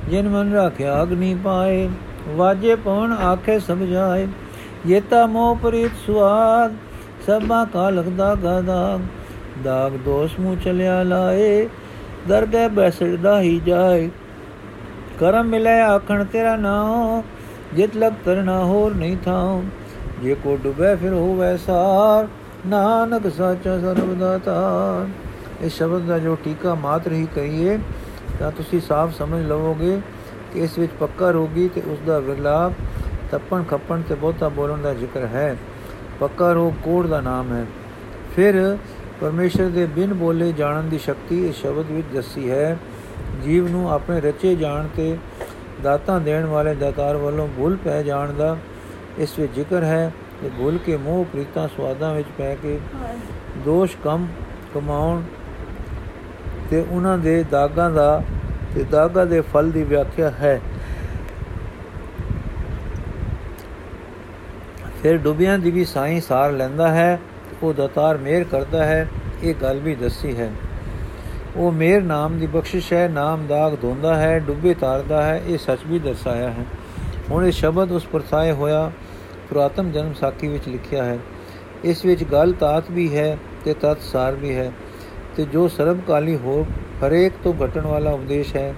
ਜਿਨ 0.10 0.30
ਮਨ 0.30 0.54
ਰੱਖਿਆ 0.54 1.02
ਅਗਨੀ 1.04 1.36
ਪਾਏ, 1.44 1.90
ਵਾਜੇ 2.28 2.76
ਪਵਨ 2.76 3.14
ਆਖੇ 3.14 3.60
ਸਮਝਾਏ 3.60 4.28
ਜੇਤਾ 4.86 5.26
ਮੋਹ 5.26 5.56
ਪ੍ਰੀਤ 5.56 5.92
ਸੁਆਦ 6.06 6.74
ਸਭਾ 7.28 7.64
ਕਾ 7.66 7.90
ਲਗਦਾ 7.90 8.34
ਗਦਾ। 8.36 9.00
ਦਾਗ 9.64 9.92
ਦੋਸ 9.92 10.40
ਮੂ 10.40 10.56
ਚਲਿਆ 10.56 11.04
ਲਾਏ, 11.04 11.68
ਦਰਗਹਿ 12.28 12.70
ਬੈਸੜਦਾ 12.70 13.42
ਹੀ 13.42 13.62
ਜਾਏ। 13.66 14.10
ਕਰਮ 15.20 15.48
ਮਿਲੇ 15.48 15.82
ਆਖਣ 15.82 16.24
ਤੇਰਾ 16.26 16.56
ਨਾਮ 16.56 17.22
ਜਿਤ 17.74 17.96
ਲਗ 17.96 18.14
ਕਰਨਾ 18.26 18.64
ਹੋਰ 18.64 18.96
ਨਹੀਂ 18.96 19.18
ਥਾਉ। 19.26 19.64
ਜੇ 20.22 20.36
ਕੋ 20.36 20.58
ਡੁਬੇ 20.64 20.96
ਫਿਰ 20.96 21.14
ਹੋਵੇ 21.14 21.58
ਸਾਰ, 21.58 22.28
ਨਾਨਕ 22.68 23.32
ਸਾਚਾ 23.34 23.80
ਸਰਬ 23.80 24.20
ਦਾਤਾ 24.20 25.06
ਇਸ 25.62 25.78
ਸ਼ਬਦ 25.78 26.02
ਦਾ 26.02 26.20
ਜੋ 26.20 26.38
ਟੀਕਾ 26.44 26.76
ਮਾਤਰ 26.76 27.12
ਹੀ 27.12 27.28
ਕਹੀਏ, 27.36 27.80
ਤਾਂ 28.40 28.52
ਤੁਸੀਂ 28.52 28.82
ਸਾਫ਼ 28.82 29.14
ਸਮਝ 29.14 29.46
ਲਵੋਗੇ 29.46 30.02
ਕਿ 30.54 30.60
ਇਸ 30.60 30.78
ਵਿੱਚ 30.78 30.92
ਪੱਕਾ 31.00 31.30
ਰੋਗੀ 31.32 31.68
ਤੇ 31.68 31.82
ਉਸ 31.86 32.00
ਦਾ 32.08 32.20
ਵਿਰਲਾਪ, 32.20 32.74
ਤੱਪਣ 33.32 33.64
ਖੱਪਣ 33.64 34.02
ਤੇ 34.02 34.16
ਬਹੁਤਾ 34.16 34.50
ਬੋਲਣ 34.50 34.78
ਦਾ 34.78 34.94
ਜ਼ਿਕਰ 34.94 35.26
ਹੈ। 35.26 35.56
ਪੱਕਾ 36.20 36.52
ਰੋਗ 36.52 36.74
ਕੋੜ 36.84 37.08
ਦਾ 37.08 37.22
ਨਾਮ 37.22 37.54
ਹੈ। 37.54 37.66
ਫਿਰ 38.36 38.78
ਪਰਮੇਸ਼ਰ 39.22 39.70
ਦੇ 39.70 39.86
ਬਿਨ 39.86 40.14
ਬੋਲੇ 40.14 40.52
ਜਾਣਨ 40.52 40.90
ਦੀ 40.90 40.98
ਸ਼ਕਤੀ 40.98 41.48
ਇਸ 41.48 41.56
ਸ਼ਬਦ 41.56 41.92
ਵਿੱਚ 41.92 42.08
ਦੱਸੀ 42.14 42.50
ਹੈ। 42.52 42.78
ਜੀਵ 43.44 43.68
ਨੂੰ 43.68 43.92
ਆਪਣੇ 43.92 44.20
ਰਚੇ 44.22 44.56
ਜਾਣ 44.56 44.88
ਤੇ 44.96 45.18
ਦਾਤਾਂ 45.84 46.20
ਦੇਣ 46.20 46.46
ਵਾਲੇ 46.46 46.76
ਦਾਤਾਰ 46.76 47.16
ਵੱਲੋਂ 47.16 47.48
ਭੁੱਲ 47.48 47.76
ਪੈ 47.76 48.02
ਜਾਣ 48.04 48.34
ਦਾ 48.34 48.58
ਇਸ 49.18 49.40
ਵਿੱਚ 49.40 49.54
ਜ਼ਿਕਰ 49.54 49.84
ਹੈ 49.84 50.12
ਕਿ 50.42 50.50
ਭੁੱਲ 50.58 50.78
ਕੇ 50.78 50.98
ਮੋਹ 50.98 51.26
ਪ੍ਰੀਤਾਂ 51.26 51.68
ਸਵਾਦਾਂ 51.68 52.14
ਵਿੱਚ 52.14 52.28
ਪੈ 52.38 52.56
ਕੇ 52.56 52.80
ਦੋਸ਼ 53.66 53.96
ਕਮ 54.04 54.28
ਕਮਾਉਣ 54.74 55.22
ਤੇ 56.70 56.86
ਉਹਨਾਂ 56.92 57.18
ਦੇ 57.18 57.44
ਦਾਗਾਂ 57.44 57.90
ਦਾ 57.92 58.24
ਤੇ 58.76 58.84
ਦਾਗਾਂ 58.84 59.26
ਦੇ 59.26 59.42
ਫਲ 59.42 59.72
ਦੀ 59.72 59.84
ਵਿਆਖਿਆ 59.84 60.30
ਹੈ। 60.30 60.62
ਫਿਰ 65.04 65.18
ਡੁੱਬਿਆਂ 65.18 65.60
ਦੀ 65.60 65.72
ਵੀ 65.72 65.86
ਸਾਈਂ 65.86 66.22
ਸਾਰ 66.22 66.52
ਲੈਂਦਾ 66.52 66.88
ਹੈ। 66.88 67.20
ਉਹ 67.64 67.74
ਦਤਾਰ 67.74 68.18
ਮੇਰ 68.18 68.44
ਕਰਦਾ 68.44 68.86
ਹੈ, 68.86 69.08
ਇਹ 69.44 69.56
ਗੱਲ 69.56 69.80
ਵੀ 69.80 69.96
ਦੱਸੀ 69.96 70.38
ਹੈ। 70.38 70.52
ਉਹ 71.56 71.72
ਮੇਰ 71.72 72.02
ਨਾਮ 72.02 72.40
ਦੀ 72.40 72.48
ਬਖਸ਼ਿਸ਼ 72.48 72.94
ਹੈ, 72.94 73.08
ਨਾਮ 73.08 73.48
ਦਾਗ 73.48 73.78
ਧੋਂਦਾ 73.82 74.16
ਹੈ, 74.16 74.40
ਡੁੱਬੇ 74.40 74.74
ਤਾਰਦਾ 74.74 75.24
ਹੈ, 75.24 75.42
ਇਹ 75.48 75.58
ਸੱਚ 75.58 75.80
ਵੀ 75.88 76.00
ਦਰਸਾਇਆ 76.00 76.50
ਹੈ। 76.50 76.66
ਹੁਣ 77.32 77.46
ਇਹ 77.46 77.52
ਸ਼ਬਦ 77.52 77.92
ਉਸ 77.92 78.06
ਪਰਥਾਏ 78.06 78.52
ਹੋਇਆ 78.52 78.92
ਪੁਰਾਤਨ 79.50 79.92
ਜਨਮ 79.92 80.14
ਸਾਖੀ 80.14 80.48
ਵਿੱਚ 80.48 80.68
ਲਿਖਿਆ 80.68 81.04
ਹੈ। 81.04 81.20
ਇਸ 81.84 82.06
ਵਿੱਚ 82.06 82.24
ਗੱਲ 82.24 82.54
ਤਾਤ 82.54 82.84
ਵੀ 82.92 83.18
ਹੈ 83.18 83.38
ਤੇ 83.66 83.74
ਤਤ 83.74 84.02
ਸਾਰ 84.02 84.36
ਵੀ 84.36 84.56
ਹੈ। 84.56 84.72
ਤੇ 85.36 85.46
ਜੋ 85.46 85.68
ਸਰਬਕਾਲੀ 85.68 86.36
ਹੋ 86.36 86.68
ਹਰੇਕ 87.08 87.34
ਤੋਂ 87.44 87.54
ਘਟਣ 87.66 87.82
ਵਾਲਾ 87.82 88.12
ਉਪਦੇਸ਼ 88.12 88.56
ਹੈ, 88.56 88.74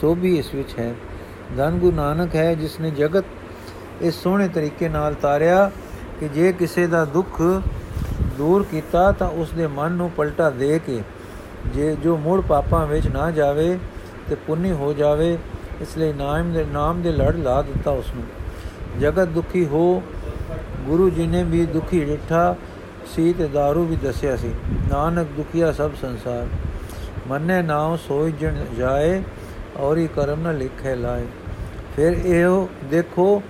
ਸੋ 0.00 0.14
ਵੀ 0.14 0.38
ਇਸ 0.38 0.54
ਵਿੱਚ 0.54 0.78
ਹੈ। 0.78 0.94
ਧੰਨ 1.56 1.78
ਗੁਰੂ 1.78 1.96
ਨਾਨਕ 1.96 2.34
ਹੈ 2.34 2.54
ਜਿਸ 2.54 2.80
ਨੇ 2.80 2.90
ਜਗਤ 2.90 3.24
ਇਸ 4.02 4.14
ਸੋਹਣੇ 4.14 4.48
ਤਰੀਕੇ 4.48 4.88
ਨਾਲ 4.88 5.14
ਤਾਰਿਆ 5.14 5.70
ਕਿ 6.20 6.28
ਜੇ 6.28 6.52
ਕਿਸੇ 6.52 6.86
ਦਾ 6.86 7.04
ਦੁੱਖ 7.04 7.42
ਦੂਰ 8.38 8.62
ਕੀਤਾ 8.70 9.10
ਤਾਂ 9.12 9.28
ਉਸ 9.28 9.50
ਦੇ 9.50 9.66
ਮਨ 9.66 9.92
ਨੂੰ 9.92 10.10
ਪਲਟਾ 10.10 10.50
ਦੇ 10.50 10.78
ਕੇ 10.78 11.02
ਜੇ 11.74 11.96
ਜੋ 11.96 12.16
ਮੂੜ 12.16 12.40
ਪਾਪਾਂ 12.40 12.86
ਵਿੱਚ 12.86 13.06
ਨਾ 13.08 13.30
ਜਾਵੇ 13.30 13.78
ਤੇ 14.28 14.34
ਪੁੰਨੀ 14.34 14.72
ਹੋ 14.72 14.92
ਜਾਵੇ, 14.92 15.38
ਇਸ 15.80 15.96
ਲਈ 15.98 16.12
ਨਾਮ 16.12 16.52
ਦੇ 16.52 16.64
ਨਾਮ 16.64 17.02
ਦੇ 17.02 17.12
ਲੜ 17.12 17.34
ਲਾ 17.36 17.62
ਦਿੱਤਾ 17.62 17.90
ਉਸ 17.90 18.12
ਨੂੰ 18.16 18.24
ਜਗਤ 19.00 19.28
ਦੁਖੀ 19.28 19.64
ਹੋ, 19.66 20.02
ਗੁਰੂ 20.86 21.10
ਜੀ 21.10 21.26
ਨੇ 21.26 21.42
ਵੀ 21.44 21.66
ਦੁਖੀ 21.66 22.04
ਡਿਠਾ, 22.04 22.54
ਸੀ 23.14 23.32
ਤੇ 23.32 23.44
दारू 23.44 23.84
ਵੀ 23.84 23.96
ਦੱਸਿਆ 23.96 24.36
ਸੀ। 24.36 24.52
ਨਾਨਕ 24.90 25.26
ਦੁਖੀਆ 25.36 25.72
ਸਭ 25.72 25.90
ਸੰਸਾਰ। 26.02 26.46
ਮੰਨੇ 27.28 27.62
ਨਾਉ 27.62 27.96
ਸੋਈ 27.96 28.32
ਜਣ 28.32 28.64
ਜਾਏ, 28.78 29.22
ਔਰ 29.76 29.98
ਹੀ 29.98 30.06
ਕਰਮ 30.06 30.48
ਨ 30.48 30.58
ਲਿਖੇ 30.58 30.94
ਲਾਏ। 30.94 31.26
ਫਿਰ 31.96 32.12
ਇਹੋ 32.12 32.68
ਦੇਖੋ, 32.90 33.42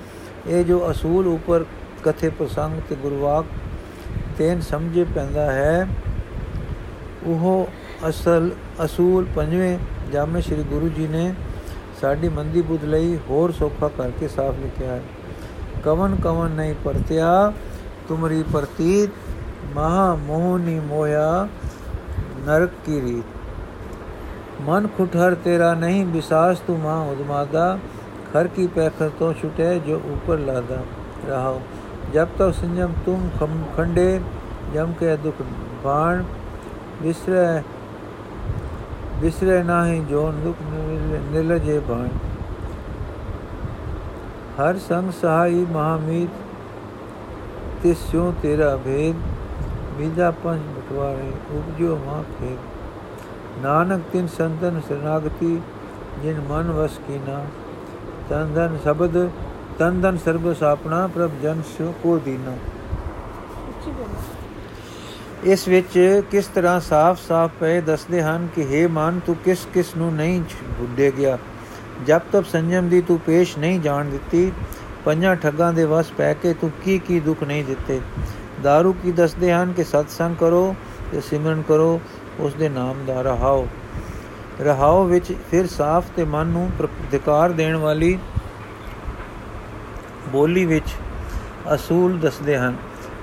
ਇਹ 0.46 0.64
ਜੋ 0.64 0.90
ਅਸੂਲ 0.90 1.26
ਉਪਰ 1.26 1.64
ਕਥੇ 2.04 2.28
ਪ੍ਰਸੰਗ 2.28 2.80
ਤੇ 2.88 2.94
ਗੁਰਵਾਕ 2.94 3.44
ਤੈਨ 4.38 4.60
ਸਮਝੇ 4.60 5.04
ਪੈਂਦਾ 5.04 5.50
ਹੈ 5.52 5.86
ਉਹ 7.26 7.66
ਅਸਲ 8.08 8.50
ਅਸੂਲ 8.84 9.26
ਪੰਜਵੇਂ 9.36 9.76
ਜਾਮੇ 10.12 10.40
ਸ੍ਰੀ 10.40 10.62
ਗੁਰੂ 10.62 10.88
ਜੀ 10.88 11.06
ਨੇ 11.06 11.32
ਸਾਡੀ 12.00 12.28
ਮੰਦੀ 12.28 12.62
ਬੁੱਧ 12.62 12.84
ਲਈ 12.84 13.18
ਹੋਰ 13.30 13.52
ਸੋਖਾ 13.52 13.88
ਕਰਕੇ 13.88 14.28
ਸਾਫ਼ 14.28 14.58
ਲਿਖਿਆ 14.58 14.92
ਹੈ 14.92 15.02
ਕਵਨ 15.84 16.16
ਕਵਨ 16.22 16.50
ਨਹੀਂ 16.50 16.74
ਪਰਤਿਆ 16.84 17.52
ਤੁਮਰੀ 18.08 18.42
ਪ੍ਰਤੀਤ 18.52 19.10
ਮਹਾ 19.74 20.14
ਮੋਹਨੀ 20.26 20.78
ਮੋਇਆ 20.80 21.48
ਨਰਕ 22.46 22.70
ਕੀ 22.86 23.00
ਰੀਤ 23.00 24.60
ਮਨ 24.62 24.86
ਖੁਟਹਰ 24.96 25.34
ਤੇਰਾ 25.34 25.72
ਨਹੀਂ 25.74 26.04
ਵਿਸਾਸ 26.06 26.58
ਤੂੰ 26.66 26.78
ਮਾਂ 26.78 27.00
ਉਦਮਾਦਾ 27.02 27.78
ਖਰ 28.32 28.46
ਕੀ 28.46 28.66
ਪੈਖਰ 28.66 29.10
ਤੋਂ 29.18 29.32
ਛੁਟੇ 29.32 29.78
ਜੋ 29.86 30.00
ਉੱਪਰ 30.12 30.38
ਲਾਦਾ 30.38 30.82
ਰਹਾਓ 31.26 31.60
ਜਬ 32.14 32.29
ਤਕ 32.38 32.53
ਸੰਜਮ 32.55 32.92
ਤੁਮ 33.07 33.29
ਖੰਡੇ, 33.77 34.20
ਜਮ 34.75 34.92
ਕੇ 35.01 35.16
ਦੁਖ 35.16 35.42
ਬਾਣ 35.85 36.22
ਵਿਸਰੇ 37.03 37.62
ਵਿਸਰੇ 39.20 39.62
ਨਾਹੀ 39.62 39.98
ਜੋ 40.01 40.33
ਦੁਖ 40.44 40.57
ਨਿਲਜੇ 41.33 41.79
ਬਾਣ। 41.88 42.09
ਹਰ 44.59 44.79
ਸੰਗ 44.79 45.11
ਸਹਾਈ 45.11 45.64
ਮਹਾਮੀਤ 45.72 46.31
ਤਿਸਿਓ 47.83 48.33
ਤੇਰਾ 48.42 48.77
ਭੇਦ, 48.77 49.16
ਬੀਜਾ 49.98 50.31
ਪੰਜ 50.44 50.61
ਬਟਵਾਰੇ, 50.77 51.33
ਉਪਜੋ 51.53 51.98
ਮਾਂ 52.07 52.22
ਖੇਦ 52.33 53.62
ਨਾਨਕ 53.62 54.03
ਤਿਨ 54.12 54.27
ਸੰਤਨ 54.27 54.81
ਸਰਨਾਗਤੀ, 54.88 55.61
ਜਿਨ 56.22 56.40
ਮਨ 56.51 56.70
ਵਸ 56.70 56.98
ਕੀਨਾ, 57.07 57.44
ਤਨ 58.31 58.53
ਧਨ 58.55 58.77
ਸ਼ਬਦ 58.85 59.16
ਤਨ 59.78 60.00
ਤਨ 60.00 60.18
ਸਰਬ 60.18 60.52
ਸਾਪਣਾ 60.52 61.06
ਪ੍ਰਭ 61.06 61.30
ਜਨ 61.42 61.62
ਸਿਉ 61.62 61.92
ਕੋ 62.02 62.18
ਦੀਨਾ। 62.18 62.56
ਇਸ 65.44 65.68
ਵਿੱਚ 65.68 66.22
ਕਿਸ 66.30 66.46
ਤਰ੍ਹਾਂ 66.46 66.80
ਸਾਫ਼-ਸਾਫ਼ 66.80 67.52
ਪਏ 67.61 67.80
ਦੱਸਦੇ 67.80 68.22
ਹਨ 68.22 68.48
ਕਿ 68.54 68.85
हे 68.85 68.90
ਮਾਨ, 68.92 69.20
ਤੂੰ 69.26 69.37
ਕਿਸ 69.44 69.66
ਕਿਸ 69.74 69.96
ਨੂੰ 69.96 70.14
ਨਹੀਂ 70.14 70.42
ਭੁੱਲੇ 70.78 71.12
ਗਿਆ? 71.16 71.38
ਜਦ 72.06 72.20
ਤੱਕ 72.32 72.46
ਸੰਜਮ 72.46 72.88
ਦੀ 72.88 73.00
ਤੂੰ 73.00 73.18
ਪੇਸ਼ 73.18 73.58
ਨਹੀਂ 73.58 73.80
ਜਾਣ 73.80 74.04
ਦਿੱਤੀ, 74.04 74.52
ਪੰਜਾਂ 75.04 75.37
ਠੱਗਾਂ 75.37 75.72
ਦੇ 75.72 75.85
ਵਸ 75.85 76.11
ਪੈ 76.11 76.35
ਕੇ 76.35 76.54
ਤੂੰ 76.54 76.70
ਕੀ 76.85 76.98
ਕੀ 76.98 77.20
ਦੁੱਖ 77.20 77.42
ਨਹੀਂ 77.42 77.64
ਦਿੱਤੇ? 77.64 78.00
ਦਾਰੂ 78.62 78.92
ਕੀ 78.92 79.12
ਦੱਸਦੇ 79.12 79.52
ਹਨ 79.52 79.72
ਕਿ 79.72 79.85
ਸਤਸੰਗ 79.85 80.37
ਕਰੋ 80.37 80.74
ਤੇ 81.12 81.20
ਸਿਮਰਨ 81.20 81.62
ਕਰੋ, 81.62 82.00
ਉਸ 82.40 82.54
ਦੇ 82.54 82.68
ਨਾਮ 82.68 83.04
ਦਾ 83.06 83.22
ਰਹਾਓ। 83.22 83.68
ਰਹਾਓ 84.61 85.04
ਵਿੱਚ 85.04 85.35
ਫਿਰ 85.50 85.66
ਸਾਫ਼ 85.66 86.06
ਤੇ 86.16 86.24
ਮਨ 86.24 86.46
ਨੂੰ 86.46 86.70
ਪ੍ਰਤੀਕਾਰ 86.78 87.52
ਦੇਣ 87.52 87.76
ਵਾਲੀ 87.76 88.18
ਬੋਲੀ 90.32 90.64
ਵਿੱਚ 90.64 90.94
ਅਸੂਲ 91.74 92.18
ਦੱਸਦੇ 92.18 92.56
ਹਨ। 92.58 92.76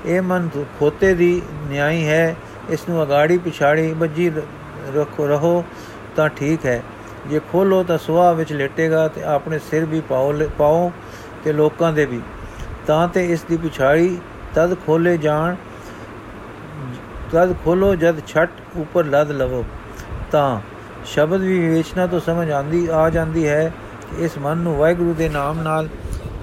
ਇਹ 0.06 0.22
ਮਨ 0.22 0.50
ਖੋਤੇ 0.80 1.14
ਦੀ 1.14 1.42
ਨਿਆਈ 1.70 2.06
ਹੈ 2.08 2.36
ਇਸ 2.70 2.88
ਨੂੰ 2.90 3.04
ਅਗਾੜੀ 3.04 3.38
ਪਿਛਾੜੀ 3.38 3.94
ਬੱਜੀ 3.94 4.30
ਰੱਖੋ, 4.96 5.28
ਰਹੋ 5.28 5.64
ਤਾਂ 6.16 6.30
ਠੀਕ 6.30 6.66
ਹੈ। 6.66 6.82
ਜੇ 7.30 7.40
ਖੋਲੋ 7.52 7.84
ਤਾਂ 7.84 7.98
ਸੁਆਹ 7.98 8.34
ਵਿੱਚ 8.34 8.52
ਲੇਟੇਗਾ 8.54 9.08
ਤੇ 9.08 9.24
ਆਪਣੇ 9.24 9.60
ਸਿਰ 9.60 9.86
ਵੀ 9.86 10.02
ਪਾਓ 10.02 10.34
ਪਾਓ 10.58 10.92
ਤੇ 11.44 11.54
ਲੋਕਾਂ 11.54 11.92
ਦੇ 11.94 12.06
ਵੀ। 12.06 12.22
ਤਾਂ 12.88 13.08
ਤੇ 13.08 13.26
ਇਸ 13.26 13.44
ਦੀ 13.44 13.58
ਪਿਛਾੜੀ 13.58 14.18
ਤਦ 14.56 14.76
ਖੋਲੇ 14.86 15.18
ਜਾਣ, 15.18 15.56
ਤਦ 17.32 17.54
ਖੋਲੋ 17.66 17.94
ਜਦ 17.96 18.22
ਛੱਟ 18.28 18.52
ਉੱਪਰ 18.78 19.06
ਲੱਦ 19.06 19.32
ਲਵੋ। 19.32 19.64
ਤਾਂ 20.32 20.60
ਸ਼ਬਦ 21.06 21.42
ਵੀ 21.42 21.60
ਵਿਵੇਚਨਾ 21.60 22.08
ਤੋਂ 22.08 22.20
ਸਮਝ 22.20 22.50
ਆਂਦੀ, 22.52 22.88
ਆ 22.88 23.10
ਜਾਂਦੀ 23.10 23.48
ਹੈ 23.48 23.72
ਕਿ 24.02 24.26
ਇਸ 24.26 24.38
ਮਨ 24.38 24.58
ਨੂੰ 24.58 24.76
ਵਾਹਿਗੁਰੂ 24.78 25.14
ਦੇ 25.14 25.30
ਨਾਮ 25.30 25.60
ਨਾਲ 25.60 25.88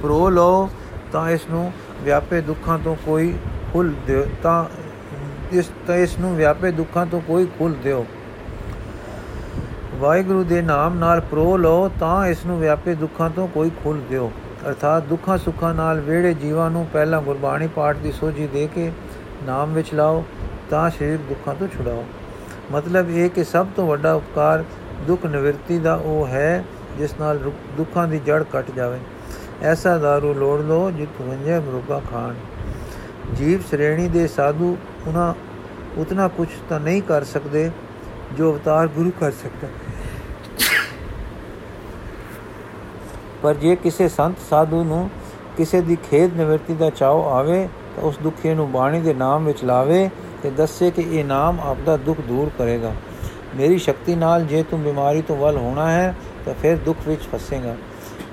ਪਰੋ 0.02 0.28
ਲਓ, 0.30 0.68
ਤਾਂ 1.12 1.30
ਇਸ 1.30 1.46
ਨੂੰ 1.50 1.72
ਵਿਆਪੇ 2.02 2.40
ਦੁੱਖਾਂ 2.40 2.78
ਤੋਂ 2.78 2.96
ਕੋਈ 3.06 3.34
ਖੁੱਲ 3.72 3.92
ਦਿਓ, 4.06 4.26
ਤਾਂ 4.42 4.64
ਇਸ 5.52 5.70
ਤਾਂ 5.86 5.96
ਇਸ 5.96 6.18
ਨੂੰ 6.18 6.36
ਵਿਆਪੇ 6.36 6.70
ਦੁੱਖਾਂ 6.70 7.06
ਤੋਂ 7.06 7.20
ਕੋਈ 7.20 7.46
ਖੁੱਲ 7.58 7.74
ਦਿਓ। 7.84 8.06
ਵਾਹਿਗੁਰੂ 9.94 10.44
ਦੇ 10.44 10.62
ਨਾਮ 10.62 10.98
ਨਾਲ 10.98 11.20
ਪਰੋ 11.20 11.56
ਲਓ, 11.56 11.88
ਤਾਂ 12.00 12.26
ਇਸ 12.26 12.44
ਨੂੰ 12.46 12.58
ਵਿਆਪੇ 12.58 12.94
ਦੁੱਖਾਂ 12.94 13.30
ਤੋਂ 13.30 13.48
ਕੋਈ 13.48 13.70
ਖੁੱਲ 13.82 14.00
ਦਿਓ। 14.10 14.30
ਅਰਥਾਤ 14.68 15.02
ਦੁੱਖਾਂ 15.02 15.38
ਸੁੱਖਾਂ 15.38 15.74
ਨਾਲ 15.74 16.00
ਵੇੜੇ 16.00 16.34
ਜੀਵਾਂ 16.34 16.70
ਨੂੰ 16.70 16.86
ਪਹਿਲਾਂ 16.92 17.22
ਗੁਰਬਾਣੀ 17.22 17.66
ਪਾਠ 17.66 17.96
ਦੀ 17.96 18.12
ਸੋਝੀ 18.12 18.46
ਦੇ 18.46 18.68
ਕੇ 18.74 18.92
ਨਾਮ 19.44 19.72
ਵਿੱਚ 19.74 19.94
ਲਾਓ, 19.94 20.24
ਤਾਂ 20.70 20.90
ਸਰੀਰ 20.90 21.18
ਦੁੱਖਾਂ 21.18 21.54
ਤੋਂ 21.54 21.68
ਛੁਡਾਓ। 21.68 22.04
ਮਤਲਬ 22.72 23.10
ਇਹ 23.10 23.30
ਕਿ 23.30 23.44
ਸਭ 23.44 23.66
ਤੋਂ 23.76 23.86
ਵੱਡਾ 23.86 24.14
ਉਪਕਾਰ 24.14 24.64
ਦੁੱਖ 25.06 25.26
ਨਿਵਰਤੀ 25.26 25.78
ਦਾ 25.78 25.94
ਉਹ 25.94 26.26
ਹੈ, 26.26 26.64
ਜਿਸ 26.98 27.14
ਨਾਲ 27.20 27.38
ਦੁੱਖਾਂ 27.76 28.08
ਦੀ 28.08 28.20
ਜੜ 28.26 28.42
ਕੱਟ 28.42 28.70
ਜਾਵੇ। 28.70 28.98
ਐਸਾ 29.62 29.96
दारू 29.96 30.34
ਲੋੜ 30.34 30.60
ਲੋ 30.60 30.90
ਜਿਤ 30.90 31.22
ਵੰਜੇ 31.22 31.58
ਮਰੁਗਾ 31.58 32.02
ਖਾਣ। 32.10 32.34
ਜੀਵ 33.34 33.60
ਸ਼੍ਰੇਣੀ 33.60 34.08
ਦੇ 34.08 34.26
ਸਾਧੂ 34.26 34.76
ਉਹਨਾਂ 35.06 35.34
ਉਤਨਾ 36.00 36.28
ਕੁਝ 36.28 36.48
ਤਾਂ 36.68 36.80
ਨਹੀਂ 36.80 37.02
ਕਰ 37.02 37.24
ਸਕਦੇ 37.24 37.70
ਜੋ 38.36 38.52
ਅਵਤਾਰ 38.52 38.88
ਗੁਰੂ 38.88 39.10
ਕਰ 39.20 39.30
ਸਕਦਾ। 39.30 39.68
ਪਰ 43.42 43.54
ਜੇ 43.54 43.76
ਕਿਸੇ 43.76 44.08
ਸੰਤ 44.08 44.36
ਸਾਧੂ 44.50 44.84
ਨੂੰ 44.84 45.10
ਕਿਸੇ 45.56 45.80
ਦੀ 45.80 45.96
ਖੇਦ 46.10 46.36
ਨਿਵਰਤੀ 46.36 46.74
ਦਾ 46.74 46.90
ਚਾਉ 46.90 47.22
ਆਵੇ, 47.22 47.68
ਤਾਂ 47.96 48.04
ਉਸ 48.04 48.18
ਦੁਖੀ 48.22 48.54
ਨੂੰ 48.54 48.72
ਬਾਣੀ 48.72 49.00
ਦੇ 49.00 49.14
ਨਾਮ 49.14 49.44
ਵਿੱਚ 49.44 49.64
ਲਾਵੇ 49.64 50.10
ਤੇ 50.42 50.50
ਦੱਸੇ 50.50 50.90
ਕਿ 50.90 51.02
ਇਹ 51.02 51.24
ਨਾਮ 51.24 51.60
ਆਪਦਾ 51.60 51.96
ਦੁੱਖ 51.96 52.20
ਦੂਰ 52.20 52.50
ਕਰੇਗਾ। 52.58 52.92
ਮੇਰੀ 53.56 53.78
ਸ਼ਕਤੀ 53.78 54.14
ਨਾਲ 54.14 54.44
ਜੇ 54.44 54.62
ਤੂੰ 54.62 54.82
ਬਿਮਾਰੀ 54.82 55.22
ਤੋਂ 55.22 55.36
ਵੱਲ 55.36 55.56
ਹੋਣਾ 55.56 55.90
ਹੈ, 55.90 56.14
ਤਾਂ 56.44 56.54
ਫਿਰ 56.54 56.76
ਦੁੱਖ 56.76 56.98
ਵਿੱਚ 57.08 57.22
ਫਸੇਗਾ। 57.22 57.76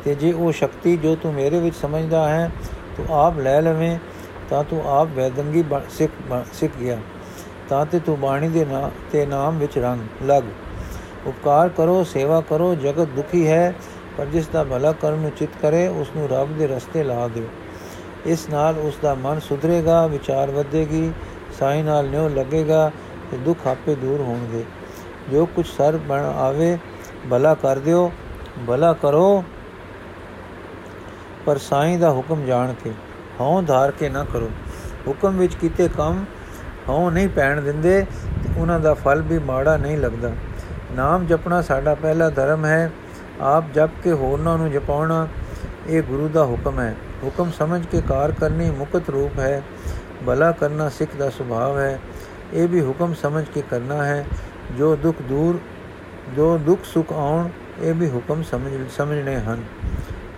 ਤੇ 0.05 0.15
ਜੇ 0.15 0.31
ਉਹ 0.31 0.51
ਸ਼ਕਤੀ 0.51 0.97
ਜੋ 0.97 1.15
ਤੂੰ 1.15 1.33
ਮੇਰੇ 1.33 1.59
ਵਿੱਚ 1.59 1.75
ਸਮਝਦਾ 1.75 2.29
ਹੈ, 2.29 2.51
ਤੂੰ 2.97 3.05
ਆਪ 3.15 3.39
ਲੈ 3.39 3.61
ਲਵੇਂ, 3.61 3.99
ਤਾਂ 4.49 4.63
ਤੂੰ 4.63 4.89
ਆਪ 4.89 5.07
ਵੈਦੰਗੀ 5.15 5.63
ਸਿੱਖ 5.89 6.11
ਸਿੱਖ 6.53 6.73
ਗਿਆ। 6.79 6.97
ਤਾਂ 7.69 7.85
ਤੇ 7.85 7.99
ਤੂੰ 7.99 8.19
ਬਾਣੀ 8.19 8.47
ਦੇ 8.47 8.65
ਨਾਮ 8.65 8.91
ਤੇ 9.11 9.25
ਨਾਮ 9.25 9.57
ਵਿੱਚ 9.57 9.77
ਰੰਗ 9.77 10.23
ਲਗ। 10.23 10.43
ਉਪਕਾਰ 11.27 11.69
ਕਰੋ, 11.69 12.03
ਸੇਵਾ 12.03 12.41
ਕਰੋ, 12.41 12.75
ਜਗਤ 12.75 13.07
ਦੁਖੀ 13.07 13.47
ਹੈ, 13.47 13.73
ਪਰ 14.17 14.25
ਜਿਸ 14.25 14.47
ਦਾ 14.47 14.63
ਭਲਾ 14.63 14.91
ਕਰਨ 14.91 15.17
ਨੂੰ 15.17 15.31
ਚਿਤ 15.31 15.49
ਕਰੇ 15.61 15.87
ਉਸ 15.87 16.07
ਨੂੰ 16.17 16.29
ਰੱਬ 16.29 16.57
ਦੇ 16.57 16.67
ਰਸਤੇ 16.67 17.03
ਲਾ 17.03 17.27
ਦਿਓ। 17.27 17.47
ਇਸ 18.25 18.49
ਨਾਲ 18.49 18.77
ਉਸ 18.77 18.97
ਦਾ 19.01 19.13
ਮਨ 19.13 19.39
ਸੁਧਰੇਗਾ, 19.39 20.07
ਵਿਚਾਰ 20.07 20.51
ਵਧੇਗੀ, 20.51 21.11
ਸਾਈ 21.59 21.81
ਨਾਲ 21.81 22.09
ਨਿਉ 22.09 22.29
ਲੱਗੇਗਾ 22.29 22.91
ਤੇ 23.31 23.37
ਦੁੱਖ 23.37 23.67
ਆਪੇ 23.67 23.95
ਦੂਰ 23.95 24.21
ਹੋਣਗੇ। 24.21 24.63
ਜੋ 25.31 25.45
ਕੁਝ 25.45 25.65
ਸਰ 25.67 25.97
ਬਣ 25.97 26.19
ਆਵੇ, 26.19 26.77
ਭਲਾ 27.29 27.53
ਕਰ 27.53 27.79
ਦਿਓ। 27.79 28.11
ਭਲਾ 28.67 28.93
ਕਰੋ। 28.93 29.43
ਪਰ 31.45 31.57
ਸਾਈ 31.57 31.97
ਦਾ 31.97 32.11
ਹੁਕਮ 32.11 32.45
ਜਾਣ 32.45 32.73
ਕੇ 32.73 32.91
ਹਉ 33.39 33.61
ਧਾਰ 33.61 33.91
ਕੇ 33.91 34.09
ਨਾ 34.09 34.23
ਕਰੋ। 34.23 34.49
ਹੁਕਮ 35.07 35.37
ਵਿੱਚ 35.37 35.55
ਕੀਤੇ 35.55 35.87
ਕੰਮ 35.87 36.25
ਹਉ 36.89 37.09
ਨਹੀਂ 37.09 37.29
ਪੈਣ 37.29 37.61
ਦਿੰਦੇ 37.61 38.05
ਤੇ 38.43 38.59
ਉਹਨਾਂ 38.59 38.79
ਦਾ 38.79 38.93
ਫਲ 38.93 39.21
ਵੀ 39.21 39.39
ਮਾੜਾ 39.39 39.77
ਨਹੀਂ 39.77 39.97
ਲੱਗਦਾ। 39.97 40.31
ਨਾਮ 40.91 41.25
ਜਪਣਾ 41.25 41.61
ਸਾਡਾ 41.61 41.95
ਪਹਿਲਾ 41.95 42.29
ਧਰਮ 42.29 42.65
ਹੈ। 42.65 42.91
ਆਪ 43.41 43.63
ਜਪ 43.73 43.89
ਕੇ 44.03 44.11
ਹੋਰਨਾਂ 44.11 44.57
ਨੂੰ 44.57 44.71
ਜਪਾਉਣਾ 44.71 45.27
ਇਹ 45.87 46.03
ਗੁਰੂ 46.03 46.27
ਦਾ 46.27 46.45
ਹੁਕਮ 46.45 46.79
ਹੈ। 46.79 46.95
ਹੁਕਮ 47.23 47.51
ਸਮਝ 47.51 47.85
ਕੇ 47.85 48.01
ਕਾਰ 48.01 48.31
ਕਰਨੀ 48.31 48.71
ਮੁਕਤ 48.71 49.09
ਰੂਪ 49.09 49.39
ਹੈ। 49.39 49.63
ਭਲਾ 50.25 50.51
ਕਰਨਾ 50.51 50.89
ਸਿੱਖ 50.89 51.15
ਦਾ 51.15 51.29
ਸੁਭਾਅ 51.29 51.79
ਹੈ। 51.79 51.99
ਇਹ 52.53 52.67
ਵੀ 52.67 52.81
ਹੁਕਮ 52.81 53.13
ਸਮਝ 53.13 53.45
ਕੇ 53.53 53.63
ਕਰਨਾ 53.69 54.05
ਹੈ। 54.05 54.25
ਜੋ 54.77 54.95
ਦੁੱਖ 54.95 55.17
ਦੂਰ, 55.21 55.59
ਜੋ 56.35 56.57
ਦੁੱਖ 56.57 56.81
ਸੁਖ 56.83 57.13
ਆਉਣ, 57.13 57.49
ਇਹ 57.81 57.93
ਵੀ 57.93 58.09
ਹੁਕਮ 58.09 58.43
ਸਮਝ, 58.43 58.71
ਸਮਝਣੇ 58.97 59.35
ਹਨ। 59.35 59.63